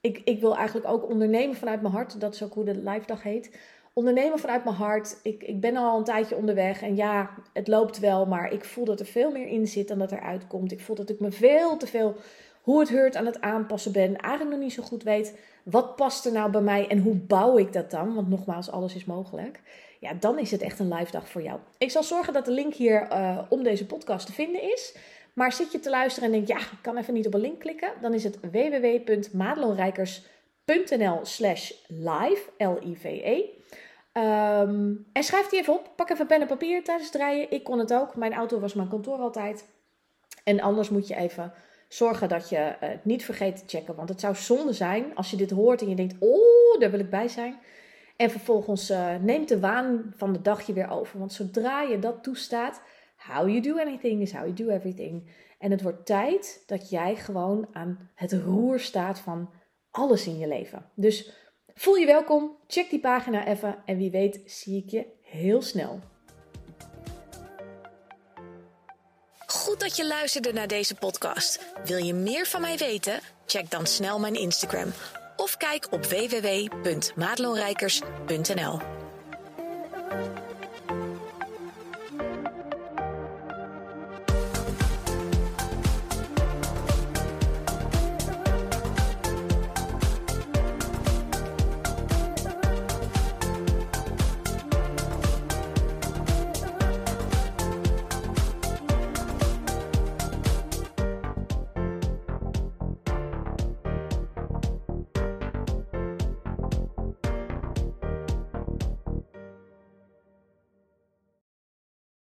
ik, 0.00 0.20
ik 0.24 0.40
wil 0.40 0.56
eigenlijk 0.56 0.88
ook 0.88 1.08
ondernemen 1.08 1.56
vanuit 1.56 1.82
mijn 1.82 1.94
hart. 1.94 2.20
Dat 2.20 2.34
is 2.34 2.42
ook 2.42 2.54
hoe 2.54 2.64
de 2.64 2.76
live 2.76 3.06
dag 3.06 3.22
heet 3.22 3.50
ondernemen 3.92 4.38
vanuit 4.38 4.64
mijn 4.64 4.76
hart. 4.76 5.18
Ik, 5.22 5.42
ik 5.42 5.60
ben 5.60 5.76
al 5.76 5.98
een 5.98 6.04
tijdje 6.04 6.36
onderweg 6.36 6.82
en 6.82 6.96
ja, 6.96 7.30
het 7.52 7.68
loopt 7.68 7.98
wel, 7.98 8.26
maar 8.26 8.52
ik 8.52 8.64
voel 8.64 8.84
dat 8.84 9.00
er 9.00 9.06
veel 9.06 9.30
meer 9.30 9.46
in 9.46 9.66
zit 9.66 9.88
dan 9.88 9.98
dat 9.98 10.12
er 10.12 10.20
uitkomt. 10.20 10.72
Ik 10.72 10.80
voel 10.80 10.96
dat 10.96 11.10
ik 11.10 11.20
me 11.20 11.30
veel 11.30 11.76
te 11.76 11.86
veel 11.86 12.16
hoe 12.62 12.80
het 12.80 12.88
hurt 12.88 13.16
aan 13.16 13.26
het 13.26 13.40
aanpassen 13.40 13.92
ben, 13.92 14.16
eigenlijk 14.16 14.56
nog 14.56 14.64
niet 14.64 14.72
zo 14.72 14.82
goed 14.82 15.02
weet 15.02 15.38
wat 15.62 15.96
past 15.96 16.26
er 16.26 16.32
nou 16.32 16.50
bij 16.50 16.60
mij 16.60 16.88
en 16.88 16.98
hoe 16.98 17.14
bouw 17.14 17.58
ik 17.58 17.72
dat 17.72 17.90
dan? 17.90 18.14
Want 18.14 18.28
nogmaals, 18.28 18.70
alles 18.70 18.94
is 18.94 19.04
mogelijk. 19.04 19.60
Ja, 20.00 20.14
dan 20.14 20.38
is 20.38 20.50
het 20.50 20.60
echt 20.60 20.78
een 20.78 20.94
live 20.94 21.10
dag 21.10 21.28
voor 21.28 21.42
jou. 21.42 21.58
Ik 21.78 21.90
zal 21.90 22.02
zorgen 22.02 22.32
dat 22.32 22.44
de 22.44 22.50
link 22.50 22.74
hier 22.74 23.08
uh, 23.12 23.38
om 23.48 23.62
deze 23.62 23.86
podcast 23.86 24.26
te 24.26 24.32
vinden 24.32 24.62
is. 24.62 24.96
Maar 25.32 25.52
zit 25.52 25.72
je 25.72 25.80
te 25.80 25.90
luisteren 25.90 26.28
en 26.28 26.34
denk 26.34 26.48
ja, 26.48 26.58
ik 26.58 26.78
kan 26.82 26.96
even 26.96 27.14
niet 27.14 27.26
op 27.26 27.34
een 27.34 27.40
link 27.40 27.60
klikken, 27.60 27.92
dan 28.00 28.14
is 28.14 28.24
het 28.24 28.40
www.madelonrijkers.nl 28.40 31.18
slash 31.22 31.72
live, 31.86 32.42
L-I-V-E. 32.58 33.44
Um, 34.12 35.06
en 35.12 35.22
schrijf 35.22 35.46
die 35.46 35.60
even 35.60 35.72
op. 35.72 35.90
Pak 35.96 36.10
even 36.10 36.26
pen 36.26 36.40
en 36.40 36.46
papier 36.46 36.84
tijdens 36.84 37.06
het 37.06 37.16
rijden. 37.16 37.50
Ik 37.50 37.64
kon 37.64 37.78
het 37.78 37.94
ook. 37.94 38.16
Mijn 38.16 38.34
auto 38.34 38.60
was 38.60 38.74
mijn 38.74 38.88
kantoor 38.88 39.18
altijd. 39.18 39.68
En 40.44 40.60
anders 40.60 40.88
moet 40.88 41.08
je 41.08 41.16
even 41.16 41.52
zorgen 41.92 42.28
dat 42.28 42.48
je 42.48 42.74
het 42.80 43.04
niet 43.04 43.24
vergeet 43.24 43.56
te 43.56 43.76
checken. 43.76 43.94
Want 43.94 44.08
het 44.08 44.20
zou 44.20 44.34
zonde 44.34 44.72
zijn 44.72 45.14
als 45.14 45.30
je 45.30 45.36
dit 45.36 45.50
hoort 45.50 45.80
en 45.80 45.88
je 45.88 45.94
denkt: 45.94 46.16
Oh, 46.18 46.80
daar 46.80 46.90
wil 46.90 47.00
ik 47.00 47.10
bij 47.10 47.28
zijn. 47.28 47.58
En 48.16 48.30
vervolgens 48.30 48.90
uh, 48.90 49.14
neemt 49.20 49.48
de 49.48 49.60
waan 49.60 50.12
van 50.16 50.32
de 50.32 50.42
dag 50.42 50.66
je 50.66 50.72
weer 50.72 50.90
over. 50.90 51.18
Want 51.18 51.32
zodra 51.32 51.82
je 51.82 51.98
dat 51.98 52.22
toestaat, 52.22 52.82
how 53.16 53.48
you 53.48 53.60
do 53.60 53.78
anything 53.78 54.22
is 54.22 54.32
how 54.32 54.42
you 54.42 54.52
do 54.54 54.68
everything. 54.68 55.30
En 55.58 55.70
het 55.70 55.82
wordt 55.82 56.06
tijd 56.06 56.62
dat 56.66 56.90
jij 56.90 57.16
gewoon 57.16 57.68
aan 57.72 58.10
het 58.14 58.32
roer 58.32 58.80
staat 58.80 59.18
van 59.18 59.50
alles 59.90 60.26
in 60.26 60.38
je 60.38 60.48
leven. 60.48 60.84
Dus 60.94 61.32
voel 61.74 61.94
je 61.94 62.06
welkom, 62.06 62.56
check 62.66 62.90
die 62.90 63.00
pagina 63.00 63.46
even 63.46 63.82
en 63.84 63.96
wie 63.96 64.10
weet 64.10 64.40
zie 64.46 64.82
ik 64.82 64.90
je 64.90 65.06
heel 65.22 65.62
snel. 65.62 66.00
Dat 69.80 69.96
je 69.96 70.06
luisterde 70.06 70.52
naar 70.52 70.66
deze 70.66 70.94
podcast. 70.94 71.58
Wil 71.84 71.96
je 71.96 72.14
meer 72.14 72.46
van 72.46 72.60
mij 72.60 72.76
weten? 72.76 73.20
Check 73.46 73.70
dan 73.70 73.86
snel 73.86 74.18
mijn 74.18 74.34
Instagram 74.34 74.92
of 75.36 75.56
kijk 75.56 75.86
op 75.90 76.04
www.maatloonrijkers.nl. 76.04 78.99